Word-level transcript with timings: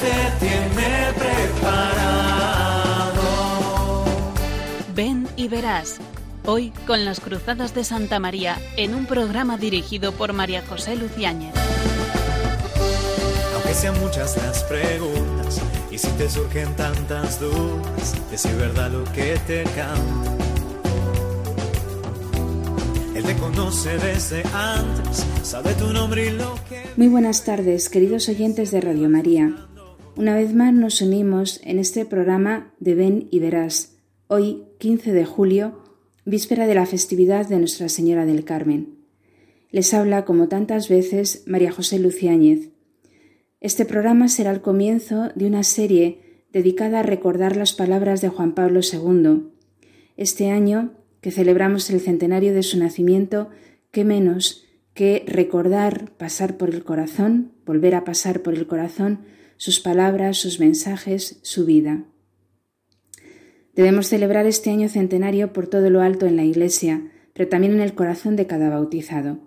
Te 0.00 0.46
tiene 0.46 1.12
preparado. 1.12 2.04
Ven 4.94 5.28
y 5.36 5.48
verás. 5.48 5.98
Hoy 6.46 6.72
con 6.86 7.04
las 7.04 7.20
Cruzadas 7.20 7.74
de 7.74 7.84
Santa 7.84 8.18
María 8.18 8.58
en 8.76 8.94
un 8.94 9.06
programa 9.06 9.58
dirigido 9.58 10.12
por 10.12 10.32
María 10.32 10.62
José 10.66 10.96
Luciáñez. 10.96 11.52
Aunque 13.54 13.74
sean 13.74 13.98
muchas 14.00 14.36
las 14.36 14.62
preguntas 14.64 15.60
y 15.90 15.98
si 15.98 16.08
te 16.12 16.30
surgen 16.30 16.74
tantas 16.76 17.40
dudas, 17.40 18.14
es 18.32 18.56
verdad 18.56 18.90
lo 18.90 19.04
que 19.12 19.38
te 19.46 19.64
canta 19.64 20.38
conoce 23.38 23.96
desde 23.98 24.42
antes, 24.54 25.26
sabe 25.42 25.74
tu 25.74 25.92
nombre 25.92 26.26
y 26.26 26.30
lo 26.30 26.54
que... 26.68 26.82
Muy 26.96 27.08
buenas 27.08 27.44
tardes, 27.44 27.88
queridos 27.88 28.28
oyentes 28.28 28.70
de 28.70 28.80
Radio 28.80 29.08
María. 29.08 29.67
Una 30.18 30.34
vez 30.34 30.52
más 30.52 30.74
nos 30.74 31.00
unimos 31.00 31.60
en 31.62 31.78
este 31.78 32.04
programa 32.04 32.74
de 32.80 32.96
Ven 32.96 33.28
y 33.30 33.38
Verás, 33.38 33.98
hoy 34.26 34.64
15 34.80 35.12
de 35.12 35.24
julio, 35.24 35.78
víspera 36.24 36.66
de 36.66 36.74
la 36.74 36.86
festividad 36.86 37.46
de 37.48 37.60
Nuestra 37.60 37.88
Señora 37.88 38.26
del 38.26 38.42
Carmen. 38.42 38.96
Les 39.70 39.94
habla, 39.94 40.24
como 40.24 40.48
tantas 40.48 40.88
veces, 40.88 41.44
María 41.46 41.70
José 41.70 42.00
Luciáñez. 42.00 42.70
Este 43.60 43.84
programa 43.84 44.26
será 44.26 44.50
el 44.50 44.60
comienzo 44.60 45.28
de 45.36 45.46
una 45.46 45.62
serie 45.62 46.42
dedicada 46.52 46.98
a 46.98 47.04
recordar 47.04 47.56
las 47.56 47.72
palabras 47.72 48.20
de 48.20 48.28
Juan 48.28 48.56
Pablo 48.56 48.80
II. 48.82 49.52
Este 50.16 50.50
año 50.50 50.94
que 51.20 51.30
celebramos 51.30 51.90
el 51.90 52.00
centenario 52.00 52.52
de 52.54 52.64
su 52.64 52.76
nacimiento, 52.76 53.50
qué 53.92 54.04
menos 54.04 54.64
que 54.94 55.22
recordar, 55.28 56.10
pasar 56.16 56.56
por 56.56 56.70
el 56.70 56.82
corazón, 56.82 57.52
volver 57.64 57.94
a 57.94 58.02
pasar 58.02 58.42
por 58.42 58.54
el 58.54 58.66
corazón 58.66 59.37
sus 59.58 59.80
palabras, 59.80 60.38
sus 60.38 60.58
mensajes, 60.60 61.38
su 61.42 61.66
vida. 61.66 62.04
Debemos 63.74 64.06
celebrar 64.06 64.46
este 64.46 64.70
año 64.70 64.88
centenario 64.88 65.52
por 65.52 65.66
todo 65.66 65.90
lo 65.90 66.00
alto 66.00 66.26
en 66.26 66.36
la 66.36 66.44
Iglesia, 66.44 67.12
pero 67.34 67.48
también 67.48 67.74
en 67.74 67.80
el 67.80 67.94
corazón 67.94 68.34
de 68.34 68.46
cada 68.46 68.70
bautizado. 68.70 69.38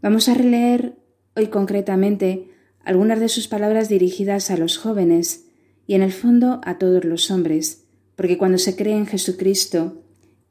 Vamos 0.00 0.28
a 0.28 0.34
releer 0.34 0.96
hoy 1.34 1.48
concretamente 1.48 2.48
algunas 2.84 3.20
de 3.20 3.28
sus 3.28 3.48
palabras 3.48 3.88
dirigidas 3.88 4.50
a 4.50 4.56
los 4.56 4.78
jóvenes 4.78 5.46
y 5.86 5.94
en 5.94 6.02
el 6.02 6.12
fondo 6.12 6.60
a 6.64 6.78
todos 6.78 7.04
los 7.04 7.30
hombres, 7.30 7.86
porque 8.14 8.38
cuando 8.38 8.58
se 8.58 8.76
cree 8.76 8.96
en 8.96 9.06
Jesucristo 9.06 10.02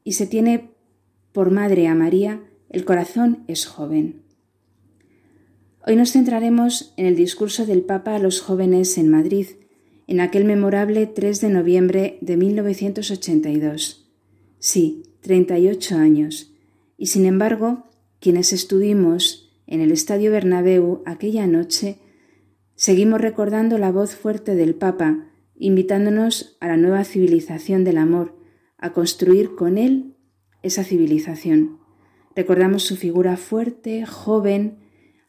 y 0.04 0.12
se 0.12 0.26
tiene 0.26 0.70
por 1.32 1.50
madre 1.50 1.88
a 1.88 1.94
María, 1.94 2.42
el 2.70 2.84
corazón 2.84 3.44
es 3.48 3.66
joven. 3.66 4.25
Hoy 5.88 5.94
nos 5.94 6.10
centraremos 6.10 6.92
en 6.96 7.06
el 7.06 7.14
discurso 7.14 7.64
del 7.64 7.82
Papa 7.82 8.16
a 8.16 8.18
los 8.18 8.40
jóvenes 8.40 8.98
en 8.98 9.08
Madrid, 9.08 9.46
en 10.08 10.18
aquel 10.18 10.44
memorable 10.44 11.06
3 11.06 11.40
de 11.40 11.48
noviembre 11.48 12.18
de 12.22 12.36
1982. 12.36 14.10
Sí, 14.58 15.04
38 15.20 15.94
años. 15.94 16.52
Y 16.98 17.06
sin 17.06 17.24
embargo, 17.24 17.84
quienes 18.18 18.52
estuvimos 18.52 19.56
en 19.68 19.80
el 19.80 19.92
Estadio 19.92 20.32
Bernabéu 20.32 21.04
aquella 21.06 21.46
noche, 21.46 21.98
seguimos 22.74 23.20
recordando 23.20 23.78
la 23.78 23.92
voz 23.92 24.16
fuerte 24.16 24.56
del 24.56 24.74
Papa, 24.74 25.28
invitándonos 25.54 26.56
a 26.58 26.66
la 26.66 26.76
nueva 26.76 27.04
civilización 27.04 27.84
del 27.84 27.98
amor, 27.98 28.34
a 28.76 28.92
construir 28.92 29.54
con 29.54 29.78
él 29.78 30.16
esa 30.64 30.82
civilización. 30.82 31.78
Recordamos 32.34 32.82
su 32.82 32.96
figura 32.96 33.36
fuerte, 33.36 34.04
joven, 34.04 34.78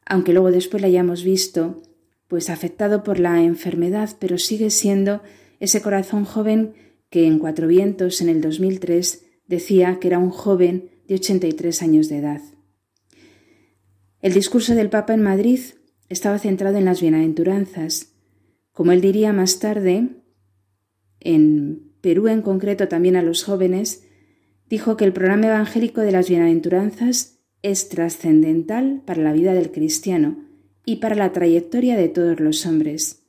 aunque 0.08 0.34
luego 0.34 0.52
después 0.52 0.82
la 0.82 0.88
hayamos 0.88 1.24
visto, 1.24 1.82
pues 2.28 2.50
afectado 2.50 3.04
por 3.04 3.20
la 3.20 3.44
enfermedad, 3.44 4.10
pero 4.20 4.38
sigue 4.38 4.70
siendo 4.70 5.22
ese 5.60 5.82
corazón 5.82 6.26
joven 6.26 6.74
que 7.10 7.26
en 7.26 7.40
Cuatro 7.40 7.68
Vientos 7.68 8.22
en 8.22 8.30
el 8.30 8.42
2003 8.42 9.26
decía 9.48 10.00
que 10.00 10.08
era 10.08 10.20
un 10.20 10.30
joven 10.30 10.92
de 11.08 11.16
83 11.16 11.82
años 11.82 12.10
de 12.10 12.18
edad. 12.18 12.42
El 14.22 14.34
discurso 14.34 14.76
del 14.76 14.90
Papa 14.90 15.14
en 15.14 15.22
Madrid 15.22 15.60
estaba 16.10 16.40
centrado 16.40 16.78
en 16.78 16.86
las 16.86 17.02
bienaventuranzas. 17.02 18.14
Como 18.72 18.92
él 18.92 19.02
diría 19.02 19.32
más 19.32 19.60
tarde, 19.60 20.10
en 21.20 21.94
Perú 22.02 22.28
en 22.28 22.42
concreto 22.42 22.88
también 22.88 23.16
a 23.16 23.22
los 23.22 23.44
jóvenes, 23.44 24.06
dijo 24.70 24.98
que 24.98 25.06
el 25.06 25.14
programa 25.14 25.48
evangélico 25.48 26.02
de 26.02 26.12
las 26.12 26.30
bienaventuranzas 26.30 27.37
es 27.62 27.90
trascendental 27.90 29.02
para 29.06 29.22
la 29.22 29.34
vida 29.34 29.54
del 29.54 29.72
cristiano 29.72 30.38
y 30.86 30.98
para 30.98 31.16
la 31.16 31.34
trayectoria 31.34 31.98
de 31.98 32.08
todos 32.08 32.40
los 32.40 32.66
hombres. 32.66 33.24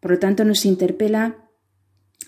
Por 0.00 0.12
lo 0.12 0.18
tanto, 0.18 0.44
nos 0.44 0.64
interpela 0.64 1.50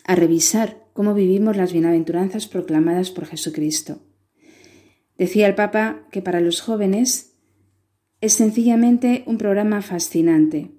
a 0.05 0.15
revisar 0.15 0.87
cómo 0.93 1.15
vivimos 1.15 1.57
las 1.57 1.73
bienaventuranzas 1.73 2.47
proclamadas 2.47 3.11
por 3.11 3.27
Jesucristo. 3.27 4.03
Decía 5.19 5.47
el 5.47 5.55
Papa 5.55 6.07
que 6.11 6.23
para 6.23 6.41
los 6.41 6.61
jóvenes 6.61 7.37
es 8.21 8.35
sencillamente 8.35 9.25
un 9.27 9.39
programa 9.39 9.83
fascinante. 9.83 10.71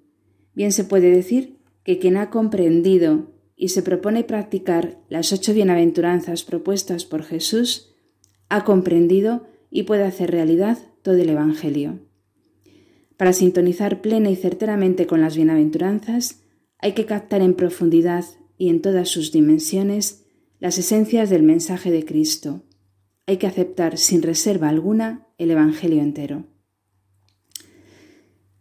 Bien 0.54 0.72
se 0.72 0.84
puede 0.84 1.12
decir 1.12 1.60
que 1.84 2.00
quien 2.00 2.18
ha 2.18 2.30
comprendido 2.30 3.32
y 3.56 3.70
se 3.70 3.82
propone 3.82 4.24
practicar 4.24 5.00
las 5.10 5.34
ocho 5.34 5.54
bienaventuranzas 5.54 6.44
propuestas 6.44 7.06
por 7.06 7.24
Jesús, 7.24 7.96
ha 8.50 8.64
comprendido 8.64 9.48
y 9.70 9.84
puede 9.84 10.04
hacer 10.04 10.32
realidad 10.32 10.78
todo 11.02 11.16
el 11.16 11.30
Evangelio. 11.30 12.00
Para 13.18 13.34
sintonizar 13.34 14.02
plena 14.02 14.30
y 14.30 14.36
certeramente 14.36 15.08
con 15.08 15.22
las 15.22 15.36
bienaventuranzas, 15.36 16.44
hay 16.80 16.94
que 16.94 17.06
captar 17.06 17.42
en 17.42 17.56
profundidad 17.56 18.26
y 18.58 18.70
en 18.70 18.82
todas 18.82 19.10
sus 19.10 19.32
dimensiones 19.32 20.26
las 20.60 20.78
esencias 20.78 21.30
del 21.30 21.44
mensaje 21.44 21.92
de 21.92 22.06
Cristo. 22.06 22.64
Hay 23.26 23.38
que 23.38 23.48
aceptar 23.48 23.98
sin 23.98 24.22
reserva 24.22 24.70
alguna 24.70 25.28
el 25.38 25.52
Evangelio 25.52 26.02
entero. 26.02 26.46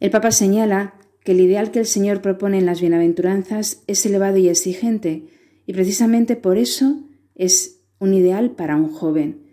El 0.00 0.10
Papa 0.10 0.30
señala 0.30 0.98
que 1.24 1.32
el 1.32 1.40
ideal 1.40 1.70
que 1.70 1.80
el 1.80 1.86
Señor 1.86 2.22
propone 2.22 2.58
en 2.58 2.66
las 2.66 2.80
bienaventuranzas 2.80 3.82
es 3.86 4.04
elevado 4.06 4.36
y 4.36 4.48
exigente, 4.48 5.26
y 5.66 5.72
precisamente 5.72 6.36
por 6.36 6.58
eso 6.58 7.02
es 7.34 7.82
un 7.98 8.14
ideal 8.14 8.52
para 8.52 8.76
un 8.76 8.88
joven, 8.88 9.45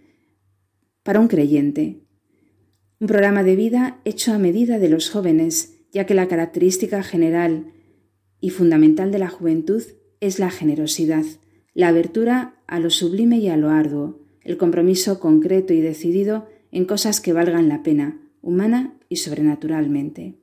para 1.03 1.19
un 1.19 1.27
creyente. 1.27 2.01
Un 2.99 3.07
programa 3.07 3.43
de 3.43 3.55
vida 3.55 3.99
hecho 4.05 4.33
a 4.33 4.39
medida 4.39 4.79
de 4.79 4.89
los 4.89 5.09
jóvenes, 5.09 5.79
ya 5.91 6.05
que 6.05 6.13
la 6.13 6.27
característica 6.27 7.03
general 7.03 7.71
y 8.39 8.49
fundamental 8.49 9.11
de 9.11 9.19
la 9.19 9.29
juventud 9.29 9.83
es 10.19 10.39
la 10.39 10.49
generosidad, 10.49 11.25
la 11.73 11.89
abertura 11.89 12.55
a 12.67 12.79
lo 12.79 12.89
sublime 12.89 13.37
y 13.37 13.49
a 13.49 13.57
lo 13.57 13.69
arduo, 13.69 14.21
el 14.41 14.57
compromiso 14.57 15.19
concreto 15.19 15.73
y 15.73 15.81
decidido 15.81 16.47
en 16.71 16.85
cosas 16.85 17.21
que 17.21 17.33
valgan 17.33 17.69
la 17.69 17.83
pena, 17.83 18.19
humana 18.41 18.97
y 19.09 19.17
sobrenaturalmente. 19.17 20.39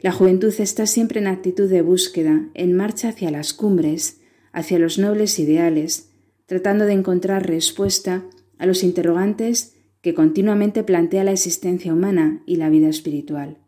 La 0.00 0.12
juventud 0.12 0.54
está 0.58 0.86
siempre 0.86 1.20
en 1.20 1.26
actitud 1.26 1.68
de 1.68 1.82
búsqueda, 1.82 2.48
en 2.54 2.74
marcha 2.74 3.08
hacia 3.08 3.30
las 3.30 3.52
cumbres, 3.52 4.20
hacia 4.52 4.78
los 4.78 4.98
nobles 4.98 5.38
ideales, 5.38 6.10
tratando 6.46 6.84
de 6.84 6.92
encontrar 6.92 7.46
respuesta 7.46 8.24
a 8.58 8.66
los 8.66 8.82
interrogantes 8.82 9.74
que 10.00 10.14
continuamente 10.14 10.84
plantea 10.84 11.24
la 11.24 11.32
existencia 11.32 11.92
humana 11.92 12.42
y 12.46 12.56
la 12.56 12.70
vida 12.70 12.88
espiritual. 12.88 13.58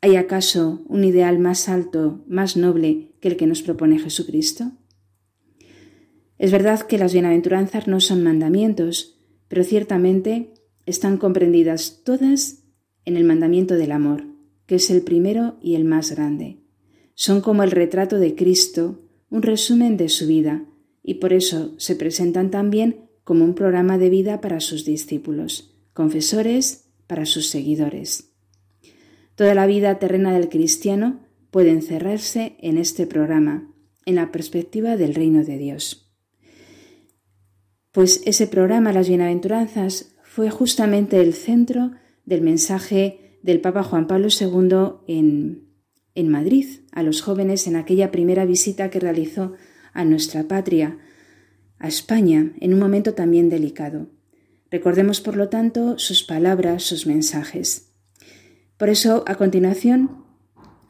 ¿Hay 0.00 0.16
acaso 0.16 0.82
un 0.88 1.04
ideal 1.04 1.38
más 1.38 1.68
alto, 1.68 2.24
más 2.26 2.56
noble 2.56 3.14
que 3.20 3.28
el 3.28 3.36
que 3.36 3.46
nos 3.46 3.62
propone 3.62 3.98
Jesucristo? 3.98 4.72
Es 6.38 6.50
verdad 6.50 6.80
que 6.80 6.98
las 6.98 7.12
bienaventuranzas 7.12 7.86
no 7.86 8.00
son 8.00 8.24
mandamientos, 8.24 9.20
pero 9.46 9.62
ciertamente 9.62 10.54
están 10.86 11.18
comprendidas 11.18 12.02
todas 12.04 12.64
en 13.04 13.16
el 13.16 13.24
mandamiento 13.24 13.74
del 13.74 13.92
amor, 13.92 14.24
que 14.66 14.76
es 14.76 14.90
el 14.90 15.02
primero 15.02 15.58
y 15.62 15.76
el 15.76 15.84
más 15.84 16.10
grande. 16.10 16.58
Son 17.14 17.40
como 17.40 17.62
el 17.62 17.70
retrato 17.70 18.18
de 18.18 18.34
Cristo, 18.34 19.08
un 19.30 19.42
resumen 19.42 19.96
de 19.96 20.08
su 20.08 20.26
vida, 20.26 20.66
y 21.02 21.14
por 21.14 21.32
eso 21.32 21.74
se 21.78 21.94
presentan 21.94 22.50
también 22.50 23.08
como 23.24 23.44
un 23.44 23.54
programa 23.54 23.98
de 23.98 24.10
vida 24.10 24.40
para 24.40 24.60
sus 24.60 24.84
discípulos, 24.84 25.74
confesores 25.92 26.90
para 27.06 27.26
sus 27.26 27.48
seguidores. 27.48 28.32
Toda 29.34 29.54
la 29.54 29.66
vida 29.66 29.98
terrena 29.98 30.32
del 30.32 30.48
cristiano 30.48 31.20
puede 31.50 31.70
encerrarse 31.70 32.56
en 32.60 32.78
este 32.78 33.06
programa, 33.06 33.72
en 34.06 34.16
la 34.16 34.32
perspectiva 34.32 34.96
del 34.96 35.14
reino 35.14 35.44
de 35.44 35.58
Dios. 35.58 36.12
Pues 37.92 38.22
ese 38.24 38.46
programa, 38.46 38.92
las 38.92 39.08
bienaventuranzas, 39.08 40.14
fue 40.24 40.50
justamente 40.50 41.20
el 41.20 41.34
centro 41.34 41.92
del 42.24 42.40
mensaje 42.40 43.38
del 43.42 43.60
Papa 43.60 43.82
Juan 43.82 44.06
Pablo 44.06 44.28
II 44.28 45.04
en, 45.06 45.68
en 46.14 46.28
Madrid 46.28 46.66
a 46.92 47.02
los 47.02 47.20
jóvenes 47.20 47.66
en 47.66 47.76
aquella 47.76 48.10
primera 48.10 48.46
visita 48.46 48.88
que 48.88 49.00
realizó 49.00 49.52
a 49.92 50.04
nuestra 50.04 50.44
patria, 50.44 50.98
a 51.82 51.88
España, 51.88 52.52
en 52.60 52.72
un 52.72 52.80
momento 52.80 53.12
también 53.12 53.50
delicado. 53.50 54.06
Recordemos, 54.70 55.20
por 55.20 55.36
lo 55.36 55.50
tanto, 55.50 55.98
sus 55.98 56.22
palabras, 56.22 56.84
sus 56.84 57.06
mensajes. 57.06 57.92
Por 58.78 58.88
eso, 58.88 59.24
a 59.26 59.34
continuación, 59.34 60.24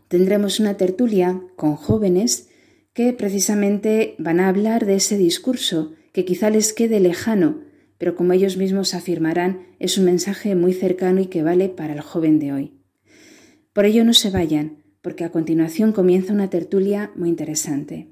tendremos 0.09 0.61
una 0.61 0.77
tertulia 0.77 1.43
con 1.57 1.75
jóvenes 1.75 2.49
que 2.93 3.13
precisamente 3.13 4.15
van 4.19 4.39
a 4.39 4.49
hablar 4.49 4.87
de 4.87 4.97
ese 4.97 5.17
discurso 5.17 5.95
que 6.13 6.27
quizá 6.27 6.51
les 6.51 6.75
quede 6.75 7.01
lejano, 7.01 7.63
pero 7.97 8.15
como 8.15 8.35
ellos 8.35 8.59
mismos 8.59 8.93
afirmarán, 8.93 9.67
es 9.79 9.97
un 9.97 10.05
mensaje 10.05 10.55
muy 10.55 10.75
cercano 10.75 11.23
y 11.23 11.27
que 11.27 11.43
vale 11.43 11.71
para 11.71 11.95
el 11.95 12.03
joven 12.03 12.39
de 12.39 12.53
hoy. 12.53 12.73
Por 13.73 13.87
ello 13.87 14.05
no 14.05 14.13
se 14.13 14.31
vayan, 14.31 14.85
porque 15.01 15.25
a 15.25 15.33
continuación 15.33 15.93
comienza 15.93 16.35
una 16.35 16.51
tertulia 16.51 17.11
muy 17.17 17.31
interesante. 17.31 18.12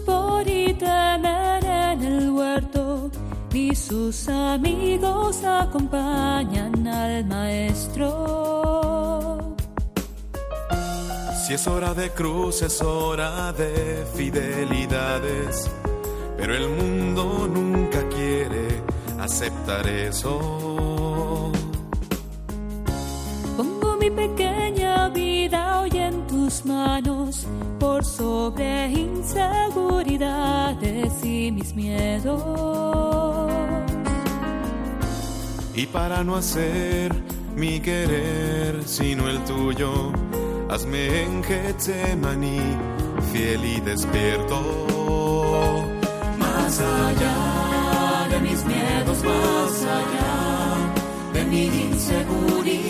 supor 0.00 0.48
y 0.48 0.72
temer 0.74 1.64
en 1.64 2.02
el 2.02 2.30
huerto, 2.30 3.10
y 3.52 3.74
sus 3.74 4.28
amigos 4.28 5.42
acompañan 5.44 6.86
al 6.86 7.24
maestro. 7.26 8.08
Si 11.42 11.54
es 11.54 11.66
hora 11.66 11.94
de 11.94 12.10
cruz, 12.10 12.62
es 12.62 12.80
hora 12.80 13.52
de 13.52 14.04
fidelidades, 14.14 15.68
pero 16.36 16.54
el 16.54 16.68
mundo 16.68 17.48
nunca 17.52 18.08
quiere 18.08 18.82
aceptar 19.18 19.86
eso. 19.88 21.50
Pongo 23.56 23.96
mi 23.96 24.10
pequeña 24.10 24.59
por 27.80 28.04
sobre 28.04 28.90
inseguridades 28.90 31.24
y 31.24 31.50
mis 31.50 31.74
miedos. 31.74 33.50
Y 35.74 35.86
para 35.86 36.22
no 36.22 36.36
hacer 36.36 37.12
mi 37.56 37.80
querer 37.80 38.84
sino 38.84 39.28
el 39.28 39.42
tuyo, 39.44 40.12
hazme 40.68 41.22
en 41.22 41.42
Getsemaní 41.42 42.60
fiel 43.32 43.64
y 43.64 43.80
despierto. 43.80 44.60
Más 46.38 46.80
allá 46.80 48.28
de 48.30 48.40
mis 48.40 48.64
miedos, 48.64 49.24
más 49.24 49.84
allá 49.98 50.30
de 51.32 51.44
mi 51.44 51.66
inseguridad, 51.66 52.89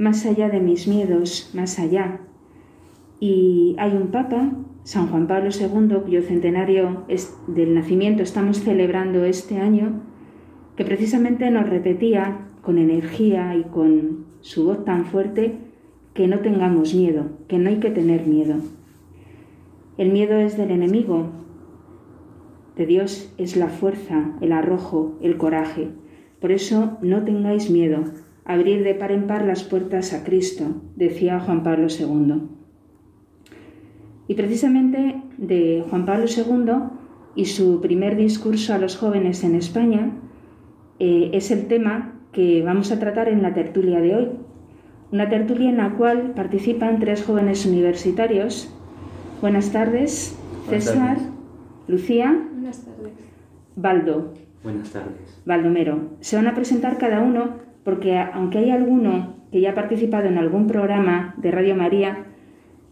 Más 0.00 0.24
allá 0.24 0.48
de 0.48 0.60
mis 0.60 0.88
miedos, 0.88 1.50
más 1.52 1.78
allá. 1.78 2.20
Y 3.20 3.76
hay 3.78 3.92
un 3.92 4.08
papa, 4.08 4.50
San 4.82 5.08
Juan 5.08 5.26
Pablo 5.26 5.50
II, 5.50 5.98
cuyo 6.02 6.22
centenario 6.22 7.04
del 7.48 7.74
nacimiento 7.74 8.22
estamos 8.22 8.60
celebrando 8.60 9.26
este 9.26 9.58
año, 9.58 10.00
que 10.74 10.86
precisamente 10.86 11.50
nos 11.50 11.68
repetía 11.68 12.46
con 12.62 12.78
energía 12.78 13.54
y 13.54 13.64
con 13.64 14.24
su 14.40 14.64
voz 14.64 14.86
tan 14.86 15.04
fuerte 15.04 15.58
que 16.14 16.28
no 16.28 16.38
tengamos 16.38 16.94
miedo, 16.94 17.26
que 17.46 17.58
no 17.58 17.68
hay 17.68 17.76
que 17.76 17.90
tener 17.90 18.26
miedo. 18.26 18.54
El 19.98 20.12
miedo 20.12 20.38
es 20.38 20.56
del 20.56 20.70
enemigo, 20.70 21.26
de 22.74 22.86
Dios 22.86 23.34
es 23.36 23.54
la 23.58 23.68
fuerza, 23.68 24.32
el 24.40 24.52
arrojo, 24.52 25.18
el 25.20 25.36
coraje. 25.36 25.88
Por 26.40 26.52
eso 26.52 26.96
no 27.02 27.22
tengáis 27.22 27.68
miedo, 27.68 28.04
abrir 28.52 28.82
de 28.82 28.94
par 28.94 29.12
en 29.12 29.26
par 29.26 29.44
las 29.44 29.64
puertas 29.64 30.12
a 30.12 30.24
Cristo, 30.24 30.82
decía 30.96 31.40
Juan 31.40 31.62
Pablo 31.62 31.88
II. 31.88 32.42
Y 34.28 34.34
precisamente 34.34 35.22
de 35.38 35.84
Juan 35.88 36.06
Pablo 36.06 36.26
II 36.26 36.72
y 37.34 37.46
su 37.46 37.80
primer 37.80 38.16
discurso 38.16 38.74
a 38.74 38.78
los 38.78 38.96
jóvenes 38.96 39.44
en 39.44 39.54
España 39.54 40.12
eh, 40.98 41.30
es 41.32 41.50
el 41.50 41.66
tema 41.66 42.20
que 42.32 42.62
vamos 42.62 42.92
a 42.92 42.98
tratar 42.98 43.28
en 43.28 43.42
la 43.42 43.54
tertulia 43.54 44.00
de 44.00 44.14
hoy. 44.14 44.28
Una 45.12 45.28
tertulia 45.28 45.68
en 45.68 45.78
la 45.78 45.96
cual 45.96 46.32
participan 46.34 47.00
tres 47.00 47.24
jóvenes 47.24 47.66
universitarios. 47.66 48.72
Buenas 49.40 49.72
tardes, 49.72 50.38
César, 50.68 51.18
Lucía. 51.88 52.46
Buenas 52.52 52.84
tardes. 52.84 53.12
Baldo. 53.74 54.34
Buenas 54.62 54.90
tardes. 54.90 55.40
Baldomero. 55.44 56.10
Se 56.20 56.36
van 56.36 56.46
a 56.46 56.54
presentar 56.54 56.98
cada 56.98 57.20
uno 57.20 57.69
porque 57.84 58.18
aunque 58.18 58.58
hay 58.58 58.70
alguno 58.70 59.34
que 59.50 59.60
ya 59.60 59.70
ha 59.70 59.74
participado 59.74 60.28
en 60.28 60.38
algún 60.38 60.66
programa 60.66 61.34
de 61.38 61.50
Radio 61.50 61.74
María, 61.74 62.26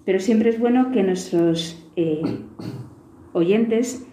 pero 0.04 0.20
siempre 0.20 0.50
es 0.50 0.58
bueno 0.58 0.90
que 0.90 1.02
nuestros 1.02 1.84
eh, 1.96 2.22
oyentes 3.32 4.06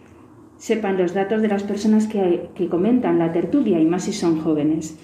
sepan 0.58 0.98
los 0.98 1.14
datos 1.14 1.42
de 1.42 1.48
las 1.48 1.64
personas 1.64 2.08
que, 2.08 2.50
que 2.56 2.68
comentan 2.68 3.20
la 3.20 3.32
tertulia 3.32 3.80
y 3.80 3.86
más 3.86 4.04
si 4.04 4.14
son 4.14 4.42
jóvenes. 4.42 4.98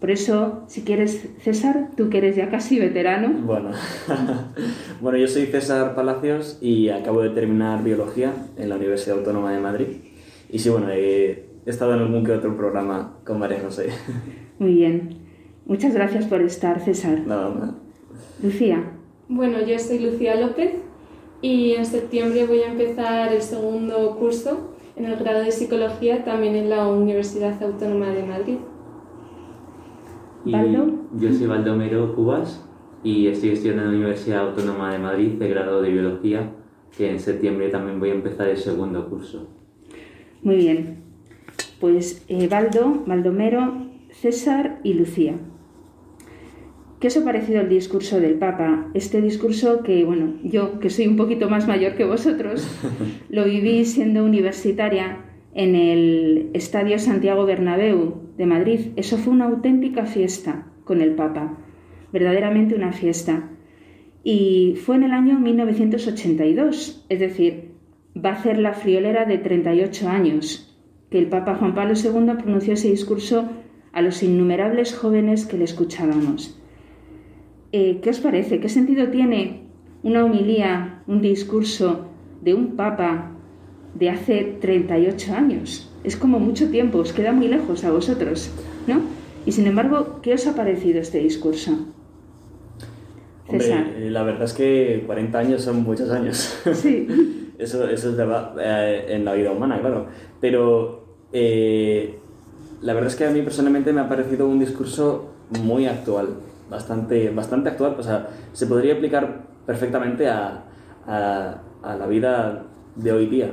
Por 0.00 0.10
eso, 0.10 0.64
si 0.66 0.82
quieres, 0.82 1.30
César, 1.40 1.88
tú 1.96 2.10
que 2.10 2.18
eres 2.18 2.36
ya 2.36 2.50
casi 2.50 2.78
veterano. 2.78 3.30
Bueno, 3.46 3.70
bueno 5.00 5.16
yo 5.16 5.26
soy 5.26 5.46
César 5.46 5.94
Palacios 5.94 6.58
y 6.60 6.90
acabo 6.90 7.22
de 7.22 7.30
terminar 7.30 7.82
biología 7.82 8.34
en 8.58 8.68
la 8.68 8.76
Universidad 8.76 9.18
Autónoma 9.18 9.52
de 9.52 9.60
Madrid. 9.60 9.86
Y 10.50 10.58
sí, 10.58 10.68
bueno, 10.68 10.90
he 10.90 11.46
estado 11.64 11.94
en 11.94 12.00
algún 12.00 12.22
que 12.22 12.32
otro 12.32 12.54
programa 12.54 13.16
con 13.24 13.38
María 13.38 13.60
José. 13.64 13.88
Muy 14.58 14.74
bien. 14.74 15.16
Muchas 15.66 15.94
gracias 15.94 16.26
por 16.26 16.42
estar, 16.42 16.80
César. 16.80 17.22
Nada, 17.26 17.50
nada. 17.50 17.74
Lucía. 18.42 18.84
Bueno, 19.28 19.64
yo 19.66 19.78
soy 19.78 19.98
Lucía 19.98 20.34
López 20.36 20.74
y 21.40 21.72
en 21.72 21.86
septiembre 21.86 22.46
voy 22.46 22.60
a 22.60 22.70
empezar 22.70 23.32
el 23.32 23.42
segundo 23.42 24.16
curso 24.16 24.74
en 24.96 25.06
el 25.06 25.16
grado 25.16 25.42
de 25.42 25.50
psicología 25.50 26.24
también 26.24 26.54
en 26.54 26.70
la 26.70 26.88
Universidad 26.88 27.60
Autónoma 27.62 28.10
de 28.10 28.22
Madrid. 28.22 28.56
Y 30.44 30.52
¿Baldo? 30.52 30.86
Yo 31.18 31.32
soy 31.32 31.46
Baldomero 31.46 32.14
Cubas 32.14 32.64
y 33.02 33.26
estoy 33.26 33.50
estudiando 33.50 33.82
en 33.82 33.88
la 33.88 33.96
Universidad 33.96 34.48
Autónoma 34.48 34.92
de 34.92 34.98
Madrid 34.98 35.32
de 35.32 35.48
grado 35.48 35.80
de 35.82 35.90
biología, 35.90 36.52
que 36.96 37.10
en 37.10 37.18
septiembre 37.18 37.70
también 37.70 37.98
voy 37.98 38.10
a 38.10 38.14
empezar 38.14 38.48
el 38.48 38.56
segundo 38.56 39.08
curso. 39.08 39.48
Muy 40.42 40.56
bien. 40.56 40.98
Pues 41.80 42.24
eh, 42.28 42.48
Baldo, 42.48 43.02
Baldomero, 43.06 43.83
César 44.20 44.80
y 44.82 44.94
Lucía. 44.94 45.34
¿Qué 47.00 47.08
os 47.08 47.16
ha 47.16 47.24
parecido 47.24 47.60
el 47.60 47.68
discurso 47.68 48.20
del 48.20 48.34
Papa? 48.34 48.88
Este 48.94 49.20
discurso 49.20 49.82
que, 49.82 50.04
bueno, 50.04 50.34
yo 50.42 50.78
que 50.78 50.88
soy 50.88 51.06
un 51.06 51.16
poquito 51.16 51.50
más 51.50 51.68
mayor 51.68 51.96
que 51.96 52.04
vosotros, 52.04 52.66
lo 53.28 53.44
viví 53.44 53.84
siendo 53.84 54.24
universitaria 54.24 55.18
en 55.54 55.74
el 55.74 56.50
Estadio 56.54 56.98
Santiago 56.98 57.44
Bernabéu 57.44 58.22
de 58.38 58.46
Madrid. 58.46 58.80
Eso 58.96 59.18
fue 59.18 59.32
una 59.32 59.46
auténtica 59.46 60.06
fiesta 60.06 60.66
con 60.84 61.00
el 61.00 61.14
Papa, 61.14 61.58
verdaderamente 62.12 62.74
una 62.74 62.92
fiesta. 62.92 63.50
Y 64.22 64.76
fue 64.82 64.96
en 64.96 65.02
el 65.02 65.12
año 65.12 65.38
1982, 65.38 67.04
es 67.08 67.20
decir, 67.20 67.72
va 68.16 68.30
a 68.30 68.42
ser 68.42 68.58
la 68.58 68.72
friolera 68.72 69.26
de 69.26 69.38
38 69.38 70.08
años, 70.08 70.74
que 71.10 71.18
el 71.18 71.26
Papa 71.26 71.56
Juan 71.56 71.74
Pablo 71.74 71.94
II 71.94 72.42
pronunció 72.42 72.72
ese 72.72 72.90
discurso 72.90 73.50
a 73.94 74.02
los 74.02 74.22
innumerables 74.22 74.94
jóvenes 74.94 75.46
que 75.46 75.56
le 75.56 75.64
escuchábamos. 75.64 76.58
Eh, 77.72 78.00
¿Qué 78.02 78.10
os 78.10 78.18
parece? 78.18 78.60
¿Qué 78.60 78.68
sentido 78.68 79.08
tiene 79.08 79.62
una 80.02 80.24
homilía, 80.24 81.02
un 81.06 81.22
discurso 81.22 82.08
de 82.42 82.54
un 82.54 82.76
papa 82.76 83.30
de 83.94 84.10
hace 84.10 84.56
38 84.60 85.34
años? 85.34 85.90
Es 86.02 86.16
como 86.16 86.40
mucho 86.40 86.70
tiempo, 86.70 86.98
os 86.98 87.12
queda 87.12 87.32
muy 87.32 87.48
lejos 87.48 87.84
a 87.84 87.92
vosotros, 87.92 88.50
¿no? 88.86 89.00
Y 89.46 89.52
sin 89.52 89.66
embargo, 89.66 90.20
¿qué 90.22 90.34
os 90.34 90.46
ha 90.46 90.54
parecido 90.54 91.00
este 91.00 91.18
discurso? 91.18 91.86
César. 93.48 93.78
Hombre, 93.78 94.06
eh, 94.06 94.10
la 94.10 94.22
verdad 94.24 94.44
es 94.44 94.54
que 94.54 95.04
40 95.06 95.38
años 95.38 95.62
son 95.62 95.82
muchos 95.82 96.10
años. 96.10 96.60
Sí. 96.74 97.06
Eso, 97.56 97.88
eso 97.88 98.10
es 98.10 98.16
verdad 98.16 98.56
eh, 98.60 99.14
en 99.14 99.24
la 99.24 99.34
vida 99.34 99.52
humana, 99.52 99.78
claro. 99.80 100.06
Pero 100.40 101.04
eh, 101.32 102.18
la 102.84 102.92
verdad 102.92 103.10
es 103.10 103.16
que 103.16 103.26
a 103.26 103.30
mí 103.30 103.40
personalmente 103.40 103.94
me 103.94 104.02
ha 104.02 104.08
parecido 104.10 104.46
un 104.46 104.58
discurso 104.58 105.30
muy 105.62 105.86
actual, 105.86 106.28
bastante, 106.70 107.30
bastante 107.30 107.70
actual. 107.70 107.96
O 107.98 108.02
sea, 108.02 108.28
se 108.52 108.66
podría 108.66 108.92
aplicar 108.92 109.46
perfectamente 109.64 110.28
a, 110.28 110.64
a, 111.06 111.96
la 111.96 112.06
vida 112.06 112.64
de 112.94 113.12
hoy 113.12 113.26
día, 113.26 113.52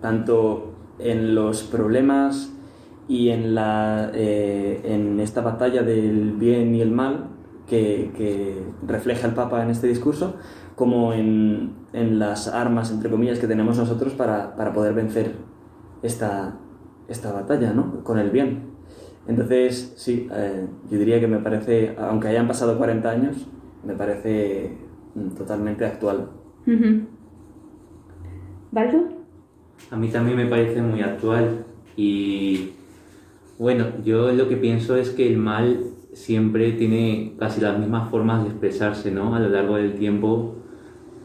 tanto 0.00 0.74
en 0.98 1.36
los 1.36 1.62
problemas 1.62 2.52
y 3.06 3.28
en, 3.28 3.54
la, 3.54 4.10
eh, 4.14 4.80
en 4.84 5.20
esta 5.20 5.42
batalla 5.42 5.84
del 5.84 6.32
bien 6.32 6.74
y 6.74 6.80
el 6.80 6.90
mal 6.90 7.28
que, 7.68 8.10
que 8.16 8.64
refleja 8.84 9.28
el 9.28 9.34
Papa 9.34 9.62
en 9.62 9.70
este 9.70 9.86
discurso, 9.86 10.34
como 10.74 11.12
en, 11.12 11.72
en 11.92 12.18
las 12.18 12.48
armas, 12.48 12.90
entre 12.90 13.10
comillas, 13.10 13.38
que 13.38 13.46
tenemos 13.46 13.78
nosotros 13.78 14.14
para, 14.14 14.56
para 14.56 14.72
poder 14.72 14.92
vencer 14.92 15.36
esta, 16.02 16.56
esta 17.06 17.30
batalla, 17.30 17.72
¿no? 17.72 18.02
Con 18.02 18.18
el 18.18 18.30
bien. 18.30 18.71
Entonces, 19.26 19.94
sí, 19.96 20.28
eh, 20.32 20.66
yo 20.90 20.98
diría 20.98 21.20
que 21.20 21.28
me 21.28 21.38
parece, 21.38 21.94
aunque 21.98 22.28
hayan 22.28 22.48
pasado 22.48 22.76
40 22.76 23.10
años, 23.10 23.46
me 23.84 23.94
parece 23.94 24.76
mm, 25.14 25.30
totalmente 25.36 25.84
actual. 25.84 26.30
A 29.90 29.96
mí 29.96 30.08
también 30.08 30.36
me 30.36 30.46
parece 30.46 30.80
muy 30.80 31.02
actual 31.02 31.64
y 31.96 32.70
bueno, 33.58 33.86
yo 34.04 34.32
lo 34.32 34.48
que 34.48 34.56
pienso 34.56 34.96
es 34.96 35.10
que 35.10 35.28
el 35.28 35.36
mal 35.36 35.84
siempre 36.12 36.72
tiene 36.72 37.34
casi 37.38 37.60
las 37.60 37.78
mismas 37.78 38.10
formas 38.10 38.42
de 38.42 38.50
expresarse, 38.50 39.10
¿no? 39.10 39.34
A 39.34 39.40
lo 39.40 39.48
largo 39.48 39.76
del 39.76 39.94
tiempo 39.94 40.56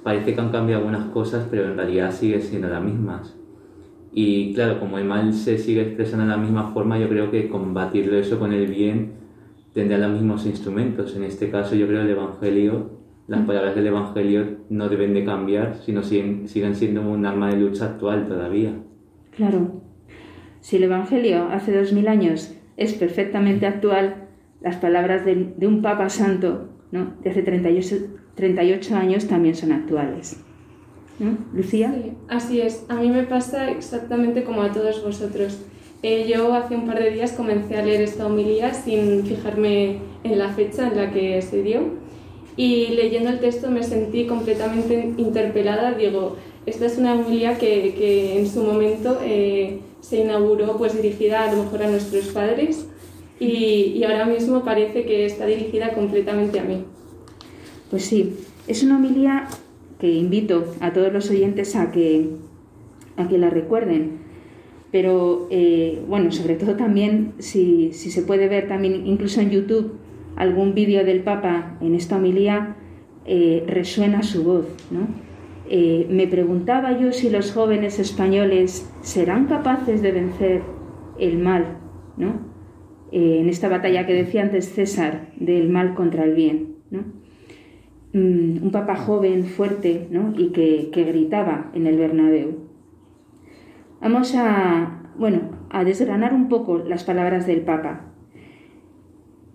parece 0.03 0.33
que 0.33 0.41
han 0.41 0.51
cambiado 0.51 0.81
algunas 0.81 1.09
cosas, 1.11 1.47
pero 1.49 1.65
en 1.65 1.77
realidad 1.77 2.11
sigue 2.11 2.41
siendo 2.41 2.67
las 2.67 2.83
mismas. 2.83 3.36
Y 4.19 4.51
claro, 4.55 4.79
como 4.79 4.97
el 4.97 5.05
mal 5.05 5.31
se 5.31 5.59
sigue 5.59 5.81
expresando 5.81 6.25
de 6.25 6.31
la 6.31 6.37
misma 6.37 6.71
forma, 6.73 6.97
yo 6.97 7.07
creo 7.07 7.29
que 7.29 7.49
combatirlo 7.49 8.17
eso 8.17 8.39
con 8.39 8.51
el 8.51 8.65
bien 8.65 9.11
tendrá 9.73 9.99
los 9.99 10.13
mismos 10.13 10.47
instrumentos. 10.47 11.15
En 11.15 11.23
este 11.23 11.51
caso, 11.51 11.75
yo 11.75 11.85
creo 11.85 11.99
que 11.99 12.05
el 12.05 12.17
Evangelio, 12.17 12.89
las 13.27 13.45
palabras 13.45 13.75
del 13.75 13.85
Evangelio 13.85 14.57
no 14.71 14.89
deben 14.89 15.13
de 15.13 15.23
cambiar, 15.23 15.75
sino 15.85 16.01
siguen, 16.01 16.47
siguen 16.47 16.73
siendo 16.73 17.07
un 17.07 17.27
arma 17.27 17.51
de 17.51 17.57
lucha 17.57 17.85
actual 17.85 18.27
todavía. 18.27 18.73
Claro. 19.35 19.83
Si 20.61 20.77
el 20.77 20.85
Evangelio 20.85 21.49
hace 21.51 21.77
dos 21.77 21.93
mil 21.93 22.07
años 22.07 22.55
es 22.75 22.95
perfectamente 22.95 23.67
actual, 23.67 24.29
las 24.61 24.77
palabras 24.77 25.25
de, 25.25 25.53
de 25.55 25.67
un 25.67 25.83
Papa 25.83 26.09
Santo 26.09 26.69
¿no? 26.91 27.13
de 27.21 27.29
hace 27.29 27.43
38, 27.43 27.95
38 28.33 28.95
años 28.95 29.27
también 29.27 29.53
son 29.53 29.73
actuales. 29.73 30.43
¿No? 31.19 31.37
Lucía. 31.53 31.93
Sí, 31.93 32.11
así 32.27 32.61
es. 32.61 32.85
A 32.89 32.95
mí 32.95 33.09
me 33.09 33.23
pasa 33.23 33.71
exactamente 33.71 34.43
como 34.43 34.61
a 34.61 34.71
todos 34.71 35.03
vosotros. 35.03 35.57
Eh, 36.03 36.27
yo 36.27 36.53
hace 36.53 36.75
un 36.75 36.85
par 36.85 36.99
de 36.99 37.09
días 37.09 37.31
comencé 37.31 37.75
a 37.75 37.83
leer 37.83 38.01
esta 38.01 38.27
homilía 38.27 38.73
sin 38.73 39.25
fijarme 39.25 39.97
en 40.23 40.37
la 40.37 40.49
fecha 40.49 40.87
en 40.87 40.97
la 40.97 41.11
que 41.11 41.41
se 41.41 41.63
dio 41.63 41.81
y 42.55 42.87
leyendo 42.87 43.29
el 43.29 43.39
texto 43.39 43.69
me 43.69 43.83
sentí 43.83 44.25
completamente 44.25 45.13
interpelada. 45.17 45.93
Digo, 45.93 46.35
esta 46.65 46.85
es 46.85 46.97
una 46.97 47.13
homilía 47.13 47.57
que, 47.57 47.95
que 47.97 48.39
en 48.39 48.47
su 48.49 48.63
momento 48.63 49.19
eh, 49.23 49.79
se 50.01 50.17
inauguró 50.17 50.77
pues 50.77 50.95
dirigida 50.95 51.43
a 51.43 51.53
lo 51.53 51.63
mejor 51.63 51.83
a 51.83 51.89
nuestros 51.89 52.27
padres 52.27 52.87
y, 53.39 54.03
ahora 54.03 54.25
mismo 54.25 54.63
parece 54.63 55.05
que 55.05 55.25
está 55.25 55.45
dirigida 55.45 55.93
completamente 55.93 56.59
a 56.59 56.63
mí. 56.63 56.83
Pues 57.91 58.05
sí, 58.05 58.35
es 58.67 58.83
una 58.83 58.97
homilía 58.97 59.47
que 59.99 60.11
invito 60.11 60.73
a 60.79 60.93
todos 60.93 61.11
los 61.11 61.29
oyentes 61.29 61.75
a 61.75 61.91
que, 61.91 62.29
a 63.17 63.27
que 63.27 63.37
la 63.37 63.49
recuerden. 63.49 64.19
Pero 64.91 65.47
eh, 65.49 66.01
bueno, 66.07 66.31
sobre 66.31 66.55
todo 66.55 66.75
también 66.75 67.33
si, 67.39 67.91
si, 67.93 68.09
se 68.11 68.21
puede 68.21 68.47
ver 68.47 68.67
también 68.67 69.05
incluso 69.05 69.41
en 69.41 69.49
YouTube 69.49 69.93
algún 70.37 70.73
vídeo 70.73 71.03
del 71.03 71.21
Papa 71.21 71.77
en 71.81 71.95
esta 71.95 72.15
homilía, 72.17 72.77
eh, 73.25 73.65
resuena 73.67 74.23
su 74.23 74.43
voz. 74.43 74.67
¿no? 74.91 75.07
Eh, 75.69 76.07
me 76.09 76.27
preguntaba 76.27 76.97
yo 76.97 77.11
si 77.11 77.29
los 77.29 77.51
jóvenes 77.51 77.99
españoles 77.99 78.89
serán 79.01 79.47
capaces 79.47 80.01
de 80.01 80.13
vencer 80.13 80.61
el 81.19 81.37
mal, 81.37 81.79
¿no? 82.15 82.39
Eh, 83.11 83.39
en 83.39 83.49
esta 83.49 83.67
batalla 83.67 84.05
que 84.05 84.13
decía 84.13 84.43
antes 84.43 84.69
César 84.73 85.31
del 85.37 85.69
mal 85.69 85.93
contra 85.93 86.23
el 86.23 86.35
bien. 86.35 86.75
¿no? 86.89 87.03
Mm, 88.13 88.63
un 88.63 88.71
papa 88.71 88.95
joven, 88.95 89.45
fuerte 89.45 90.07
¿no? 90.11 90.33
y 90.37 90.51
que, 90.51 90.89
gritaba 91.03 91.71
en 91.73 91.87
el 91.87 91.97
Bernabéu. 91.97 92.55
Vamos 94.01 94.33
a, 94.35 95.11
bueno, 95.17 95.41
a 95.69 95.83
desgranar 95.83 96.33
un 96.33 96.49
poco 96.49 96.77
las 96.77 97.03
palabras 97.03 97.45
del 97.47 97.61
papa. 97.61 98.13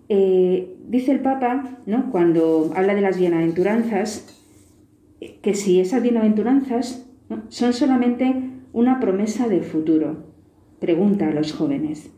dice 0.07 1.11
el 1.11 1.21
papa, 1.21 1.79
¿no? 1.85 2.11
cuando 2.11 2.71
habla 2.75 2.93
de 2.93 3.01
las 3.01 3.17
bienaventuranzas, 3.17 4.39
que 5.41 5.53
si 5.55 5.79
esas 5.79 6.03
bienaventuranzas 6.03 7.09
son 7.47 7.73
solamente 7.73 8.51
una 8.73 8.99
promesa 8.99 9.47
del 9.47 9.63
futuro. 9.63 10.25
Pregunta 10.79 11.29
a 11.29 11.31
los 11.31 11.53
jóvenes. 11.53 12.11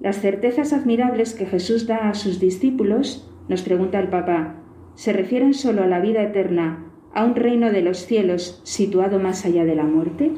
Las 0.00 0.20
certezas 0.20 0.72
admirables 0.72 1.34
que 1.34 1.46
Jesús 1.46 1.86
da 1.86 2.08
a 2.08 2.14
sus 2.14 2.40
discípulos, 2.40 3.28
nos 3.48 3.62
pregunta 3.62 3.98
el 3.98 4.08
Papa, 4.08 4.59
¿se 5.00 5.14
refieren 5.14 5.54
solo 5.54 5.82
a 5.82 5.86
la 5.86 5.98
vida 5.98 6.22
eterna, 6.22 6.84
a 7.14 7.24
un 7.24 7.34
reino 7.34 7.70
de 7.70 7.80
los 7.80 8.04
cielos 8.04 8.60
situado 8.64 9.18
más 9.18 9.46
allá 9.46 9.64
de 9.64 9.74
la 9.74 9.84
muerte? 9.84 10.30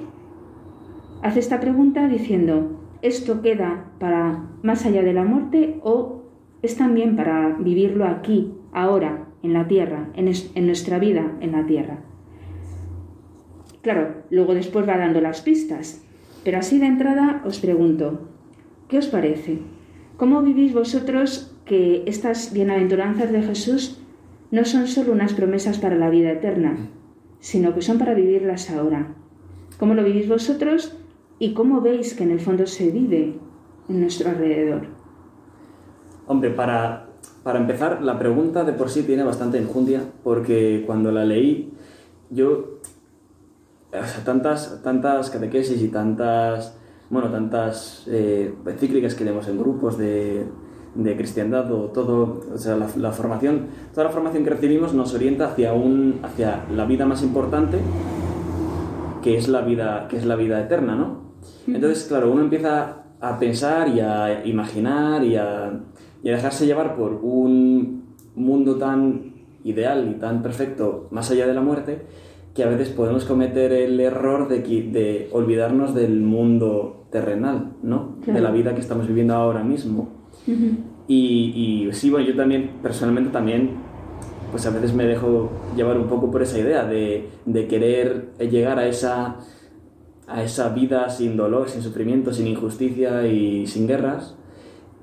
Hace 1.21 1.41
esta 1.41 1.59
pregunta 1.59 2.07
diciendo, 2.07 2.81
¿esto 3.03 3.43
queda 3.43 3.87
para 3.99 4.45
más 4.63 4.87
allá 4.87 5.03
de 5.03 5.15
la 5.15 5.25
muerte 5.25 5.81
o 5.83 6.23
es 6.63 6.77
también 6.77 7.17
para 7.17 7.57
vivirlo 7.59 8.05
aquí, 8.05 8.55
ahora, 8.73 9.27
en 9.43 9.53
la 9.53 9.67
tierra, 9.67 10.11
en, 10.15 10.27
nuestra 10.67 11.01
vida 11.01 11.33
en 11.41 11.51
la 11.51 11.67
tierra. 11.67 11.99
Claro, 13.81 14.23
luego 14.31 14.55
después 14.55 14.89
va 14.89 14.97
dando 14.97 15.21
las 15.21 15.41
pistas, 15.41 16.05
pero 16.45 16.59
así 16.59 16.79
de 16.79 16.87
entrada 16.87 17.43
os 17.45 17.59
pregunto, 17.59 18.29
¿qué 18.87 18.99
os 18.99 19.09
parece? 19.09 19.59
¿Cómo 20.17 20.41
vivís 20.41 20.73
vosotros 20.73 21.53
que 21.65 22.05
estas 22.07 22.53
bienaventuranzas 22.53 23.33
de 23.33 23.43
Jesús 23.43 24.02
no 24.53 24.65
son 24.65 24.87
solo 24.87 25.11
unas 25.11 25.33
promesas 25.35 25.79
para 25.79 25.97
la 25.97 26.09
vida 26.09 26.31
eterna, 26.31 26.77
sino 27.41 27.75
que 27.75 27.83
son 27.83 27.99
para 27.99 28.15
vivirlas 28.15 28.71
ahora? 28.71 29.17
¿Cómo 29.79 29.95
lo 29.95 30.05
vivís 30.05 30.29
vosotros 30.29 30.97
y 31.41 31.55
cómo 31.55 31.81
veis 31.81 32.15
que 32.15 32.23
en 32.23 32.31
el 32.31 32.39
fondo 32.39 32.67
se 32.67 32.93
vive 32.93 33.35
en 33.89 34.01
nuestro 34.01 34.31
alrededor? 34.31 34.87
Hombre, 36.29 36.51
para 36.51 37.09
para 37.43 37.59
empezar, 37.59 38.03
la 38.03 38.19
pregunta 38.19 38.63
de 38.63 38.73
por 38.73 38.89
sí 38.89 39.03
tiene 39.03 39.25
bastante 39.25 39.59
enjundia, 39.59 40.03
porque 40.23 40.85
cuando 40.87 41.11
la 41.11 41.25
leí, 41.25 41.73
yo. 42.31 42.79
O 43.91 44.07
sea, 44.07 44.25
tantas, 44.25 44.81
tantas 44.83 45.31
catequesis 45.31 45.83
y 45.83 45.89
tantas. 45.89 46.79
Bueno, 47.11 47.31
tantas 47.31 48.07
eh, 48.09 48.55
que 48.65 49.25
leemos 49.25 49.49
en 49.49 49.59
grupos 49.59 49.99
de, 49.99 50.47
de 50.95 51.17
cristiandad 51.17 51.73
o 51.73 51.87
todo, 51.87 52.43
o 52.55 52.59
sea, 52.59 52.77
la, 52.77 53.13
formación, 53.13 53.67
toda 53.93 54.05
la 54.05 54.11
formación 54.11 54.45
que 54.45 54.51
recibimos 54.51 54.93
nos 54.95 55.15
orienta 55.15 55.47
hacia, 55.47 55.73
un, 55.73 56.21
hacia 56.23 56.65
la 56.75 56.85
vida 56.85 57.07
más 57.07 57.23
importante, 57.23 57.79
que 59.23 59.37
es 59.37 59.49
la 59.49 59.63
vida, 59.63 60.07
que 60.09 60.17
es 60.17 60.27
la 60.27 60.37
vida 60.37 60.61
eterna, 60.61 60.97
¿no? 60.97 61.33
Entonces, 61.67 62.05
claro, 62.05 62.31
uno 62.31 62.43
empieza 62.43 63.05
a 63.21 63.39
pensar 63.39 63.89
y 63.89 64.01
a 64.01 64.45
imaginar 64.45 65.25
y 65.25 65.37
a 65.37 65.81
y 66.23 66.29
a 66.29 66.33
dejarse 66.33 66.67
llevar 66.67 66.97
por 66.97 67.13
un 67.23 68.05
mundo 68.35 68.77
tan 68.77 69.33
ideal 69.65 70.09
y 70.11 70.19
tan 70.19 70.43
perfecto 70.43 71.09
más 71.11 71.31
allá 71.31 71.47
de 71.47 71.55
la 71.55 71.61
muerte 71.61 72.03
que 72.55 72.65
a 72.65 72.69
veces 72.69 72.91
podemos 72.91 73.25
cometer 73.25 73.73
el 73.73 73.99
error 73.99 74.49
de, 74.49 74.61
de 74.61 75.29
olvidarnos 75.33 75.95
del 75.95 76.21
mundo 76.21 77.07
terrenal, 77.11 77.73
¿no? 77.83 78.17
De 78.27 78.41
la 78.41 78.51
vida 78.51 78.75
que 78.75 78.81
estamos 78.81 79.09
viviendo 79.09 79.35
ahora 79.35 79.65
mismo. 79.65 80.09
Y, 80.47 81.87
y, 81.89 81.93
sí, 81.93 82.11
bueno, 82.11 82.27
yo 82.27 82.37
también, 82.37 82.71
personalmente 82.83 83.31
también, 83.31 83.71
pues 84.51 84.67
a 84.67 84.71
veces 84.71 84.95
me 84.95 85.05
dejo 85.05 85.51
llevar 85.77 85.99
un 85.99 86.09
poco 86.09 86.31
por 86.31 86.43
esa 86.43 86.59
idea 86.59 86.85
de, 86.85 87.29
de 87.47 87.67
querer 87.67 88.33
llegar 88.39 88.79
a 88.79 88.87
esa, 88.87 89.37
a 90.27 90.43
esa 90.43 90.69
vida 90.71 91.09
sin 91.11 91.37
dolor, 91.37 91.69
sin 91.69 91.83
sufrimiento, 91.83 92.33
sin 92.33 92.47
injusticia 92.47 93.27
y 93.27 93.67
sin 93.67 93.87
guerras. 93.87 94.37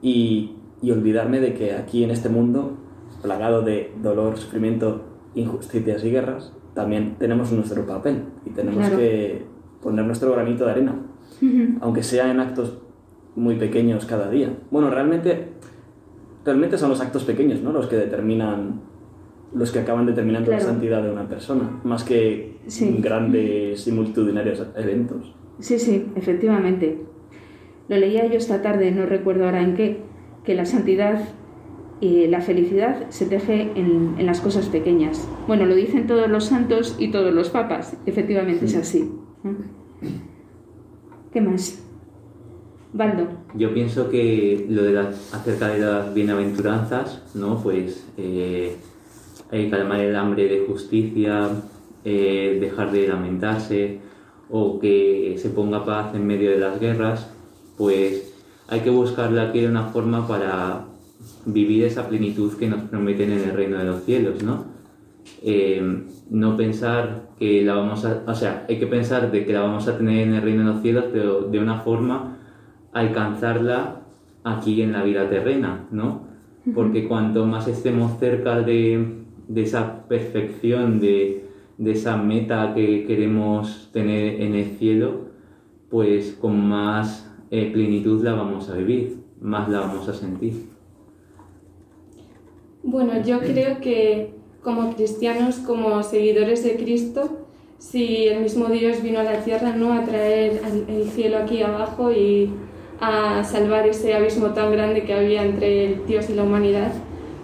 Y, 0.02 0.56
y 0.82 0.92
olvidarme 0.92 1.40
de 1.40 1.54
que 1.54 1.74
aquí 1.74 2.04
en 2.04 2.12
este 2.12 2.30
mundo, 2.30 2.78
plagado 3.22 3.62
de 3.62 3.94
dolor, 4.02 4.38
sufrimiento, 4.38 5.04
injusticias 5.36 6.04
y 6.04 6.12
guerras, 6.12 6.54
también 6.74 7.16
tenemos 7.20 7.52
nuestro 7.52 7.86
papel 7.86 8.24
y 8.46 8.52
tenemos 8.52 8.90
que 8.90 9.46
poner 9.82 10.06
nuestro 10.06 10.32
granito 10.32 10.66
de 10.66 10.72
arena, 10.72 10.96
aunque 11.82 12.04
sea 12.04 12.32
en 12.32 12.40
actos 12.40 12.78
muy 13.36 13.56
pequeños 13.56 14.06
cada 14.06 14.30
día. 14.30 14.54
Bueno, 14.72 14.90
realmente, 14.90 15.50
realmente 16.46 16.78
son 16.78 16.90
los 16.90 17.02
actos 17.02 17.24
pequeños, 17.24 17.62
¿no? 17.62 17.72
Los 17.72 17.88
que 17.88 17.96
determinan, 17.96 18.82
los 19.54 19.72
que 19.72 19.80
acaban 19.80 20.06
determinando 20.06 20.52
la 20.52 20.60
santidad 20.60 21.02
de 21.02 21.12
una 21.12 21.28
persona, 21.28 21.80
más 21.84 22.04
que 22.04 22.58
grandes 23.00 23.88
y 23.88 23.92
multitudinarios 23.92 24.66
eventos. 24.76 25.34
Sí, 25.60 25.80
sí, 25.80 26.08
efectivamente. 26.16 27.02
Lo 27.88 27.98
leía 27.98 28.26
yo 28.28 28.38
esta 28.38 28.62
tarde, 28.62 28.92
no 28.92 29.06
recuerdo 29.06 29.46
ahora 29.46 29.62
en 29.62 29.76
qué, 29.76 30.02
que 30.44 30.54
la 30.54 30.66
santidad 30.66 31.22
y 32.02 32.28
la 32.28 32.42
felicidad 32.42 33.10
se 33.10 33.26
teje 33.26 33.72
en, 33.76 34.26
las 34.26 34.42
cosas 34.42 34.68
pequeñas. 34.68 35.28
Bueno, 35.48 35.66
lo 35.66 35.76
dicen 35.76 36.08
todos 36.08 36.30
los 36.30 36.46
santos 36.46 36.96
y 36.98 37.12
todos 37.12 37.34
los 37.34 37.50
papas, 37.50 37.98
efectivamente 38.06 38.66
es 38.66 38.76
así. 38.76 39.12
¿Qué 41.34 41.42
más? 41.42 41.84
Yo 43.54 43.74
pienso 43.74 44.10
que 44.10 44.66
lo 44.68 44.84
de 44.84 44.98
acerca 45.00 45.68
de 45.68 45.80
las 45.80 46.14
bienaventuranzas, 46.14 47.22
¿no? 47.36 47.62
Pues 47.62 48.08
eh, 48.18 48.78
calmar 49.70 50.00
el 50.00 50.16
hambre 50.16 50.48
de 50.48 50.66
justicia, 50.66 51.50
eh, 52.04 52.58
dejar 52.60 52.92
de 52.92 53.08
lamentarse 53.08 54.00
o 54.50 54.80
que 54.80 55.36
se 55.38 55.50
ponga 55.50 55.86
paz 55.86 56.16
en 56.16 56.26
medio 56.26 56.50
de 56.50 56.58
las 56.58 56.80
guerras, 56.80 57.30
pues 57.78 58.34
hay 58.68 58.80
que 58.80 58.90
buscarle 58.90 59.42
aquí 59.42 59.66
una 59.66 59.86
forma 59.90 60.28
para 60.28 60.86
vivir 61.46 61.84
esa 61.84 62.10
plenitud 62.10 62.58
que 62.58 62.68
nos 62.68 62.82
prometen 62.90 63.32
en 63.32 63.50
el 63.50 63.52
reino 63.52 63.78
de 63.78 63.86
los 63.86 64.04
cielos, 64.04 64.42
¿no? 64.44 64.66
Eh, 65.44 66.06
no 66.32 66.58
pensar 66.58 67.30
que 67.38 67.64
la 67.64 67.76
vamos 67.76 68.04
a, 68.04 68.24
o 68.26 68.34
sea, 68.34 68.66
hay 68.68 68.80
que 68.80 68.88
pensar 68.88 69.32
de 69.32 69.46
que 69.46 69.54
la 69.54 69.62
vamos 69.62 69.88
a 69.88 69.98
tener 69.98 70.28
en 70.28 70.34
el 70.34 70.42
reino 70.42 70.66
de 70.66 70.74
los 70.74 70.82
cielos, 70.82 71.06
pero 71.12 71.42
de 71.42 71.60
una 71.60 71.82
forma 71.82 72.39
alcanzarla 72.94 74.02
aquí 74.44 74.82
en 74.82 74.94
la 74.94 75.04
vida 75.04 75.30
terrena, 75.30 75.88
¿no? 75.92 76.28
Porque 76.74 77.08
cuanto 77.08 77.46
más 77.46 77.68
estemos 77.68 78.20
cerca 78.20 78.62
de, 78.62 79.24
esa 79.56 80.08
perfección, 80.08 81.00
de, 81.00 81.46
de 81.78 81.92
esa 81.92 82.18
meta 82.18 82.74
que 82.76 83.06
queremos 83.06 83.90
tener 83.92 84.42
en 84.42 84.56
el 84.56 84.78
cielo, 84.78 85.30
pues 85.90 86.38
con 86.40 86.68
más 86.68 87.30
eh, 87.52 87.72
plenitud 87.72 88.24
la 88.24 88.34
vamos 88.34 88.70
a 88.70 88.76
vivir, 88.76 89.18
más 89.42 89.70
la 89.70 89.80
vamos 89.80 90.08
a 90.08 90.14
sentir. 90.14 90.70
Bueno, 92.84 93.14
yo 93.24 93.40
creo 93.40 93.80
que 93.82 94.34
como 94.64 94.94
cristianos, 94.96 95.58
como 95.58 96.04
seguidores 96.04 96.64
de 96.64 96.76
Cristo, 96.76 97.48
si 97.78 98.28
el 98.28 98.42
mismo 98.42 98.68
Dios 98.68 99.02
vino 99.02 99.20
a 99.20 99.24
la 99.24 99.44
tierra 99.44 99.76
no 99.76 99.94
a 99.94 100.04
traer 100.04 100.62
el 100.88 101.10
cielo 101.10 101.38
aquí 101.38 101.62
abajo 101.62 102.12
y 102.12 102.52
a 103.02 103.44
salvar 103.44 103.88
ese 103.88 104.14
abismo 104.14 104.48
tan 104.48 104.72
grande 104.72 105.04
que 105.04 105.14
había 105.14 105.44
entre 105.44 106.02
Dios 106.08 106.30
y 106.30 106.34
la 106.34 106.44
humanidad, 106.44 106.92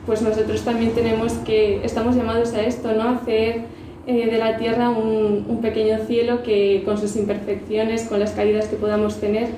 pues 0.06 0.22
nosotros 0.22 0.62
también 0.62 0.92
tenemos 0.94 1.34
que, 1.46 1.84
estamos 1.84 2.16
llamados 2.16 2.54
a 2.54 2.62
esto, 2.62 2.94
¿no? 2.94 3.10
Hacer 3.10 3.62
eh, 4.06 4.30
de 4.30 4.38
la 4.38 4.58
tierra 4.58 4.90
un, 4.90 5.46
un, 5.48 5.62
pequeño 5.62 6.06
cielo 6.06 6.44
que 6.44 6.84
con 6.86 6.98
sus 6.98 7.16
imperfecciones, 7.16 8.04
con 8.04 8.20
las 8.20 8.32
caídas 8.32 8.68
que 8.68 8.76
podamos 8.76 9.20
tener, 9.20 9.50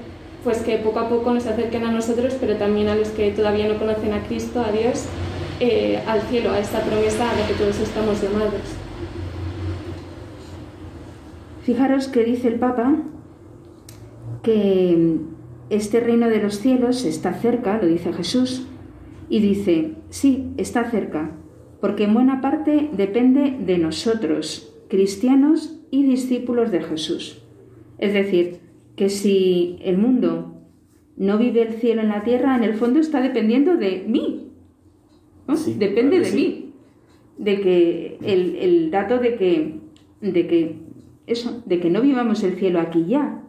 pues 0.44 0.60
que 0.60 0.78
poco 0.78 1.00
a 1.00 1.10
poco 1.10 1.34
nos 1.34 1.46
acerquen 1.46 1.84
a 1.84 1.92
nosotros, 1.92 2.38
pero 2.40 2.56
también 2.56 2.88
a 2.88 2.96
los 2.96 3.10
que 3.10 3.32
todavía 3.32 3.68
no 3.68 3.78
conocen 3.78 4.14
a 4.14 4.24
Cristo, 4.24 4.62
a 4.62 4.72
Dios, 4.72 5.06
eh, 5.60 6.00
al 6.08 6.22
cielo, 6.22 6.52
a 6.52 6.60
esta 6.60 6.80
promesa 6.82 7.30
a 7.30 7.36
la 7.36 7.48
que 7.48 7.54
todos 7.56 7.80
estamos 7.80 8.22
llamados. 8.22 8.62
Fijaros 11.64 12.08
que 12.08 12.24
dice 12.24 12.48
el 12.48 12.60
Papa 12.60 12.96
que 14.44 15.18
este 15.70 16.00
reino 16.00 16.30
de 16.30 16.42
los 16.42 16.60
cielos 16.60 17.06
está 17.06 17.34
cerca, 17.34 17.78
lo 17.82 17.88
dice 17.88 18.14
Jesús, 18.14 18.68
y 19.30 19.40
dice, 19.40 19.96
sí, 20.10 20.52
está 20.58 20.90
cerca, 20.90 21.32
porque 21.82 22.06
en 22.06 22.14
buena 22.14 22.42
parte 22.42 22.90
depende 22.94 23.58
de 23.60 23.78
nosotros, 23.78 24.74
cristianos 24.88 25.80
y 25.92 26.04
discípulos 26.04 26.72
de 26.72 26.82
Jesús. 26.82 27.42
Es 27.98 28.14
decir, 28.14 28.60
que 28.96 29.10
si 29.10 29.78
el 29.82 29.98
mundo 29.98 30.58
no 31.18 31.38
vive 31.38 31.64
el 31.64 31.74
cielo 31.74 32.02
en 32.02 32.10
la 32.10 32.24
tierra, 32.24 32.56
en 32.56 32.64
el 32.64 32.76
fondo 32.76 33.00
está 33.00 33.22
dependiendo 33.22 33.76
de 33.76 34.06
mí. 34.08 34.52
Depende 35.78 36.20
de 36.20 36.32
mí. 36.32 36.74
De 37.38 37.62
que 37.62 38.18
el, 38.24 38.90
dato 38.92 39.20
de 39.20 39.36
que, 39.36 39.80
de 40.22 40.48
que 40.48 40.76
eso, 41.28 41.62
de 41.66 41.80
que 41.80 41.90
no 41.90 42.02
vivamos 42.02 42.44
el 42.44 42.56
cielo 42.56 42.80
aquí 42.80 43.06
ya, 43.08 43.44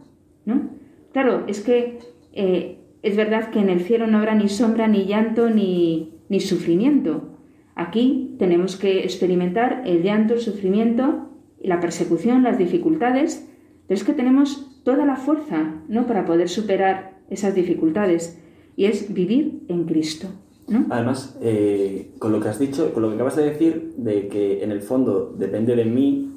¿no? 0.45 0.78
Claro, 1.11 1.43
es 1.47 1.61
que 1.61 1.99
eh, 2.33 2.79
es 3.01 3.15
verdad 3.15 3.49
que 3.51 3.59
en 3.59 3.69
el 3.69 3.81
cielo 3.81 4.07
no 4.07 4.17
habrá 4.17 4.35
ni 4.35 4.49
sombra, 4.49 4.87
ni 4.87 5.05
llanto, 5.05 5.49
ni, 5.49 6.19
ni 6.29 6.39
sufrimiento. 6.39 7.29
Aquí 7.75 8.35
tenemos 8.37 8.75
que 8.75 9.03
experimentar 9.03 9.83
el 9.85 10.03
llanto, 10.03 10.33
el 10.33 10.41
sufrimiento, 10.41 11.29
la 11.61 11.79
persecución, 11.79 12.43
las 12.43 12.57
dificultades, 12.57 13.49
pero 13.87 13.97
es 13.97 14.03
que 14.03 14.13
tenemos 14.13 14.81
toda 14.83 15.05
la 15.05 15.15
fuerza, 15.15 15.75
¿no? 15.87 16.05
Para 16.05 16.25
poder 16.25 16.49
superar 16.49 17.19
esas 17.29 17.55
dificultades 17.55 18.39
y 18.75 18.85
es 18.85 19.13
vivir 19.13 19.63
en 19.67 19.85
Cristo. 19.85 20.27
¿no? 20.67 20.85
Además, 20.89 21.37
eh, 21.41 22.11
con 22.19 22.31
lo 22.31 22.39
que 22.39 22.49
has 22.49 22.59
dicho, 22.59 22.93
con 22.93 23.03
lo 23.03 23.09
que 23.09 23.15
acabas 23.15 23.35
de 23.35 23.43
decir, 23.43 23.93
de 23.97 24.27
que 24.27 24.63
en 24.63 24.71
el 24.71 24.81
fondo 24.81 25.35
depende 25.37 25.75
de 25.75 25.85
mí 25.85 26.31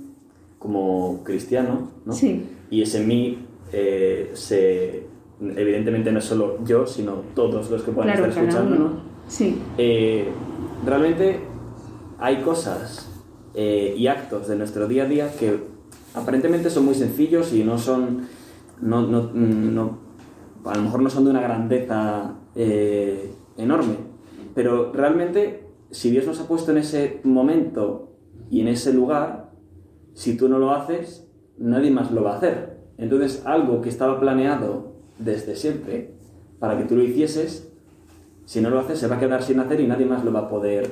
como 0.59 1.23
cristiano, 1.25 1.91
¿no? 2.07 2.13
Sí. 2.13 2.43
Y 2.71 2.83
ese 2.83 3.05
mí 3.05 3.39
eh, 3.73 4.31
se, 4.35 5.07
evidentemente 5.41 6.13
no 6.13 6.19
es 6.19 6.25
solo 6.25 6.59
yo, 6.65 6.87
sino 6.87 7.23
todos 7.35 7.71
los 7.71 7.83
que 7.83 7.93
puedan 7.93 8.11
estar 8.11 8.29
escuchando. 8.29 9.03
Sí. 9.29 9.61
Eh, 9.79 10.29
realmente 10.85 11.41
hay 12.19 12.43
cosas 12.43 13.09
y 13.55 14.07
actos 14.07 14.49
de 14.49 14.57
nuestro 14.57 14.89
día 14.89 15.03
a 15.03 15.07
día 15.07 15.31
que 15.39 15.59
aparentemente 16.15 16.71
son 16.71 16.87
muy 16.87 16.95
sencillos 16.95 17.53
y 17.53 17.65
no 17.65 17.79
son. 17.79 18.29
No, 18.81 19.03
no, 19.03 19.31
no 19.33 20.03
a 20.65 20.77
lo 20.77 20.83
mejor 20.83 21.03
no 21.03 21.11
son 21.11 21.25
de 21.25 21.31
una 21.31 21.41
grandeza 21.41 22.35
eh, 22.55 23.35
enorme, 23.57 23.97
pero 24.55 24.93
realmente 24.93 25.67
si 25.91 26.11
Dios 26.11 26.27
nos 26.27 26.41
ha 26.41 26.49
puesto 26.49 26.71
en 26.71 26.79
ese 26.79 27.21
momento 27.25 28.13
y 28.51 28.61
en 28.61 28.69
ese 28.69 28.93
lugar, 28.93 29.53
si 30.15 30.37
tú 30.37 30.49
no 30.49 30.59
lo 30.59 30.73
haces, 30.73 31.29
nadie 31.59 31.91
más 31.91 32.11
lo 32.13 32.23
va 32.23 32.35
a 32.35 32.37
hacer. 32.37 32.72
Entonces 32.99 33.43
algo 33.45 33.81
que 33.81 33.89
estaba 33.89 34.21
planeado 34.21 34.93
desde 35.19 35.57
siempre 35.57 36.11
para 36.59 36.79
que 36.79 36.85
tú 36.85 36.97
lo 36.97 37.03
hicieses, 37.03 37.69
si 38.45 38.61
no 38.61 38.71
lo 38.71 38.81
haces 38.81 38.99
se 38.99 39.09
va 39.09 39.17
a 39.17 39.21
quedar 39.21 39.43
sin 39.43 39.61
hacer 39.61 39.81
y 39.81 39.87
nadie 39.87 40.07
más 40.07 40.25
lo 40.25 40.33
va 40.33 40.41
a 40.41 40.49
poder 40.49 40.91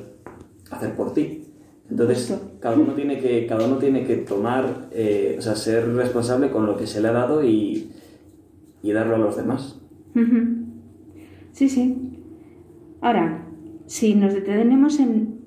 hacer 0.71 0.95
por 0.95 1.13
ti. 1.15 1.47
Entonces, 1.91 2.39
cada 2.61 2.77
uno 2.77 2.95
tiene 2.95 3.19
que, 3.19 3.47
cada 3.47 3.67
uno 3.67 3.79
tiene 3.79 4.05
que 4.05 4.17
tomar, 4.17 4.89
eh, 4.93 5.35
o 5.39 5.43
sea, 5.43 5.57
ser 5.57 5.93
responsable 5.95 6.51
con 6.51 6.65
lo 6.65 6.77
que 6.77 6.87
se 6.87 7.01
le 7.01 7.09
ha 7.09 7.13
dado 7.13 7.45
y, 7.45 7.91
y 8.83 8.93
darlo 8.93 9.17
a 9.17 9.19
los 9.19 9.37
demás. 9.37 9.81
Sí, 11.53 11.69
sí. 11.69 12.23
Ahora, 13.01 13.45
si 13.87 14.15
nos 14.15 14.35
detenemos 14.35 15.01
en 15.01 15.41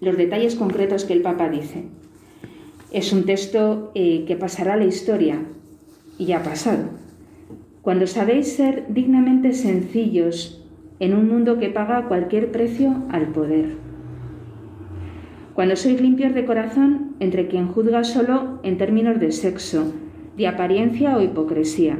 los 0.00 0.16
detalles 0.16 0.54
concretos 0.54 1.04
que 1.04 1.12
el 1.12 1.22
Papa 1.22 1.48
dice, 1.48 1.86
es 2.92 3.12
un 3.12 3.24
texto 3.24 3.90
eh, 3.94 4.24
que 4.26 4.36
pasará 4.36 4.74
a 4.74 4.76
la 4.76 4.84
historia 4.84 5.42
y 6.18 6.32
ha 6.32 6.42
pasado. 6.42 6.90
Cuando 7.82 8.06
sabéis 8.06 8.52
ser 8.52 8.86
dignamente 8.88 9.52
sencillos 9.52 10.66
en 11.00 11.14
un 11.14 11.28
mundo 11.28 11.58
que 11.58 11.70
paga 11.70 12.08
cualquier 12.08 12.50
precio 12.50 12.94
al 13.08 13.28
poder. 13.28 13.76
Cuando 15.54 15.76
sois 15.76 16.00
limpios 16.00 16.34
de 16.34 16.44
corazón 16.44 17.16
entre 17.20 17.48
quien 17.48 17.68
juzga 17.68 18.04
solo 18.04 18.60
en 18.62 18.76
términos 18.76 19.18
de 19.18 19.32
sexo, 19.32 19.94
de 20.36 20.46
apariencia 20.46 21.16
o 21.16 21.22
hipocresía 21.22 21.98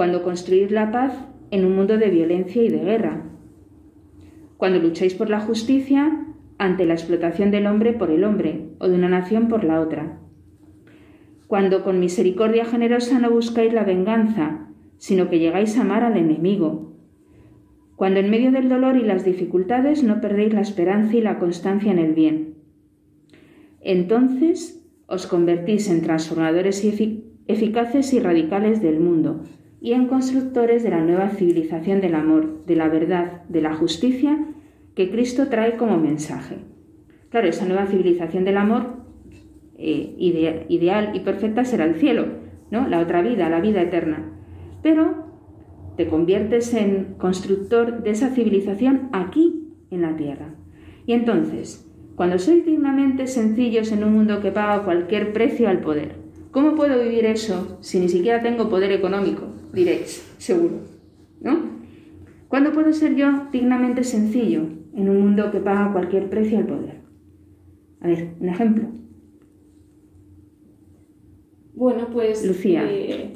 cuando 0.00 0.22
construís 0.22 0.70
la 0.70 0.90
paz 0.90 1.12
en 1.50 1.66
un 1.66 1.76
mundo 1.76 1.98
de 1.98 2.08
violencia 2.08 2.62
y 2.62 2.70
de 2.70 2.78
guerra, 2.78 3.22
cuando 4.56 4.78
lucháis 4.78 5.12
por 5.12 5.28
la 5.28 5.40
justicia 5.40 6.26
ante 6.56 6.86
la 6.86 6.94
explotación 6.94 7.50
del 7.50 7.66
hombre 7.66 7.92
por 7.92 8.10
el 8.10 8.24
hombre 8.24 8.70
o 8.78 8.88
de 8.88 8.94
una 8.94 9.10
nación 9.10 9.48
por 9.48 9.62
la 9.62 9.78
otra, 9.78 10.18
cuando 11.50 11.82
con 11.82 11.98
misericordia 11.98 12.64
generosa 12.64 13.18
no 13.18 13.28
buscáis 13.28 13.72
la 13.72 13.82
venganza, 13.82 14.68
sino 14.98 15.28
que 15.28 15.40
llegáis 15.40 15.76
a 15.76 15.80
amar 15.80 16.04
al 16.04 16.16
enemigo, 16.16 16.92
cuando 17.96 18.20
en 18.20 18.30
medio 18.30 18.52
del 18.52 18.68
dolor 18.68 18.96
y 18.96 19.02
las 19.02 19.24
dificultades 19.24 20.04
no 20.04 20.20
perdéis 20.20 20.54
la 20.54 20.60
esperanza 20.60 21.16
y 21.16 21.20
la 21.20 21.40
constancia 21.40 21.90
en 21.90 21.98
el 21.98 22.14
bien. 22.14 22.54
Entonces 23.80 24.88
os 25.08 25.26
convertís 25.26 25.90
en 25.90 26.02
transformadores 26.02 26.84
eficaces 27.48 28.12
y 28.12 28.20
radicales 28.20 28.80
del 28.80 29.00
mundo, 29.00 29.42
y 29.80 29.94
en 29.94 30.06
constructores 30.06 30.84
de 30.84 30.90
la 30.90 31.00
nueva 31.00 31.30
civilización 31.30 32.00
del 32.00 32.14
amor, 32.14 32.64
de 32.64 32.76
la 32.76 32.88
verdad, 32.88 33.42
de 33.48 33.60
la 33.60 33.74
justicia 33.74 34.38
que 34.94 35.10
Cristo 35.10 35.48
trae 35.48 35.76
como 35.76 35.98
mensaje. 35.98 36.58
Claro, 37.28 37.48
esa 37.48 37.66
nueva 37.66 37.86
civilización 37.86 38.44
del 38.44 38.56
amor 38.56 38.99
eh, 39.80 40.14
ideal 40.18 41.10
y 41.14 41.20
perfecta 41.20 41.64
será 41.64 41.84
el 41.86 41.94
cielo, 41.94 42.26
¿no? 42.70 42.86
La 42.86 43.00
otra 43.00 43.22
vida, 43.22 43.48
la 43.48 43.60
vida 43.60 43.82
eterna. 43.82 44.30
Pero 44.82 45.26
te 45.96 46.06
conviertes 46.06 46.74
en 46.74 47.14
constructor 47.18 48.02
de 48.02 48.10
esa 48.10 48.30
civilización 48.30 49.08
aquí 49.12 49.68
en 49.90 50.02
la 50.02 50.16
tierra. 50.16 50.54
Y 51.06 51.12
entonces, 51.12 51.90
cuando 52.14 52.38
sois 52.38 52.64
dignamente 52.64 53.26
sencillos 53.26 53.90
en 53.92 54.04
un 54.04 54.12
mundo 54.12 54.40
que 54.40 54.52
paga 54.52 54.84
cualquier 54.84 55.32
precio 55.32 55.68
al 55.68 55.80
poder, 55.80 56.16
¿cómo 56.50 56.74
puedo 56.74 57.02
vivir 57.02 57.24
eso 57.24 57.78
si 57.80 57.98
ni 57.98 58.08
siquiera 58.08 58.42
tengo 58.42 58.68
poder 58.68 58.92
económico? 58.92 59.44
diréis, 59.72 60.30
seguro. 60.38 60.80
¿No? 61.40 61.58
¿Cuándo 62.48 62.72
puedo 62.72 62.92
ser 62.92 63.14
yo 63.14 63.46
dignamente 63.52 64.04
sencillo 64.04 64.62
en 64.94 65.08
un 65.08 65.20
mundo 65.20 65.50
que 65.50 65.60
paga 65.60 65.92
cualquier 65.92 66.28
precio 66.28 66.58
al 66.58 66.66
poder? 66.66 67.00
A 68.00 68.08
ver, 68.08 68.34
un 68.40 68.48
ejemplo. 68.48 68.88
Bueno, 71.80 72.08
pues 72.12 72.44
Lucía. 72.44 72.86
Eh, 72.86 73.30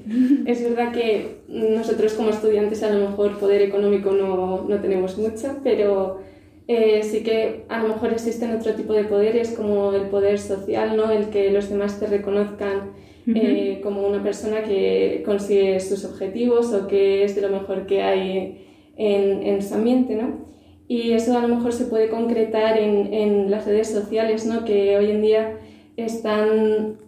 es 0.44 0.62
verdad 0.62 0.92
que 0.92 1.38
nosotros 1.48 2.12
como 2.12 2.28
estudiantes 2.28 2.82
a 2.82 2.90
lo 2.90 3.08
mejor 3.08 3.38
poder 3.38 3.62
económico 3.62 4.12
no, 4.12 4.66
no 4.68 4.80
tenemos 4.82 5.16
mucho, 5.16 5.60
pero 5.64 6.20
eh, 6.68 7.02
sí 7.02 7.22
que 7.22 7.64
a 7.70 7.80
lo 7.80 7.88
mejor 7.88 8.12
existen 8.12 8.54
otro 8.54 8.74
tipo 8.74 8.92
de 8.92 9.04
poderes 9.04 9.52
como 9.52 9.94
el 9.94 10.10
poder 10.10 10.38
social, 10.38 10.94
¿no? 10.94 11.10
el 11.10 11.30
que 11.30 11.50
los 11.52 11.70
demás 11.70 11.98
te 11.98 12.06
reconozcan 12.06 12.90
eh, 13.26 13.80
como 13.82 14.06
una 14.06 14.22
persona 14.22 14.62
que 14.62 15.22
consigue 15.24 15.80
sus 15.80 16.04
objetivos 16.04 16.70
o 16.74 16.86
que 16.86 17.24
es 17.24 17.34
de 17.34 17.40
lo 17.40 17.48
mejor 17.48 17.86
que 17.86 18.02
hay 18.02 18.66
en, 18.98 19.42
en 19.42 19.62
su 19.62 19.72
ambiente, 19.72 20.16
¿no? 20.16 20.44
Y 20.86 21.12
eso 21.12 21.34
a 21.38 21.40
lo 21.40 21.48
mejor 21.48 21.72
se 21.72 21.86
puede 21.86 22.10
concretar 22.10 22.76
en, 22.76 23.14
en 23.14 23.50
las 23.50 23.64
redes 23.64 23.88
sociales, 23.88 24.44
¿no? 24.44 24.66
Que 24.66 24.98
hoy 24.98 25.10
en 25.12 25.22
día 25.22 25.58
están 25.96 26.98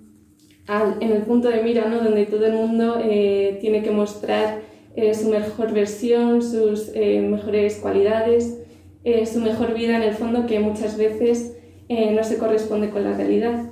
en 0.68 1.12
el 1.12 1.22
punto 1.22 1.48
de 1.48 1.62
mira, 1.62 1.88
¿no? 1.88 2.00
Donde 2.00 2.26
todo 2.26 2.46
el 2.46 2.54
mundo 2.54 2.98
eh, 3.02 3.58
tiene 3.60 3.82
que 3.82 3.90
mostrar 3.90 4.60
eh, 4.96 5.14
su 5.14 5.28
mejor 5.28 5.72
versión, 5.72 6.42
sus 6.42 6.92
mejores 6.94 7.76
cualidades, 7.76 8.58
su 9.32 9.40
mejor 9.40 9.74
vida 9.74 9.96
en 9.96 10.02
el 10.02 10.14
fondo 10.14 10.46
que 10.46 10.58
muchas 10.58 10.98
veces 10.98 11.52
no 11.88 12.24
se 12.24 12.38
corresponde 12.38 12.90
con 12.90 13.04
la 13.04 13.16
realidad. 13.16 13.70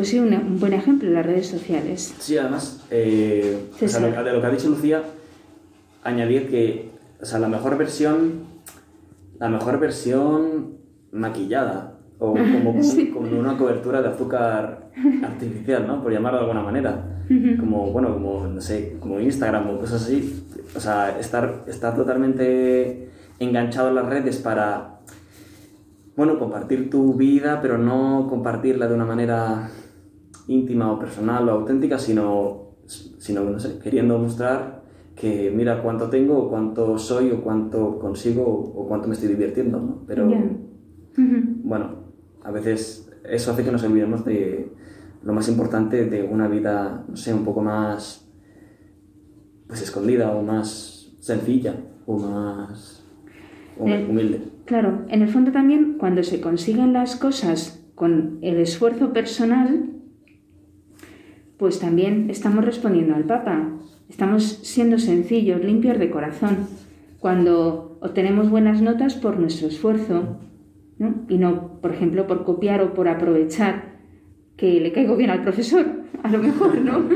Pues 0.00 0.08
sí, 0.08 0.18
un 0.18 0.58
buen 0.58 0.72
ejemplo, 0.72 1.10
las 1.10 1.26
redes 1.26 1.46
sociales. 1.48 2.14
Sí, 2.20 2.38
además, 2.38 2.86
eh, 2.90 3.58
o 3.82 3.86
sea, 3.86 4.00
lo, 4.00 4.24
de 4.24 4.32
lo 4.32 4.40
que 4.40 4.46
ha 4.46 4.50
dicho 4.50 4.70
Lucía, 4.70 5.02
añadir 6.02 6.48
que, 6.48 6.88
o 7.20 7.26
sea, 7.26 7.38
la 7.38 7.48
mejor 7.48 7.76
versión, 7.76 8.44
la 9.38 9.50
mejor 9.50 9.78
versión 9.78 10.78
maquillada, 11.12 11.99
o 12.20 12.34
como, 12.34 12.74
como 13.14 13.40
una 13.40 13.56
cobertura 13.56 14.02
de 14.02 14.08
azúcar 14.08 14.90
artificial, 15.24 15.86
¿no? 15.86 16.02
Por 16.02 16.12
llamarlo 16.12 16.38
de 16.38 16.44
alguna 16.44 16.62
manera. 16.62 17.16
Como, 17.58 17.92
bueno, 17.92 18.12
como, 18.12 18.46
no 18.46 18.60
sé, 18.60 18.96
como 19.00 19.18
Instagram 19.18 19.70
o 19.70 19.78
cosas 19.78 20.02
así. 20.02 20.44
O 20.76 20.80
sea, 20.80 21.18
estar, 21.18 21.64
estar 21.66 21.96
totalmente 21.96 23.08
enganchado 23.38 23.88
en 23.88 23.94
las 23.94 24.06
redes 24.06 24.36
para, 24.38 25.00
bueno, 26.16 26.38
compartir 26.38 26.90
tu 26.90 27.14
vida, 27.14 27.60
pero 27.62 27.78
no 27.78 28.26
compartirla 28.28 28.86
de 28.86 28.94
una 28.94 29.06
manera 29.06 29.70
íntima 30.46 30.92
o 30.92 30.98
personal 30.98 31.48
o 31.48 31.52
auténtica, 31.52 31.98
sino, 31.98 32.74
sino 32.86 33.44
no 33.44 33.58
sé, 33.58 33.78
queriendo 33.78 34.18
mostrar 34.18 34.82
que 35.14 35.52
mira 35.54 35.82
cuánto 35.82 36.10
tengo, 36.10 36.38
o 36.38 36.50
cuánto 36.50 36.98
soy, 36.98 37.30
o 37.30 37.42
cuánto 37.42 37.98
consigo, 37.98 38.42
o 38.44 38.86
cuánto 38.88 39.08
me 39.08 39.14
estoy 39.14 39.30
divirtiendo, 39.30 39.78
¿no? 39.78 40.02
Pero, 40.06 40.28
bueno, 41.16 41.99
a 42.50 42.52
veces 42.52 43.08
eso 43.24 43.52
hace 43.52 43.64
que 43.64 43.72
nos 43.72 43.84
olvidemos 43.84 44.24
de 44.24 44.72
lo 45.22 45.32
más 45.32 45.48
importante 45.48 46.06
de 46.06 46.22
una 46.22 46.48
vida, 46.48 47.04
no 47.08 47.16
sé, 47.16 47.32
un 47.32 47.44
poco 47.44 47.62
más 47.62 48.28
pues 49.66 49.82
escondida 49.82 50.32
o 50.32 50.42
más 50.42 51.12
sencilla 51.20 51.74
o 52.06 52.18
más 52.18 53.06
Eh, 53.86 54.06
humilde. 54.10 54.42
Claro, 54.66 55.06
en 55.08 55.22
el 55.22 55.28
fondo 55.28 55.52
también 55.52 55.96
cuando 55.98 56.22
se 56.22 56.40
consiguen 56.40 56.92
las 56.92 57.16
cosas 57.16 57.86
con 57.94 58.38
el 58.42 58.58
esfuerzo 58.58 59.12
personal, 59.12 59.90
pues 61.56 61.78
también 61.78 62.30
estamos 62.30 62.64
respondiendo 62.64 63.14
al 63.14 63.24
Papa. 63.24 63.70
Estamos 64.08 64.42
siendo 64.62 64.98
sencillos, 64.98 65.64
limpios 65.64 65.98
de 65.98 66.10
corazón, 66.10 66.66
cuando 67.20 67.98
obtenemos 68.00 68.50
buenas 68.50 68.82
notas 68.82 69.14
por 69.14 69.38
nuestro 69.38 69.68
esfuerzo, 69.68 70.40
y 71.28 71.38
no, 71.38 71.80
por 71.80 71.92
ejemplo, 71.92 72.26
por 72.26 72.44
copiar 72.44 72.82
o 72.82 72.92
por 72.92 73.08
aprovechar 73.08 73.98
que 74.56 74.80
le 74.80 74.92
caigo 74.92 75.16
bien 75.16 75.30
al 75.30 75.42
profesor, 75.42 75.86
a 76.22 76.30
lo 76.30 76.38
mejor, 76.38 76.78
¿no? 76.78 77.08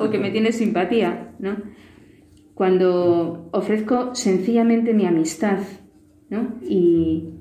o 0.00 0.10
que 0.10 0.18
me 0.18 0.30
tiene 0.30 0.50
simpatía, 0.50 1.34
¿no? 1.38 1.56
Cuando 2.54 3.48
ofrezco 3.52 4.14
sencillamente 4.14 4.94
mi 4.94 5.06
amistad, 5.06 5.58
¿no? 6.30 6.54
Y 6.62 7.34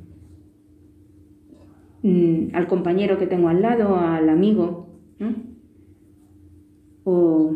mm, 2.03 2.53
al 2.53 2.67
compañero 2.67 3.17
que 3.17 3.27
tengo 3.27 3.49
al 3.49 3.61
lado, 3.61 3.95
al 3.95 4.29
amigo, 4.29 4.89
¿no? 5.19 5.35
O, 7.05 7.55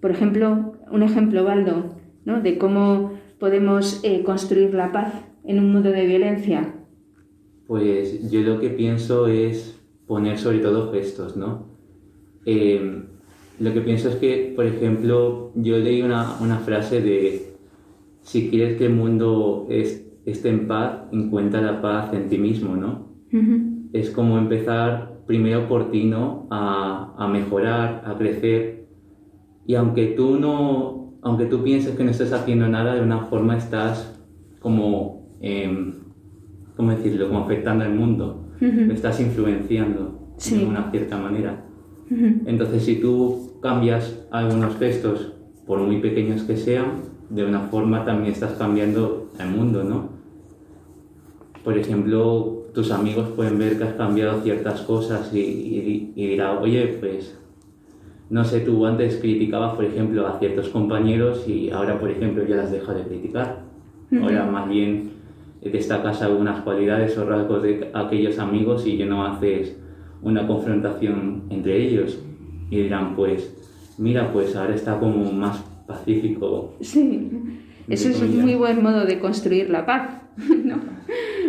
por 0.00 0.10
ejemplo, 0.10 0.74
un 0.90 1.02
ejemplo, 1.02 1.44
Baldo, 1.44 1.96
¿no? 2.24 2.40
De 2.40 2.58
cómo 2.58 3.12
podemos 3.38 4.00
eh, 4.04 4.22
construir 4.22 4.72
la 4.74 4.92
paz 4.92 5.12
en 5.44 5.58
un 5.58 5.72
mundo 5.72 5.90
de 5.90 6.06
violencia. 6.06 6.74
Pues 7.70 8.28
yo 8.32 8.40
lo 8.40 8.58
que 8.58 8.68
pienso 8.70 9.28
es 9.28 9.80
poner 10.08 10.40
sobre 10.40 10.58
todo 10.58 10.90
gestos, 10.90 11.36
¿no? 11.36 11.68
Eh, 12.44 13.04
lo 13.60 13.72
que 13.72 13.80
pienso 13.80 14.08
es 14.08 14.16
que, 14.16 14.52
por 14.56 14.66
ejemplo, 14.66 15.52
yo 15.54 15.78
leí 15.78 16.02
una, 16.02 16.34
una 16.40 16.58
frase 16.58 17.00
de 17.00 17.54
si 18.22 18.50
quieres 18.50 18.76
que 18.76 18.86
el 18.86 18.94
mundo 18.94 19.68
es- 19.70 20.04
esté 20.26 20.48
en 20.48 20.66
paz, 20.66 21.02
encuentra 21.12 21.60
la 21.60 21.80
paz 21.80 22.12
en 22.12 22.28
ti 22.28 22.38
mismo, 22.38 22.74
¿no? 22.74 23.06
Es 23.92 24.10
como 24.10 24.36
empezar 24.38 25.20
primero 25.28 25.68
por 25.68 25.92
ti, 25.92 26.06
¿no? 26.06 26.48
A, 26.50 27.14
a 27.16 27.28
mejorar, 27.28 28.02
a 28.04 28.18
crecer. 28.18 28.88
Y 29.64 29.76
aunque 29.76 30.06
tú 30.16 30.40
no, 30.40 31.14
aunque 31.22 31.46
tú 31.46 31.62
pienses 31.62 31.94
que 31.96 32.02
no 32.02 32.10
estás 32.10 32.32
haciendo 32.32 32.66
nada, 32.66 32.96
de 32.96 33.02
una 33.02 33.26
forma 33.26 33.56
estás 33.56 34.20
como, 34.58 35.28
em, 35.40 35.99
¿cómo 36.76 36.90
decirlo? 36.90 37.28
Como 37.28 37.40
afectando 37.40 37.84
al 37.84 37.94
mundo. 37.94 38.46
Lo 38.60 38.92
estás 38.92 39.20
influenciando 39.20 40.18
Sí. 40.36 40.58
de 40.58 40.66
una 40.66 40.90
cierta 40.90 41.16
manera. 41.18 41.64
Entonces, 42.46 42.82
si 42.84 42.96
tú 42.96 43.52
cambias 43.62 44.26
algunos 44.30 44.76
gestos, 44.78 45.32
por 45.66 45.78
muy 45.80 46.00
pequeños 46.00 46.42
que 46.42 46.56
sean, 46.56 47.02
de 47.28 47.44
una 47.44 47.60
forma 47.60 48.04
también 48.04 48.32
estás 48.32 48.52
cambiando 48.54 49.30
el 49.38 49.48
mundo, 49.50 49.84
¿no? 49.84 50.08
Por 51.62 51.76
ejemplo, 51.78 52.64
tus 52.74 52.90
amigos 52.90 53.28
pueden 53.36 53.58
ver 53.58 53.76
que 53.78 53.84
has 53.84 53.94
cambiado 53.94 54.40
ciertas 54.40 54.80
cosas 54.82 55.32
y, 55.32 55.38
y, 55.40 56.12
y 56.16 56.26
dirán, 56.28 56.58
oye, 56.58 56.96
pues, 56.98 57.38
no 58.30 58.44
sé, 58.44 58.60
tú 58.60 58.86
antes 58.86 59.16
criticabas, 59.16 59.74
por 59.74 59.84
ejemplo, 59.84 60.26
a 60.26 60.38
ciertos 60.38 60.68
compañeros 60.70 61.46
y 61.46 61.70
ahora, 61.70 61.98
por 62.00 62.10
ejemplo, 62.10 62.44
ya 62.44 62.56
las 62.56 62.72
dejas 62.72 62.96
de 62.96 63.02
criticar. 63.02 63.64
Ahora 64.20 64.44
más 64.46 64.68
bien 64.68 65.10
destacas 65.62 66.22
algunas 66.22 66.62
cualidades 66.62 67.16
o 67.18 67.24
rasgos 67.24 67.62
de 67.62 67.90
aquellos 67.92 68.38
amigos 68.38 68.86
y 68.86 68.96
ya 68.96 69.06
no 69.06 69.26
haces 69.26 69.76
una 70.22 70.46
confrontación 70.46 71.44
entre 71.50 71.76
ellos. 71.76 72.18
Y 72.70 72.82
dirán, 72.82 73.14
pues, 73.16 73.54
mira, 73.98 74.32
pues 74.32 74.54
ahora 74.56 74.74
está 74.74 74.98
como 74.98 75.30
más 75.32 75.62
pacífico. 75.86 76.74
Sí, 76.80 77.30
eso 77.88 78.08
es 78.08 78.20
un 78.22 78.40
muy 78.40 78.54
buen 78.54 78.82
modo 78.82 79.04
de 79.04 79.18
construir 79.18 79.70
la 79.70 79.84
paz, 79.84 80.22
¿no? 80.64 80.76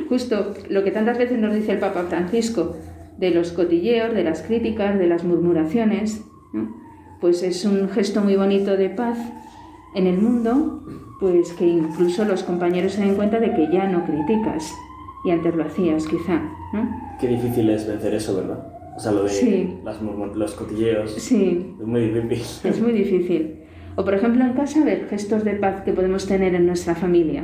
Justo 0.10 0.54
lo 0.70 0.84
que 0.84 0.92
tantas 0.92 1.18
veces 1.18 1.40
nos 1.40 1.54
dice 1.54 1.74
el 1.74 1.80
Papa 1.80 2.04
Francisco, 2.04 2.76
de 3.18 3.30
los 3.30 3.52
cotilleos, 3.52 4.14
de 4.14 4.24
las 4.24 4.42
críticas, 4.42 4.98
de 4.98 5.08
las 5.08 5.24
murmuraciones, 5.24 6.26
¿no? 6.54 6.76
pues 7.22 7.44
es 7.44 7.64
un 7.66 7.88
gesto 7.88 8.22
muy 8.22 8.36
bonito 8.36 8.76
de 8.76 8.90
paz 8.90 9.18
en 9.94 10.08
el 10.08 10.18
mundo, 10.18 10.84
pues 11.22 11.54
que 11.54 11.68
incluso 11.68 12.26
los 12.26 12.42
compañeros 12.44 12.94
se 12.94 13.02
den 13.06 13.16
cuenta 13.16 13.40
de 13.40 13.54
que 13.54 13.70
ya 13.72 13.88
no 13.88 14.04
criticas 14.04 14.74
y 15.24 15.30
antes 15.30 15.56
lo 15.56 15.64
hacías 15.64 16.08
quizá, 16.08 16.42
¿no? 16.74 16.90
Qué 17.20 17.28
difícil 17.28 17.70
es 17.70 17.88
vencer 17.88 18.16
eso, 18.16 18.36
¿verdad? 18.38 18.68
O 18.98 19.00
sea, 19.00 19.12
lo 19.12 19.24
de 19.24 19.30
Sí. 19.30 19.78
las 19.86 20.02
los 20.02 20.54
cotilleos. 20.56 21.14
Sí, 21.14 21.76
Es 21.80 21.86
muy 21.88 22.10
difícil. 22.10 22.72
es 22.72 22.82
muy 22.82 22.92
difícil. 22.92 23.56
O 23.96 24.04
por 24.04 24.16
ejemplo 24.16 24.44
en 24.44 24.54
casa 24.54 24.84
ver 24.84 25.08
gestos 25.10 25.44
de 25.44 25.54
paz 25.54 25.82
que 25.84 25.94
podemos 25.94 26.26
tener 26.26 26.56
en 26.56 26.66
nuestra 26.66 26.96
familia. 26.96 27.44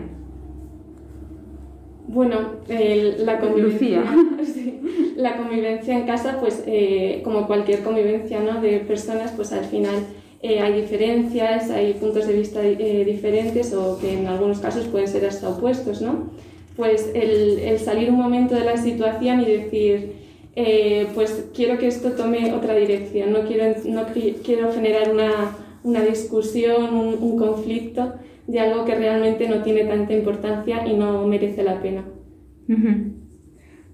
Bueno, 2.08 2.38
el- 2.70 3.26
la 3.26 3.40
convivencia, 3.40 4.02
Lucía. 4.02 4.44
sí, 4.54 5.14
la 5.18 5.38
convivencia 5.38 5.98
en 6.00 6.08
casa, 6.08 6.38
pues 6.40 6.64
eh, 6.66 7.22
como 7.24 7.46
cualquier 7.46 7.84
convivencia 7.84 8.40
¿no? 8.42 8.60
de 8.62 8.80
personas, 8.80 9.34
pues 9.36 9.52
al 9.52 9.66
final 9.66 9.94
eh, 10.42 10.60
hay 10.60 10.82
diferencias, 10.82 11.70
hay 11.72 11.94
puntos 11.94 12.28
de 12.28 12.34
vista 12.34 12.62
eh, 12.64 13.04
diferentes 13.06 13.74
o 13.74 13.98
que 14.00 14.20
en 14.20 14.28
algunos 14.28 14.60
casos 14.60 14.86
pueden 14.86 15.08
ser 15.08 15.26
hasta 15.26 15.50
opuestos, 15.50 16.02
¿no? 16.02 16.32
Pues 16.76 17.12
el, 17.16 17.60
el 17.60 17.80
salir 17.80 18.12
un 18.12 18.18
momento 18.18 18.54
de 18.54 18.64
la 18.64 18.78
situación 18.78 19.42
y 19.42 19.46
decir, 19.46 20.14
eh, 20.56 21.08
pues 21.16 21.50
quiero 21.56 21.78
que 21.80 21.88
esto 21.88 22.12
tome 22.12 22.54
otra 22.54 22.76
dirección, 22.76 23.32
no 23.32 23.42
quiero, 23.42 23.76
no 23.86 24.08
qui- 24.08 24.36
quiero 24.44 24.72
generar 24.72 25.12
una, 25.12 25.58
una 25.84 26.02
discusión, 26.02 26.94
un, 26.94 27.16
un 27.20 27.38
conflicto 27.38 28.14
de 28.46 28.60
algo 28.60 28.86
que 28.86 28.96
realmente 28.96 29.50
no 29.50 29.64
tiene 29.64 29.86
tanta 29.86 30.14
importancia 30.14 30.86
y 30.88 30.94
no 30.94 31.28
merece 31.28 31.64
la 31.64 31.82
pena. 31.82 32.06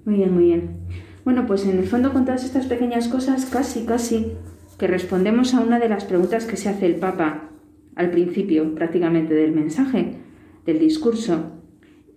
Muy 0.05 0.15
bien, 0.15 0.33
muy 0.33 0.43
bien. 0.45 0.77
Bueno, 1.23 1.45
pues 1.47 1.65
en 1.65 1.77
el 1.79 1.85
fondo 1.85 2.11
con 2.11 2.25
todas 2.25 2.43
estas 2.43 2.65
pequeñas 2.65 3.07
cosas, 3.07 3.45
casi, 3.45 3.85
casi, 3.85 4.33
que 4.83 4.87
respondemos 4.87 5.53
a 5.53 5.61
una 5.61 5.79
de 5.79 5.87
las 5.87 6.03
preguntas 6.03 6.43
que 6.45 6.57
se 6.57 6.67
hace 6.67 6.85
el 6.85 6.95
Papa 6.95 7.51
al 7.95 8.11
principio 8.11 8.75
prácticamente 8.75 9.33
del 9.33 9.53
mensaje, 9.53 10.17
del 10.65 10.77
discurso. 10.77 11.53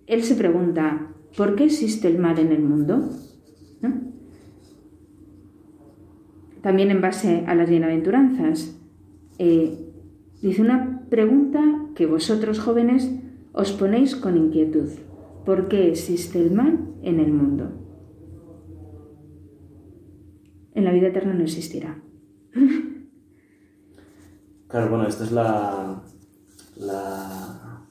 Él 0.05 0.21
se 0.21 0.35
pregunta, 0.35 1.13
¿por 1.37 1.55
qué 1.55 1.63
existe 1.63 2.09
el 2.09 2.19
mal 2.19 2.37
en 2.39 2.51
el 2.51 2.61
mundo? 2.61 3.09
También 6.61 6.91
en 6.91 6.99
base 6.99 7.45
a 7.47 7.55
las 7.55 7.69
bienaventuranzas. 7.69 8.77
eh, 9.39 9.71
dice 10.41 10.61
una 10.61 11.03
pregunta 11.09 11.63
que 11.95 12.05
vosotros 12.05 12.59
jóvenes 12.59 13.09
os 13.53 13.71
ponéis 13.71 14.13
con 14.13 14.35
inquietud. 14.35 14.89
¿Por 15.45 15.69
qué 15.69 15.87
existe 15.87 16.37
el 16.41 16.51
mal 16.51 16.79
en 17.01 17.21
el 17.21 17.31
mundo? 17.31 17.71
En 20.75 20.83
la 20.83 20.91
vida 20.91 21.07
eterna 21.07 21.33
no 21.33 21.43
existirá. 21.43 22.03
Claro, 24.67 24.89
bueno, 24.89 25.07
esto 25.07 25.23
es 25.23 25.31
la, 25.31 26.01
la, 26.77 27.81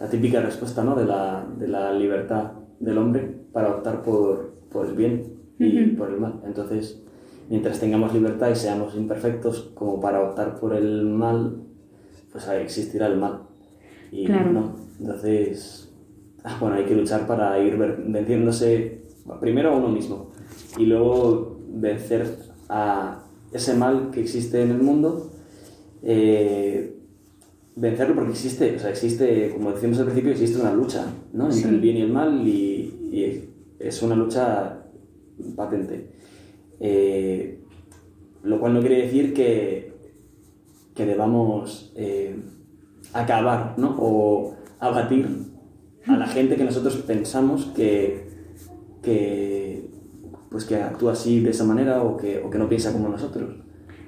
la 0.00 0.08
típica 0.10 0.40
respuesta 0.40 0.84
¿no? 0.84 0.94
de, 0.94 1.04
la, 1.04 1.44
de 1.58 1.66
la 1.68 1.92
libertad 1.92 2.52
del 2.78 2.98
hombre 2.98 3.22
para 3.52 3.70
optar 3.70 4.02
por, 4.02 4.52
por 4.70 4.86
el 4.86 4.94
bien 4.94 5.34
y 5.58 5.86
por 5.96 6.10
el 6.10 6.20
mal. 6.20 6.40
Entonces, 6.44 7.02
mientras 7.50 7.80
tengamos 7.80 8.14
libertad 8.14 8.50
y 8.50 8.56
seamos 8.56 8.94
imperfectos 8.94 9.72
como 9.74 10.00
para 10.00 10.22
optar 10.22 10.58
por 10.60 10.74
el 10.74 11.04
mal, 11.06 11.64
pues 12.30 12.46
ahí 12.48 12.62
existirá 12.62 13.06
el 13.08 13.18
mal. 13.18 13.42
Y 14.12 14.26
Claro. 14.26 14.52
no. 14.52 14.74
Entonces, 15.00 15.92
bueno, 16.60 16.76
hay 16.76 16.84
que 16.84 16.94
luchar 16.94 17.26
para 17.26 17.58
ir 17.58 17.76
venciéndose 17.76 19.02
primero 19.40 19.70
a 19.72 19.76
uno 19.76 19.88
mismo 19.88 20.30
y 20.78 20.86
luego 20.86 21.58
vencer 21.68 22.26
a 22.68 23.24
ese 23.52 23.74
mal 23.74 24.10
que 24.10 24.20
existe 24.20 24.62
en 24.62 24.70
el 24.70 24.78
mundo 24.78 25.30
eh, 26.02 26.96
vencerlo 27.76 28.14
porque 28.14 28.32
existe, 28.32 28.76
o 28.76 28.78
sea, 28.78 28.90
existe, 28.90 29.50
como 29.50 29.72
decíamos 29.72 29.98
al 29.98 30.06
principio, 30.06 30.32
existe 30.32 30.60
una 30.60 30.72
lucha, 30.72 31.06
¿no? 31.32 31.44
Entre 31.46 31.60
Sí. 31.62 31.68
el 31.68 31.80
bien 31.80 31.96
y 31.96 32.00
el 32.02 32.12
mal 32.12 32.46
y, 32.46 33.08
y 33.12 33.48
es 33.78 34.02
una 34.02 34.14
lucha 34.14 34.82
patente. 35.56 36.08
Eh, 36.80 37.60
lo 38.42 38.58
cual 38.60 38.74
no 38.74 38.80
quiere 38.80 39.02
decir 39.02 39.32
que, 39.32 39.92
que 40.94 41.06
debamos 41.06 41.92
eh, 41.96 42.36
acabar, 43.12 43.74
¿no? 43.78 43.96
O 43.98 44.56
abatir 44.80 45.26
a 46.06 46.16
la 46.16 46.26
gente 46.26 46.56
que 46.56 46.64
nosotros 46.64 46.96
pensamos 47.06 47.66
que, 47.76 48.26
que, 49.02 49.61
pues 50.52 50.64
que 50.64 50.76
actúa 50.76 51.12
así 51.12 51.40
de 51.40 51.50
esa 51.50 51.64
manera 51.64 52.02
o 52.02 52.16
que, 52.16 52.38
o 52.44 52.50
que 52.50 52.58
no 52.58 52.68
piensa 52.68 52.92
como 52.92 53.08
nosotros, 53.08 53.56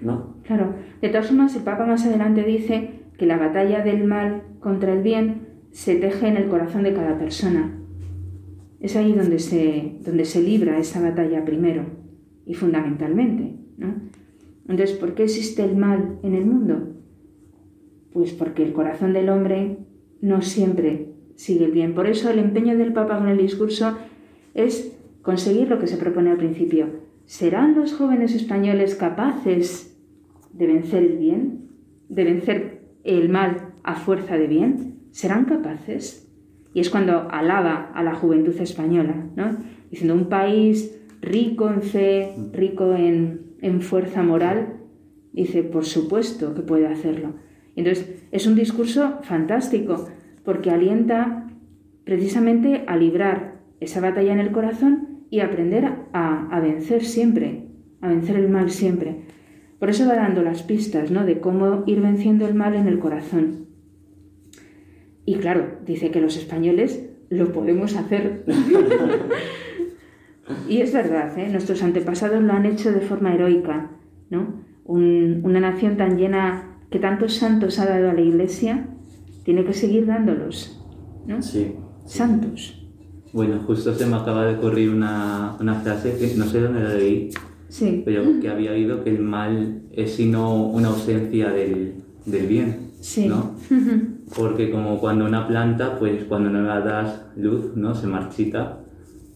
¿no? 0.01 0.37
Claro, 0.45 0.75
de 1.01 1.09
todas 1.09 1.27
formas, 1.27 1.57
el 1.57 1.63
Papa 1.63 1.87
más 1.87 2.05
adelante 2.07 2.45
dice 2.45 3.01
que 3.19 3.27
la 3.27 3.39
batalla 3.39 3.83
del 3.83 4.05
mal 4.05 4.43
contra 4.61 4.93
el 4.93 5.03
bien 5.03 5.49
se 5.73 5.97
teje 5.97 6.29
en 6.29 6.37
el 6.37 6.49
corazón 6.49 6.85
de 6.85 6.95
cada 6.95 7.19
persona. 7.19 7.81
Es 8.81 8.97
ahí 8.97 9.13
donde 9.13 9.39
se, 9.39 9.97
donde 10.05 10.25
se 10.25 10.43
libra 10.43 10.79
esa 10.79 11.01
batalla 11.01 11.45
primero 11.45 11.85
y 12.47 12.55
fundamentalmente. 12.55 13.57
¿no? 13.79 13.95
Entonces, 14.69 14.97
¿por 14.97 15.15
qué 15.15 15.25
existe 15.25 15.65
el 15.65 15.77
mal 15.77 16.19
en 16.23 16.35
el 16.35 16.47
mundo? 16.47 16.95
Pues 18.13 18.33
porque 18.33 18.63
el 18.63 18.73
corazón 18.73 19.13
del 19.13 19.29
hombre 19.31 19.79
no 20.21 20.43
siempre 20.43 21.15
sigue 21.35 21.65
el 21.65 21.73
bien. 21.73 21.95
Por 21.95 22.07
eso 22.07 22.31
el 22.31 22.39
empeño 22.39 22.77
del 22.77 22.93
Papa 22.93 23.19
con 23.19 23.29
el 23.29 23.39
discurso 23.39 23.97
es 24.55 24.94
conseguir 25.25 25.69
lo 25.69 25.81
que 25.81 25.89
se 25.89 25.97
propone 25.97 26.31
al 26.31 26.37
principio. 26.37 26.87
¿Serán 27.25 27.75
los 27.75 27.95
jóvenes 27.95 28.35
españoles 28.35 28.95
capaces 28.95 29.99
de 30.53 30.67
vencer 30.67 31.03
el 31.03 31.17
bien? 31.17 31.71
¿De 32.09 32.25
vencer 32.25 32.83
el 33.03 33.31
mal 33.31 33.73
a 33.83 33.97
fuerza 33.97 34.37
de 34.37 34.47
bien? 34.47 34.99
¿Serán 35.11 35.47
capaces? 35.47 36.31
Y 36.75 36.81
es 36.81 36.91
cuando 36.91 37.29
alaba 37.31 37.91
a 37.95 38.03
la 38.03 38.15
juventud 38.15 38.55
española, 38.61 39.27
¿no? 39.35 39.57
Diciendo 39.91 40.15
un 40.15 40.29
país 40.29 41.01
rico 41.23 41.71
en 41.71 41.83
fe, 41.83 42.35
rico 42.53 42.95
en, 42.95 43.55
en 43.63 43.81
fuerza 43.81 44.23
moral, 44.23 44.75
dice, 45.33 45.63
por 45.63 45.87
supuesto 45.87 46.55
que 46.55 46.63
puede 46.63 46.87
hacerlo. 46.87 47.33
Entonces, 47.77 48.23
es 48.31 48.47
un 48.47 48.57
discurso 48.57 49.21
fantástico, 49.23 50.07
porque 50.45 50.71
alienta 50.71 51.49
precisamente 52.05 52.85
a 52.87 52.97
librar 52.97 53.63
esa 53.81 54.01
batalla 54.01 54.33
en 54.33 54.41
el 54.41 54.53
corazón 54.53 55.14
y 55.31 55.41
aprender 55.41 55.91
a, 56.13 56.61
vencer 56.61 57.05
siempre, 57.05 57.67
a 58.01 58.09
vencer 58.09 58.37
el 58.37 58.49
mal 58.49 58.71
siempre. 58.71 59.23
Por 59.79 59.91
eso 59.91 60.07
va 60.07 60.15
dando 60.15 60.43
las 60.43 60.63
pistas 60.63 61.11
¿no? 61.11 61.25
de 61.25 61.41
cómo 61.41 61.85
ir 61.87 62.01
venciendo 62.01 62.47
el 62.47 62.55
mal 62.55 62.75
en 62.75 62.87
el 62.87 62.99
corazón. 62.99 63.67
Y 65.27 65.37
claro, 65.37 65.79
dice 65.85 66.11
que 66.11 66.21
los 66.21 66.37
españoles 66.37 67.11
lo 67.31 67.53
podemos 67.53 67.97
hacer. 67.97 68.45
y 70.69 70.81
es 70.81 70.93
verdad, 70.93 71.37
¿eh? 71.39 71.49
nuestros 71.49 71.83
antepasados 71.83 72.43
lo 72.43 72.53
han 72.53 72.67
hecho 72.67 72.93
de 72.93 73.01
forma 73.01 73.35
heroica. 73.35 73.91
¿no? 74.31 74.63
una 74.87 75.61
nación 75.61 75.97
tan 75.97 76.19
llena 76.19 76.77
que 76.91 76.99
tantos 76.99 77.35
santos 77.35 77.79
ha 77.79 77.87
dado 77.87 78.11
a 78.11 78.13
la 78.13 78.21
Iglesia, 78.21 78.87
tiene 79.45 79.65
que 79.65 79.73
seguir 79.73 80.07
dándolos. 80.07 80.81
¿no? 81.27 81.43
Sí. 81.43 81.75
Santos. 82.05 82.84
Bueno, 83.35 83.59
justo 83.67 83.93
se 83.93 84.07
me 84.07 84.15
acaba 84.15 84.47
de 84.47 84.55
ocurrir 84.55 84.91
una, 84.91 85.57
una 85.59 85.75
frase 85.81 86.17
que 86.17 86.37
no 86.37 86.45
sé 86.45 86.61
dónde 86.61 86.85
la 86.85 86.95
leí, 86.95 87.31
sí. 87.69 88.01
pero 88.05 88.23
que 88.41 88.49
había 88.49 88.71
oído 88.71 89.03
que 89.03 89.11
el 89.11 89.19
mal 89.19 89.83
es 89.91 90.15
sino 90.15 90.67
una 90.67 90.91
ausencia 90.91 91.51
del, 91.51 91.95
del 92.27 92.47
bien, 92.47 92.93
sí. 93.01 93.27
¿no? 93.27 93.57
Porque 94.37 94.71
como 94.71 95.01
cuando 95.01 95.25
una 95.25 95.49
planta, 95.49 95.99
pues 95.99 96.23
cuando 96.29 96.49
no 96.49 96.63
la 96.63 96.79
das 96.79 97.23
luz, 97.37 97.75
¿no? 97.75 97.97
Se 97.97 98.07
marchita, 98.07 98.79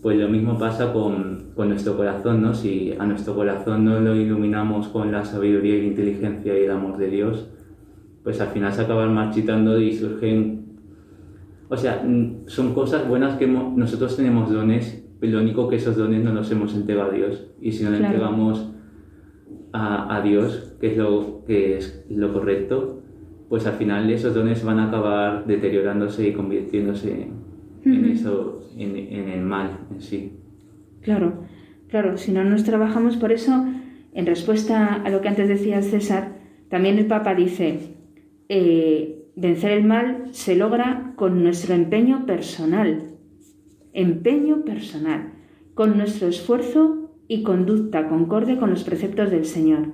pues 0.01 0.17
lo 0.17 0.29
mismo 0.29 0.57
pasa 0.57 0.93
con, 0.93 1.47
con, 1.57 1.69
nuestro 1.69 1.97
corazón, 1.97 2.41
¿no? 2.41 2.55
Si 2.55 2.95
a 2.97 3.05
nuestro 3.05 3.35
corazón 3.35 3.85
no 3.85 3.99
lo 3.99 4.15
iluminamos 4.15 4.87
con 4.87 5.11
la 5.11 5.25
sabiduría 5.25 5.75
y 5.75 5.81
la 5.81 5.87
inteligencia 5.89 6.57
y 6.57 6.67
el 6.67 6.71
amor 6.71 6.99
de 6.99 7.11
Dios, 7.11 7.49
pues 8.23 8.41
al 8.41 8.51
final 8.51 8.73
se 8.73 8.83
acaban 8.83 9.13
marchitando 9.13 9.81
y 9.81 9.93
surgen 9.93 10.68
o 11.69 11.77
sea, 11.77 12.03
son 12.47 12.75
cosas 12.75 13.07
buenas 13.09 13.37
que 13.39 13.47
nosotros 13.47 14.17
tenemos 14.17 14.51
dones, 14.51 15.05
pero 15.21 15.35
lo 15.35 15.43
único 15.43 15.69
que 15.69 15.77
esos 15.77 15.97
dones 15.97 16.23
no 16.25 16.33
los 16.33 16.51
hemos 16.51 16.75
entregado 16.75 17.11
a 17.11 17.15
Dios. 17.15 17.47
Y 17.61 17.73
si 17.73 17.85
no 17.85 17.91
le 17.91 17.99
entregamos 17.99 18.73
a, 19.73 20.17
a, 20.17 20.23
Dios, 20.23 20.75
que 20.81 20.93
es 20.93 20.97
lo 20.97 21.45
que 21.47 21.77
es 21.77 22.07
lo 22.09 22.33
correcto, 22.33 23.03
pues 23.49 23.67
al 23.67 23.75
final 23.75 24.09
esos 24.11 24.35
dones 24.35 24.65
van 24.65 24.79
a 24.79 24.89
acabar 24.89 25.47
deteriorándose 25.47 26.29
y 26.29 26.33
convirtiéndose 26.33 27.29
en 27.85 28.05
eso, 28.05 28.63
en, 28.77 28.97
en, 28.97 29.29
el 29.29 29.41
mal 29.41 29.79
en 29.91 30.01
sí. 30.01 30.33
Claro, 31.01 31.45
claro, 31.89 32.17
si 32.17 32.33
no 32.33 32.45
nos 32.45 32.65
trabajamos 32.65 33.17
por 33.17 33.33
eso, 33.33 33.67
en 34.13 34.27
respuesta 34.27 34.95
a 34.95 35.11
lo 35.11 35.21
que 35.21 35.29
antes 35.29 35.49
decía 35.49 35.81
César, 35.83 36.37
también 36.69 36.99
el 36.99 37.07
Papa 37.07 37.35
dice, 37.35 37.95
eh, 38.49 39.18
Vencer 39.41 39.71
el 39.71 39.85
mal 39.85 40.31
se 40.33 40.57
logra 40.57 41.13
con 41.15 41.45
nuestro 41.45 41.73
empeño 41.73 42.27
personal, 42.27 43.05
empeño 43.93 44.65
personal, 44.65 45.33
con 45.75 45.97
nuestro 45.97 46.27
esfuerzo 46.27 47.13
y 47.29 47.45
conducta 47.45 48.09
concorde 48.09 48.57
con 48.57 48.71
los 48.71 48.83
preceptos 48.83 49.31
del 49.31 49.45
Señor, 49.45 49.93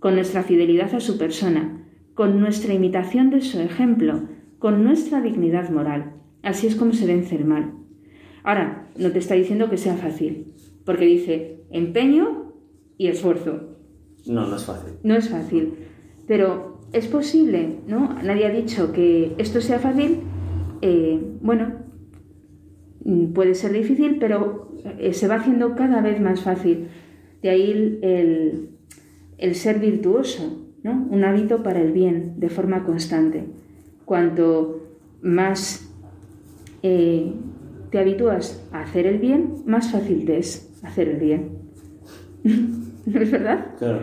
con 0.00 0.16
nuestra 0.16 0.42
fidelidad 0.42 0.94
a 0.94 1.00
su 1.00 1.16
persona, 1.16 1.82
con 2.12 2.38
nuestra 2.40 2.74
imitación 2.74 3.30
de 3.30 3.40
su 3.40 3.58
ejemplo, 3.58 4.28
con 4.58 4.84
nuestra 4.84 5.22
dignidad 5.22 5.70
moral. 5.70 6.16
Así 6.42 6.66
es 6.66 6.76
como 6.76 6.92
se 6.92 7.06
vence 7.06 7.36
el 7.36 7.46
mal. 7.46 7.72
Ahora, 8.42 8.90
no 8.98 9.10
te 9.12 9.18
está 9.18 9.32
diciendo 9.32 9.70
que 9.70 9.78
sea 9.78 9.96
fácil, 9.96 10.52
porque 10.84 11.06
dice 11.06 11.64
empeño 11.70 12.52
y 12.98 13.06
esfuerzo. 13.06 13.78
No, 14.26 14.46
no 14.46 14.56
es 14.56 14.64
fácil. 14.64 14.92
No 15.02 15.14
es 15.14 15.30
fácil, 15.30 15.72
pero 16.26 16.73
es 16.94 17.08
posible, 17.08 17.80
¿no? 17.88 18.14
Nadie 18.22 18.46
ha 18.46 18.50
dicho 18.50 18.92
que 18.92 19.34
esto 19.36 19.60
sea 19.60 19.80
fácil. 19.80 20.20
Eh, 20.80 21.20
bueno, 21.40 21.72
mm, 23.04 23.32
puede 23.32 23.54
ser 23.56 23.72
difícil, 23.72 24.18
pero 24.20 24.72
eh, 24.98 25.12
se 25.12 25.26
va 25.26 25.34
haciendo 25.36 25.74
cada 25.74 26.00
vez 26.00 26.20
más 26.20 26.42
fácil. 26.42 26.86
De 27.42 27.50
ahí 27.50 27.98
el, 28.00 29.54
ser 29.54 29.80
virtuoso, 29.80 30.68
¿no? 30.84 31.06
Un 31.10 31.24
hábito 31.24 31.62
para 31.64 31.80
el 31.80 31.92
bien 31.92 32.34
de 32.38 32.48
forma 32.48 32.84
constante. 32.84 33.44
Cuanto 34.04 34.86
más 35.20 35.92
eh, 36.82 37.32
te 37.90 37.98
habitúas 37.98 38.64
a 38.72 38.82
hacer 38.82 39.06
el 39.06 39.18
bien, 39.18 39.64
más 39.66 39.90
fácil 39.90 40.24
te 40.26 40.38
es 40.38 40.72
hacer 40.82 41.08
el 41.08 41.16
bien. 41.18 41.48
¿No 42.44 43.20
es 43.20 43.30
verdad? 43.30 43.74
Claro. 43.78 44.00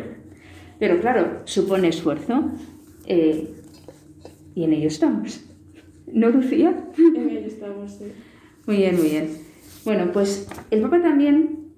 Pero 0.77 0.99
claro, 0.99 1.41
supone 1.45 1.87
esfuerzo. 1.87 2.51
Eh, 3.07 3.47
y 4.55 4.63
en 4.63 4.73
ello 4.73 4.87
estamos. 4.87 5.43
¿No, 6.11 6.29
Lucía? 6.29 6.89
En 6.97 7.29
ello 7.29 7.47
estamos, 7.47 7.91
sí. 7.91 8.05
Muy 8.67 8.77
bien, 8.77 8.95
muy 8.97 9.09
bien. 9.09 9.29
Bueno, 9.85 10.11
pues 10.11 10.47
el 10.69 10.81
Papa 10.81 11.01
también 11.01 11.71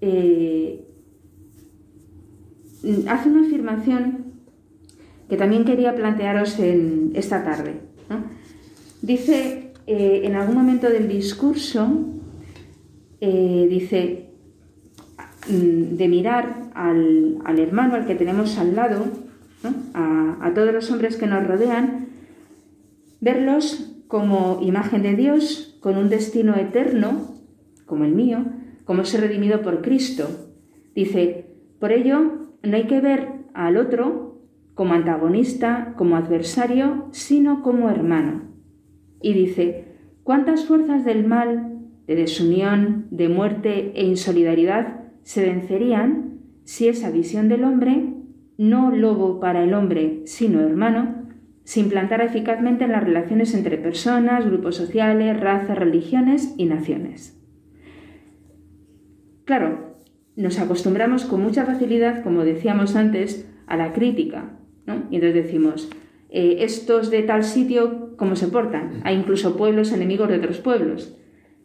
eh, 0.00 0.84
hace 3.08 3.28
una 3.28 3.46
afirmación 3.46 4.24
que 5.28 5.36
también 5.36 5.64
quería 5.64 5.94
plantearos 5.94 6.58
en 6.58 7.12
esta 7.14 7.44
tarde. 7.44 7.80
Dice 9.00 9.72
eh, 9.86 10.22
en 10.24 10.34
algún 10.34 10.56
momento 10.56 10.88
del 10.88 11.08
discurso, 11.08 12.10
dice, 13.20 14.30
mm, 15.48 15.96
de 15.96 16.08
mirar 16.08 16.70
al, 16.74 17.38
al 17.44 17.58
hermano, 17.58 17.94
al 17.94 18.06
que 18.06 18.14
tenemos 18.14 18.58
al 18.58 18.76
lado, 18.76 19.06
a, 19.94 20.52
todos 20.54 20.72
los 20.72 20.90
hombres 20.90 21.16
que 21.16 21.26
nos 21.26 21.46
rodean, 21.46 22.06
verlos 23.20 23.96
como 24.08 24.60
imagen 24.62 25.02
de 25.02 25.14
Dios, 25.14 25.78
con 25.80 25.96
un 25.96 26.08
destino 26.08 26.54
eterno, 26.56 27.34
como 27.86 28.04
el 28.04 28.12
mío, 28.12 28.44
como 28.84 29.04
ser 29.04 29.22
redimido 29.22 29.62
por 29.62 29.82
Cristo. 29.82 30.28
Dice, 30.94 31.46
por 31.80 31.92
ello 31.92 32.48
no 32.62 32.76
hay 32.76 32.86
que 32.86 33.00
ver 33.00 33.28
al 33.52 33.76
otro 33.76 34.40
como 34.74 34.94
antagonista, 34.94 35.94
como 35.96 36.16
adversario, 36.16 37.08
sino 37.10 37.62
como 37.62 37.90
hermano. 37.90 38.42
Y 39.20 39.32
dice, 39.32 39.84
¿cuántas 40.22 40.66
fuerzas 40.66 41.04
del 41.04 41.26
mal, 41.26 41.80
de 42.06 42.14
desunión, 42.16 43.06
de 43.10 43.28
muerte 43.28 43.92
e 43.94 44.04
insolidaridad 44.04 45.00
se 45.22 45.42
vencerían 45.42 46.40
si 46.64 46.88
esa 46.88 47.10
visión 47.10 47.48
del 47.48 47.64
hombre 47.64 48.14
no 48.56 48.90
lobo 48.90 49.40
para 49.40 49.64
el 49.64 49.74
hombre, 49.74 50.22
sino 50.26 50.60
hermano, 50.60 51.24
se 51.64 51.80
implantara 51.80 52.24
eficazmente 52.24 52.84
en 52.84 52.92
las 52.92 53.02
relaciones 53.02 53.54
entre 53.54 53.78
personas, 53.78 54.46
grupos 54.46 54.76
sociales, 54.76 55.40
razas, 55.40 55.78
religiones 55.78 56.54
y 56.58 56.66
naciones. 56.66 57.40
Claro, 59.44 59.96
nos 60.36 60.58
acostumbramos 60.58 61.24
con 61.24 61.42
mucha 61.42 61.64
facilidad, 61.64 62.22
como 62.22 62.44
decíamos 62.44 62.96
antes, 62.96 63.50
a 63.66 63.76
la 63.76 63.92
crítica, 63.92 64.58
¿no? 64.86 65.04
Y 65.10 65.16
entonces 65.16 65.44
decimos, 65.44 65.90
eh, 66.30 66.58
estos 66.60 67.10
de 67.10 67.22
tal 67.22 67.44
sitio, 67.44 68.16
¿cómo 68.16 68.36
se 68.36 68.48
portan? 68.48 69.00
Hay 69.04 69.16
incluso 69.16 69.56
pueblos 69.56 69.92
enemigos 69.92 70.28
de 70.28 70.36
otros 70.36 70.58
pueblos, 70.58 71.16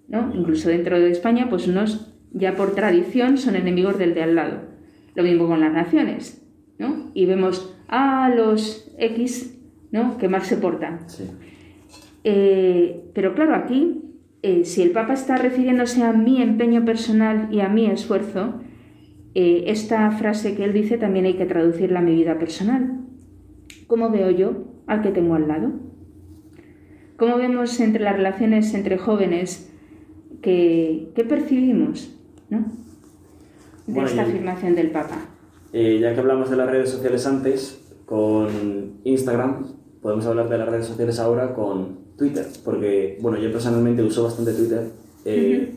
¿no? 0.07 0.31
Incluso 0.33 0.69
dentro 0.69 0.99
de 0.99 1.11
España, 1.11 1.47
pues 1.49 1.67
unos 1.67 2.15
ya 2.31 2.55
por 2.55 2.75
tradición 2.75 3.37
son 3.37 3.55
enemigos 3.55 3.97
del 3.97 4.13
de 4.13 4.23
al 4.23 4.35
lado. 4.35 4.61
Lo 5.15 5.23
mismo 5.23 5.47
con 5.47 5.59
las 5.59 5.73
naciones. 5.73 6.45
Y 7.13 7.25
vemos 7.25 7.75
a 7.87 8.29
los 8.29 8.93
X, 8.97 9.59
¿no? 9.91 10.17
Que 10.17 10.29
más 10.29 10.47
se 10.47 10.57
portan. 10.57 10.99
Eh, 12.23 13.11
pero 13.13 13.33
claro, 13.33 13.55
aquí, 13.55 14.01
eh, 14.41 14.63
si 14.65 14.81
el 14.81 14.91
Papa 14.91 15.13
está 15.13 15.37
refiriéndose 15.37 16.03
a 16.03 16.13
mi 16.13 16.41
empeño 16.41 16.85
personal 16.85 17.49
y 17.51 17.61
a 17.61 17.69
mi 17.69 17.87
esfuerzo, 17.87 18.61
eh, 19.35 19.65
esta 19.67 20.09
frase 20.11 20.55
que 20.55 20.63
él 20.63 20.73
dice 20.73 20.97
también 20.97 21.25
hay 21.25 21.35
que 21.35 21.45
traducirla 21.45 21.99
a 21.99 22.03
mi 22.03 22.15
vida 22.15 22.37
personal. 22.39 23.01
¿Cómo 23.87 24.09
veo 24.09 24.31
yo 24.31 24.65
al 24.87 25.01
que 25.01 25.11
tengo 25.11 25.35
al 25.35 25.47
lado? 25.47 25.71
¿Cómo 27.17 27.37
vemos 27.37 27.79
entre 27.79 28.03
las 28.03 28.15
relaciones 28.15 28.73
entre 28.73 28.97
jóvenes 28.97 29.73
que, 30.41 31.11
percibimos 31.27 32.15
de 33.87 34.01
esta 34.01 34.21
afirmación 34.21 34.75
del 34.75 34.91
Papa? 34.91 35.38
Eh, 35.73 35.99
ya 36.01 36.13
que 36.13 36.19
hablamos 36.19 36.49
de 36.49 36.57
las 36.57 36.69
redes 36.69 36.89
sociales 36.89 37.25
antes, 37.25 37.79
con 38.05 39.01
Instagram, 39.03 39.67
podemos 40.01 40.25
hablar 40.25 40.49
de 40.49 40.57
las 40.57 40.69
redes 40.69 40.87
sociales 40.87 41.19
ahora 41.19 41.53
con 41.53 42.15
Twitter, 42.17 42.47
porque, 42.65 43.17
bueno, 43.21 43.37
yo 43.37 43.51
personalmente 43.51 44.01
uso 44.03 44.23
bastante 44.23 44.53
Twitter 44.53 44.89
eh, 45.25 45.75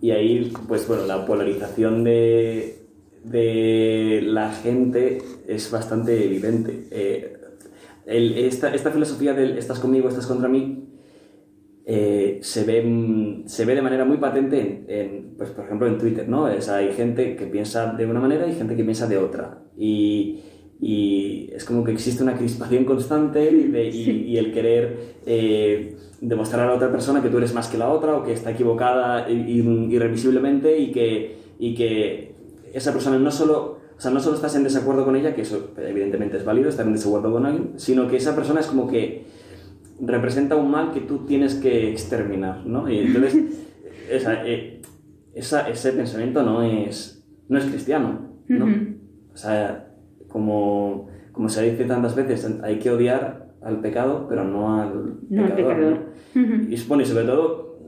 y 0.00 0.10
ahí, 0.10 0.52
pues 0.66 0.86
bueno, 0.88 1.06
la 1.06 1.24
polarización 1.24 2.04
de, 2.04 2.86
de 3.24 4.22
la 4.24 4.52
gente 4.52 5.22
es 5.46 5.70
bastante 5.70 6.24
evidente. 6.24 6.88
Eh, 6.90 7.34
esta, 8.06 8.74
esta, 8.74 8.90
filosofía 8.90 9.34
del 9.34 9.58
estás 9.58 9.78
conmigo, 9.80 10.08
estás 10.08 10.26
contra 10.26 10.48
mí, 10.48 10.87
eh, 11.90 12.40
se, 12.42 12.64
ve, 12.64 13.42
se 13.46 13.64
ve 13.64 13.74
de 13.74 13.80
manera 13.80 14.04
muy 14.04 14.18
patente, 14.18 14.84
en, 14.88 15.32
pues, 15.38 15.48
por 15.52 15.64
ejemplo, 15.64 15.86
en 15.86 15.96
Twitter, 15.96 16.28
¿no? 16.28 16.44
Hay 16.44 16.92
gente 16.92 17.34
que 17.34 17.46
piensa 17.46 17.94
de 17.94 18.04
una 18.04 18.20
manera 18.20 18.46
y 18.46 18.52
gente 18.52 18.76
que 18.76 18.84
piensa 18.84 19.06
de 19.06 19.16
otra. 19.16 19.62
Y, 19.74 20.38
y 20.82 21.50
es 21.50 21.64
como 21.64 21.84
que 21.84 21.92
existe 21.92 22.22
una 22.22 22.36
crispación 22.36 22.84
constante 22.84 23.50
y, 23.50 24.36
el 24.36 24.52
querer 24.52 25.14
eh, 25.24 25.96
demostrar 26.20 26.66
a 26.66 26.66
la 26.66 26.74
otra 26.74 26.92
persona 26.92 27.22
que 27.22 27.30
tú 27.30 27.38
eres 27.38 27.54
más 27.54 27.68
que 27.68 27.78
la 27.78 27.88
otra 27.88 28.16
o 28.16 28.22
que 28.22 28.34
está 28.34 28.50
equivocada 28.50 29.26
irrevisiblemente 29.30 30.78
y 30.78 30.92
que, 30.92 31.38
y 31.58 31.74
que 31.74 32.34
esa 32.74 32.92
persona 32.92 33.18
no 33.18 33.30
solo, 33.30 33.78
o 33.96 34.00
sea, 34.00 34.10
no 34.10 34.20
solo 34.20 34.36
estás 34.36 34.54
en 34.56 34.64
desacuerdo 34.64 35.06
con 35.06 35.16
ella, 35.16 35.34
que 35.34 35.40
eso 35.40 35.70
evidentemente 35.78 36.36
es 36.36 36.44
válido, 36.44 36.68
estar 36.68 36.86
en 36.86 36.92
desacuerdo 36.92 37.32
con 37.32 37.46
alguien, 37.46 37.72
sino 37.76 38.06
que 38.08 38.18
esa 38.18 38.36
persona 38.36 38.60
es 38.60 38.66
como 38.66 38.86
que 38.88 39.37
representa 40.00 40.56
un 40.56 40.70
mal 40.70 40.92
que 40.92 41.00
tú 41.00 41.26
tienes 41.26 41.54
que 41.54 41.90
exterminar, 41.90 42.66
¿no? 42.66 42.90
Y 42.90 42.98
entonces 42.98 43.34
eh, 44.10 44.80
ese 45.34 45.92
pensamiento 45.92 46.42
no 46.42 46.62
es, 46.62 47.24
no 47.48 47.58
es 47.58 47.64
cristiano, 47.64 48.20
¿no? 48.48 48.66
O 49.32 49.36
sea, 49.36 49.92
como, 50.28 51.08
como 51.32 51.48
se 51.48 51.70
dice 51.70 51.84
tantas 51.84 52.14
veces, 52.14 52.48
hay 52.62 52.78
que 52.78 52.90
odiar 52.90 53.48
al 53.62 53.80
pecado, 53.80 54.26
pero 54.28 54.44
no 54.44 54.80
al 54.80 55.18
pecador. 55.54 56.12
Y 56.68 56.76
supone, 56.76 57.04
sobre 57.04 57.24
todo, 57.24 57.78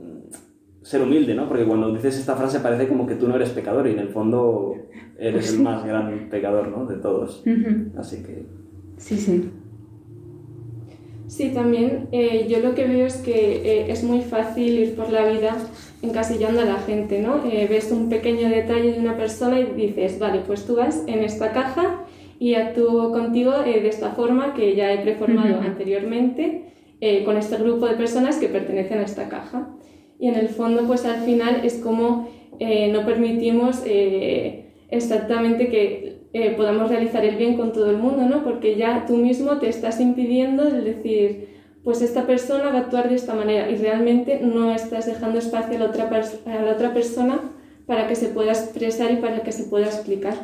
ser 0.81 1.01
humilde, 1.01 1.35
¿no? 1.35 1.47
Porque 1.47 1.65
cuando 1.65 1.93
dices 1.93 2.17
esta 2.17 2.35
frase 2.35 2.59
parece 2.59 2.87
como 2.87 3.05
que 3.05 3.15
tú 3.15 3.27
no 3.27 3.35
eres 3.35 3.49
pecador 3.51 3.87
y 3.87 3.91
en 3.91 3.99
el 3.99 4.09
fondo 4.09 4.75
eres 5.17 5.45
pues 5.45 5.53
el 5.53 5.61
más 5.61 5.85
gran 5.85 6.29
pecador, 6.29 6.69
¿no? 6.69 6.85
De 6.85 6.95
todos. 6.95 7.43
Así 7.97 8.23
que... 8.23 8.45
Sí, 8.97 9.17
sí. 9.17 9.51
Sí, 11.41 11.49
también 11.49 12.07
eh, 12.11 12.45
yo 12.47 12.59
lo 12.59 12.75
que 12.75 12.85
veo 12.85 13.07
es 13.07 13.15
que 13.15 13.63
eh, 13.65 13.85
es 13.91 14.03
muy 14.03 14.21
fácil 14.21 14.77
ir 14.77 14.95
por 14.95 15.09
la 15.09 15.25
vida 15.25 15.57
encasillando 16.03 16.61
a 16.61 16.65
la 16.65 16.75
gente, 16.75 17.19
¿no? 17.19 17.43
Eh, 17.43 17.65
ves 17.67 17.91
un 17.91 18.09
pequeño 18.09 18.47
detalle 18.47 18.91
de 18.91 18.99
una 18.99 19.17
persona 19.17 19.59
y 19.59 19.63
dices, 19.63 20.19
vale, 20.19 20.41
pues 20.45 20.67
tú 20.67 20.75
vas 20.75 21.03
en 21.07 21.23
esta 21.23 21.51
caja 21.51 22.05
y 22.37 22.53
actúo 22.53 23.11
contigo 23.11 23.53
eh, 23.65 23.81
de 23.81 23.87
esta 23.89 24.11
forma 24.11 24.53
que 24.53 24.75
ya 24.75 24.93
he 24.93 24.99
preformado 24.99 25.61
anteriormente 25.61 26.65
eh, 27.01 27.23
con 27.23 27.37
este 27.37 27.55
grupo 27.57 27.87
de 27.87 27.95
personas 27.95 28.37
que 28.37 28.47
pertenecen 28.47 28.99
a 28.99 29.03
esta 29.05 29.27
caja. 29.27 29.67
Y 30.19 30.27
en 30.27 30.35
el 30.35 30.49
fondo, 30.49 30.85
pues 30.85 31.05
al 31.05 31.23
final 31.23 31.61
es 31.63 31.77
como 31.77 32.29
eh, 32.59 32.91
no 32.93 33.03
permitimos 33.03 33.81
exactamente 34.91 35.69
que 35.69 36.20
podamos 36.55 36.89
realizar 36.89 37.25
el 37.25 37.35
bien 37.35 37.57
con 37.57 37.73
todo 37.73 37.89
el 37.89 37.97
mundo, 37.97 38.27
¿no? 38.27 38.43
Porque 38.43 38.75
ya 38.75 39.05
tú 39.05 39.17
mismo 39.17 39.57
te 39.57 39.67
estás 39.67 39.99
impidiendo 39.99 40.67
el 40.67 40.83
decir, 40.83 41.49
pues 41.83 42.01
esta 42.01 42.25
persona 42.25 42.65
va 42.65 42.79
a 42.79 42.81
actuar 42.81 43.09
de 43.09 43.15
esta 43.15 43.33
manera 43.33 43.69
y 43.69 43.75
realmente 43.75 44.39
no 44.41 44.73
estás 44.73 45.07
dejando 45.07 45.39
espacio 45.39 45.75
a 45.75 45.79
la 45.79 45.85
otra, 45.87 46.09
a 46.45 46.61
la 46.61 46.71
otra 46.71 46.93
persona 46.93 47.41
para 47.85 48.07
que 48.07 48.15
se 48.15 48.27
pueda 48.27 48.51
expresar 48.51 49.11
y 49.11 49.17
para 49.17 49.43
que 49.43 49.51
se 49.51 49.65
pueda 49.65 49.87
explicar. 49.87 50.35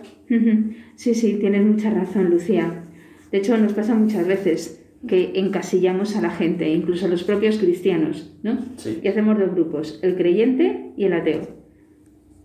Sí, 0.96 1.14
sí, 1.14 1.38
tienes 1.40 1.66
mucha 1.66 1.90
razón, 1.90 2.32
Lucía. 2.32 2.84
De 3.32 3.38
hecho, 3.38 3.58
nos 3.58 3.74
pasa 3.74 3.94
muchas 3.96 4.28
veces 4.28 4.84
que 5.08 5.34
encasillamos 5.36 6.16
a 6.18 6.22
la 6.22 6.32
gente, 6.32 6.68
incluso 6.70 7.06
a 7.06 7.10
los 7.10 7.24
propios 7.24 7.58
cristianos, 7.58 8.34
¿no? 8.44 8.58
Y 9.02 9.08
hacemos 9.08 9.38
dos 9.38 9.52
grupos, 9.54 10.00
el 10.02 10.16
creyente 10.16 10.92
y 10.98 11.06
el 11.06 11.14
ateo. 11.14 11.48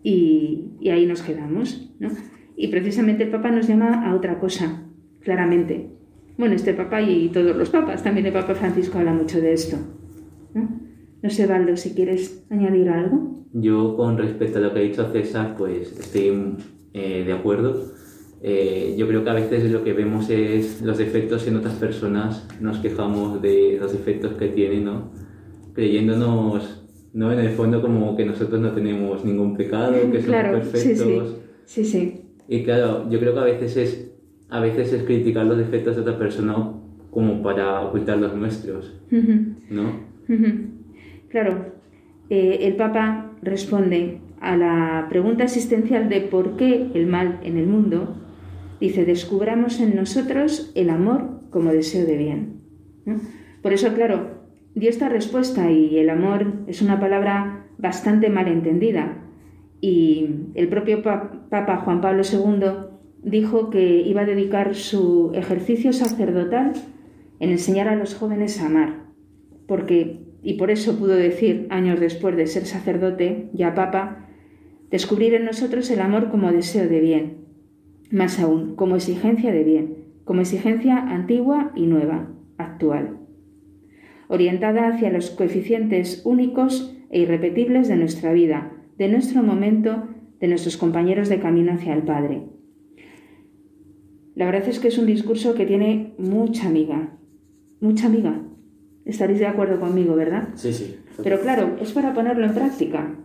Y, 0.05 0.66
y 0.80 0.90
ahí 0.90 1.07
nos 1.07 1.22
quedamos, 1.22 1.90
¿no? 1.99 2.11
Y 2.57 2.68
precisamente 2.68 3.24
el 3.24 3.30
Papa 3.30 3.50
nos 3.50 3.66
llama 3.66 4.09
a 4.09 4.14
otra 4.14 4.38
cosa, 4.38 4.84
claramente. 5.20 5.90
Bueno, 6.36 6.55
este 6.55 6.74
Papa 6.74 7.00
y 7.03 7.28
todos 7.28 7.57
los 7.57 7.70
papas, 7.70 8.03
también 8.03 8.26
el 8.26 8.32
Papa 8.32 8.55
Francisco 8.55 8.98
habla 8.98 9.12
mucho 9.12 9.40
de 9.40 9.53
esto. 9.53 9.76
¿no? 10.55 10.68
No 11.22 11.30
sé, 11.30 11.46
Valdo, 11.46 11.76
si 11.76 11.94
quieres 11.94 12.44
añadir 12.50 12.88
algo. 12.88 13.46
Yo, 13.53 13.96
con 13.96 14.18
respecto 14.18 14.59
a 14.59 14.62
lo 14.62 14.72
que 14.72 14.80
ha 14.80 14.82
dicho 14.82 15.11
César, 15.12 15.55
pues 15.57 15.92
estoy 15.92 16.57
eh, 16.94 17.24
de 17.24 17.32
acuerdo. 17.32 17.92
Eh, 18.42 18.96
yo 18.98 19.07
creo 19.07 19.22
que 19.22 19.30
a 19.30 19.34
veces 19.34 19.70
lo 19.70 19.84
que 19.84 19.92
vemos 19.92 20.28
es 20.30 20.82
los 20.82 20.98
defectos 20.98 21.46
en 21.46 21.57
otras 21.57 21.74
personas, 21.74 22.48
nos 22.61 22.78
quejamos 22.78 23.40
de 23.40 23.78
los 23.80 23.92
defectos 23.92 24.32
que 24.34 24.48
tienen, 24.48 24.84
¿no? 24.84 25.12
Creyéndonos, 25.74 26.82
¿no? 27.12 27.30
En 27.30 27.38
el 27.38 27.50
fondo 27.50 27.80
como 27.80 28.16
que 28.16 28.24
nosotros 28.24 28.61
no 28.61 28.72
tenemos 28.72 29.24
ningún 29.24 29.57
pecado, 29.57 29.92
que 30.11 30.22
somos 30.22 30.42
perfectos. 30.42 31.36
Sí, 31.66 31.84
sí. 31.84 31.84
sí, 31.84 32.21
Y 32.53 32.64
claro, 32.64 33.09
yo 33.09 33.18
creo 33.18 33.32
que 33.32 33.40
a 33.40 33.44
veces 33.44 33.76
es, 33.78 34.12
a 34.50 34.61
veces 34.61 34.92
es 34.92 35.05
criticar 35.05 35.46
los 35.46 35.57
defectos 35.57 35.96
de 35.96 36.03
otra 36.03 36.18
persona 36.18 36.55
como 37.11 37.42
para 37.42 37.80
ocultar 37.80 38.18
los 38.18 38.36
nuestros, 38.36 38.94
¿no? 39.70 40.00
Claro, 41.30 41.72
eh, 42.28 42.59
el 42.61 42.76
Papa 42.76 43.32
responde 43.40 44.20
a 44.42 44.59
la 44.59 45.07
pregunta 45.09 45.44
existencial 45.44 46.11
de 46.11 46.20
por 46.20 46.57
qué 46.57 46.90
el 46.92 47.07
mal 47.07 47.40
en 47.42 47.57
el 47.57 47.66
mundo, 47.66 48.16
dice, 48.80 49.07
descubramos 49.07 49.80
en 49.80 49.96
nosotros 49.96 50.72
el 50.74 50.90
amor 50.90 51.40
como 51.48 51.72
deseo 51.72 52.05
de 52.05 52.18
bien. 52.18 52.61
Por 53.62 53.72
eso, 53.72 53.94
claro, 53.94 54.42
dio 54.74 54.90
esta 54.90 55.09
respuesta 55.09 55.70
y 55.70 55.96
el 55.96 56.11
amor 56.11 56.53
es 56.66 56.82
una 56.82 57.00
palabra 57.00 57.64
bastante 57.78 58.28
mal 58.28 58.46
entendida. 58.46 59.24
Y 59.80 60.28
el 60.55 60.68
propio 60.68 61.03
Papa 61.53 61.82
Juan 61.84 62.00
Pablo 62.00 62.22
II 62.24 62.88
dijo 63.22 63.68
que 63.68 64.00
iba 64.00 64.22
a 64.22 64.24
dedicar 64.24 64.74
su 64.74 65.32
ejercicio 65.34 65.92
sacerdotal 65.92 66.72
en 67.40 67.50
enseñar 67.50 67.88
a 67.88 67.94
los 67.94 68.14
jóvenes 68.14 68.59
a 68.59 68.68
amar, 68.68 69.05
porque 69.66 70.22
y 70.42 70.55
por 70.55 70.70
eso 70.70 70.98
pudo 70.98 71.14
decir, 71.14 71.66
años 71.68 72.00
después 72.00 72.36
de 72.36 72.46
ser 72.46 72.64
sacerdote, 72.64 73.50
ya 73.53 73.74
papa, 73.74 74.30
descubrir 74.90 75.34
en 75.34 75.44
nosotros 75.44 75.90
el 75.90 76.00
amor 76.00 76.30
como 76.30 76.50
deseo 76.50 76.88
de 76.88 77.00
bien, 77.00 77.44
más 78.11 78.40
aún, 78.40 78.74
como 78.74 78.96
exigencia 78.96 79.53
de 79.53 79.62
bien, 79.62 79.96
como 80.24 80.40
exigencia 80.40 80.96
antigua 80.96 81.72
y 81.76 81.84
nueva, 81.84 82.30
actual, 82.57 83.18
orientada 84.28 84.88
hacia 84.88 85.11
los 85.11 85.28
coeficientes 85.28 86.22
únicos 86.24 86.96
e 87.11 87.20
irrepetibles 87.20 87.88
de 87.88 87.96
nuestra 87.96 88.32
vida, 88.32 88.72
de 88.96 89.09
nuestro 89.09 89.42
momento, 89.42 90.09
de 90.43 90.49
nuestros 90.49 90.76
compañeros 90.76 91.30
de 91.30 91.40
camino 91.40 91.72
hacia 91.72 91.95
el 91.95 92.03
Padre. 92.03 92.43
La 94.34 94.45
verdad 94.45 94.68
es 94.68 94.78
que 94.78 94.88
es 94.88 94.99
un 94.99 95.07
discurso 95.07 95.55
que 95.55 95.64
tiene 95.64 96.12
mucha 96.18 96.66
amiga, 96.68 97.16
mucha 97.80 98.07
amiga, 98.07 98.43
Estaréis 99.05 99.40
de 99.40 99.47
acuerdo 99.47 99.80
conmigo, 99.80 100.14
¿verdad? 100.14 100.51
Sí, 100.55 100.72
sí. 100.72 100.97
Pero 101.22 101.40
claro, 101.40 101.76
es 101.80 101.90
para 101.90 102.14
ponerlo 102.14 102.47
en 102.47 102.55
práctica. 102.55 103.16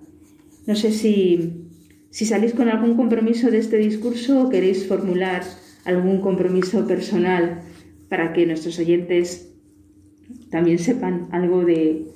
No 0.65 0.75
sé 0.75 0.91
si, 0.91 1.67
si 2.09 2.25
salís 2.25 2.53
con 2.53 2.67
algún 2.67 2.95
compromiso 2.95 3.51
de 3.51 3.59
este 3.59 3.77
discurso 3.77 4.41
o 4.41 4.49
queréis 4.49 4.87
formular 4.87 5.43
algún 5.85 6.19
compromiso 6.19 6.87
personal 6.87 7.61
para 8.09 8.33
que 8.33 8.47
nuestros 8.47 8.79
oyentes 8.79 9.53
también 10.49 10.79
sepan 10.79 11.27
algo 11.31 11.63
de, 11.63 12.07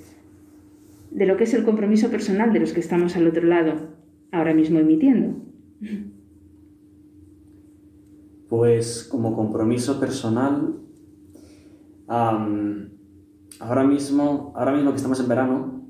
de 1.12 1.26
lo 1.28 1.38
que 1.38 1.44
es 1.44 1.54
el 1.54 1.64
compromiso 1.64 2.10
personal 2.10 2.52
de 2.52 2.62
los 2.62 2.74
que 2.74 2.80
estamos 2.80 3.16
al 3.16 3.28
otro 3.28 3.44
lado, 3.44 4.01
ahora 4.32 4.54
mismo 4.54 4.80
emitiendo. 4.80 5.36
Pues 8.48 9.08
como 9.10 9.36
compromiso 9.36 10.00
personal, 10.00 10.76
ahora 12.08 13.84
mismo, 13.86 14.54
ahora 14.56 14.74
mismo 14.74 14.92
que 14.92 14.98
estamos 14.98 15.20
en 15.20 15.28
verano, 15.28 15.86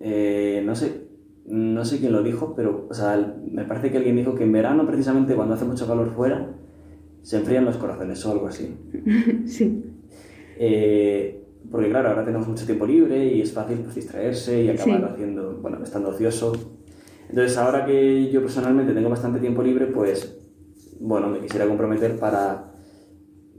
eh, 0.00 0.62
no 0.64 0.74
sé, 0.74 1.08
no 1.46 1.84
sé 1.84 1.98
quién 1.98 2.12
lo 2.12 2.22
dijo, 2.22 2.54
pero 2.54 2.86
o 2.88 2.94
sea, 2.94 3.36
me 3.50 3.64
parece 3.64 3.90
que 3.90 3.98
alguien 3.98 4.16
dijo 4.16 4.34
que 4.34 4.44
en 4.44 4.52
verano, 4.52 4.86
precisamente 4.86 5.34
cuando 5.34 5.54
hace 5.54 5.64
mucho 5.64 5.86
calor 5.86 6.10
fuera, 6.14 6.54
se 7.22 7.36
enfrían 7.38 7.64
los 7.64 7.76
corazones 7.76 8.24
o 8.24 8.32
algo 8.32 8.46
así. 8.46 8.74
sí. 9.46 9.84
Eh, 10.58 11.44
porque 11.70 11.90
claro, 11.90 12.08
ahora 12.08 12.24
tenemos 12.24 12.48
mucho 12.48 12.64
tiempo 12.64 12.86
libre 12.86 13.26
y 13.26 13.42
es 13.42 13.52
fácil 13.52 13.78
pues, 13.80 13.94
distraerse 13.94 14.64
y 14.64 14.68
acabar 14.70 15.04
haciendo, 15.12 15.58
bueno, 15.60 15.82
estando 15.82 16.08
ocioso. 16.10 16.77
Entonces, 17.28 17.56
ahora 17.58 17.84
que 17.84 18.30
yo 18.30 18.40
personalmente 18.40 18.92
tengo 18.92 19.10
bastante 19.10 19.38
tiempo 19.40 19.62
libre, 19.62 19.86
pues, 19.86 20.38
bueno, 21.00 21.28
me 21.28 21.40
quisiera 21.40 21.66
comprometer 21.66 22.18
para 22.18 22.72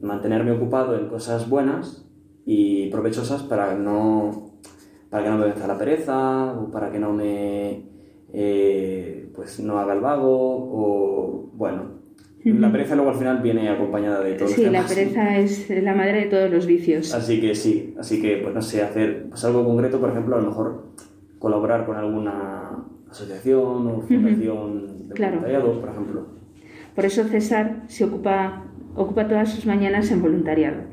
mantenerme 0.01 0.51
ocupado 0.51 0.97
en 0.97 1.07
cosas 1.07 1.49
buenas 1.49 2.05
y 2.45 2.89
provechosas 2.89 3.43
para 3.43 3.75
no 3.75 4.49
para 5.09 5.23
que 5.23 5.29
no 5.29 5.37
me 5.37 5.45
venza 5.45 5.67
la 5.67 5.77
pereza 5.77 6.53
o 6.53 6.69
para 6.71 6.91
que 6.91 6.99
no 6.99 7.11
me 7.11 7.83
eh, 8.31 9.31
pues 9.35 9.59
no 9.59 9.79
haga 9.79 9.93
el 9.93 9.99
vago 10.01 10.29
o 10.31 11.49
bueno 11.53 11.83
La 12.45 12.71
pereza 12.71 12.95
luego 12.95 13.11
al 13.11 13.17
final 13.17 13.41
viene 13.41 13.69
acompañada 13.69 14.21
de 14.23 14.33
todos 14.35 14.51
Sí, 14.51 14.63
los 14.63 14.71
la 14.71 14.79
temas. 14.85 14.93
pereza 14.93 15.37
es 15.39 15.69
la 15.83 15.93
madre 15.95 16.21
de 16.21 16.25
todos 16.27 16.49
los 16.51 16.65
vicios. 16.65 17.13
Así 17.13 17.41
que 17.41 17.53
sí, 17.55 17.93
así 17.99 18.21
que 18.21 18.37
pues 18.37 18.53
no 18.55 18.61
sé, 18.61 18.81
hacer 18.83 19.27
pues, 19.29 19.43
algo 19.43 19.65
concreto, 19.65 19.99
por 19.99 20.09
ejemplo, 20.11 20.35
a 20.37 20.41
lo 20.41 20.47
mejor 20.47 20.83
colaborar 21.39 21.85
con 21.85 21.97
alguna 21.97 22.85
asociación 23.09 23.87
o 23.87 24.01
fundación 24.01 25.07
de 25.09 25.15
Claro. 25.15 25.37
voluntariado, 25.39 25.81
por 25.81 25.89
ejemplo. 25.89 26.27
Por 26.95 27.05
eso 27.05 27.23
César 27.25 27.83
se 27.87 28.05
ocupa, 28.05 28.65
ocupa 28.95 29.27
todas 29.27 29.53
sus 29.53 29.65
mañanas 29.65 30.11
en 30.11 30.21
voluntariado. 30.21 30.83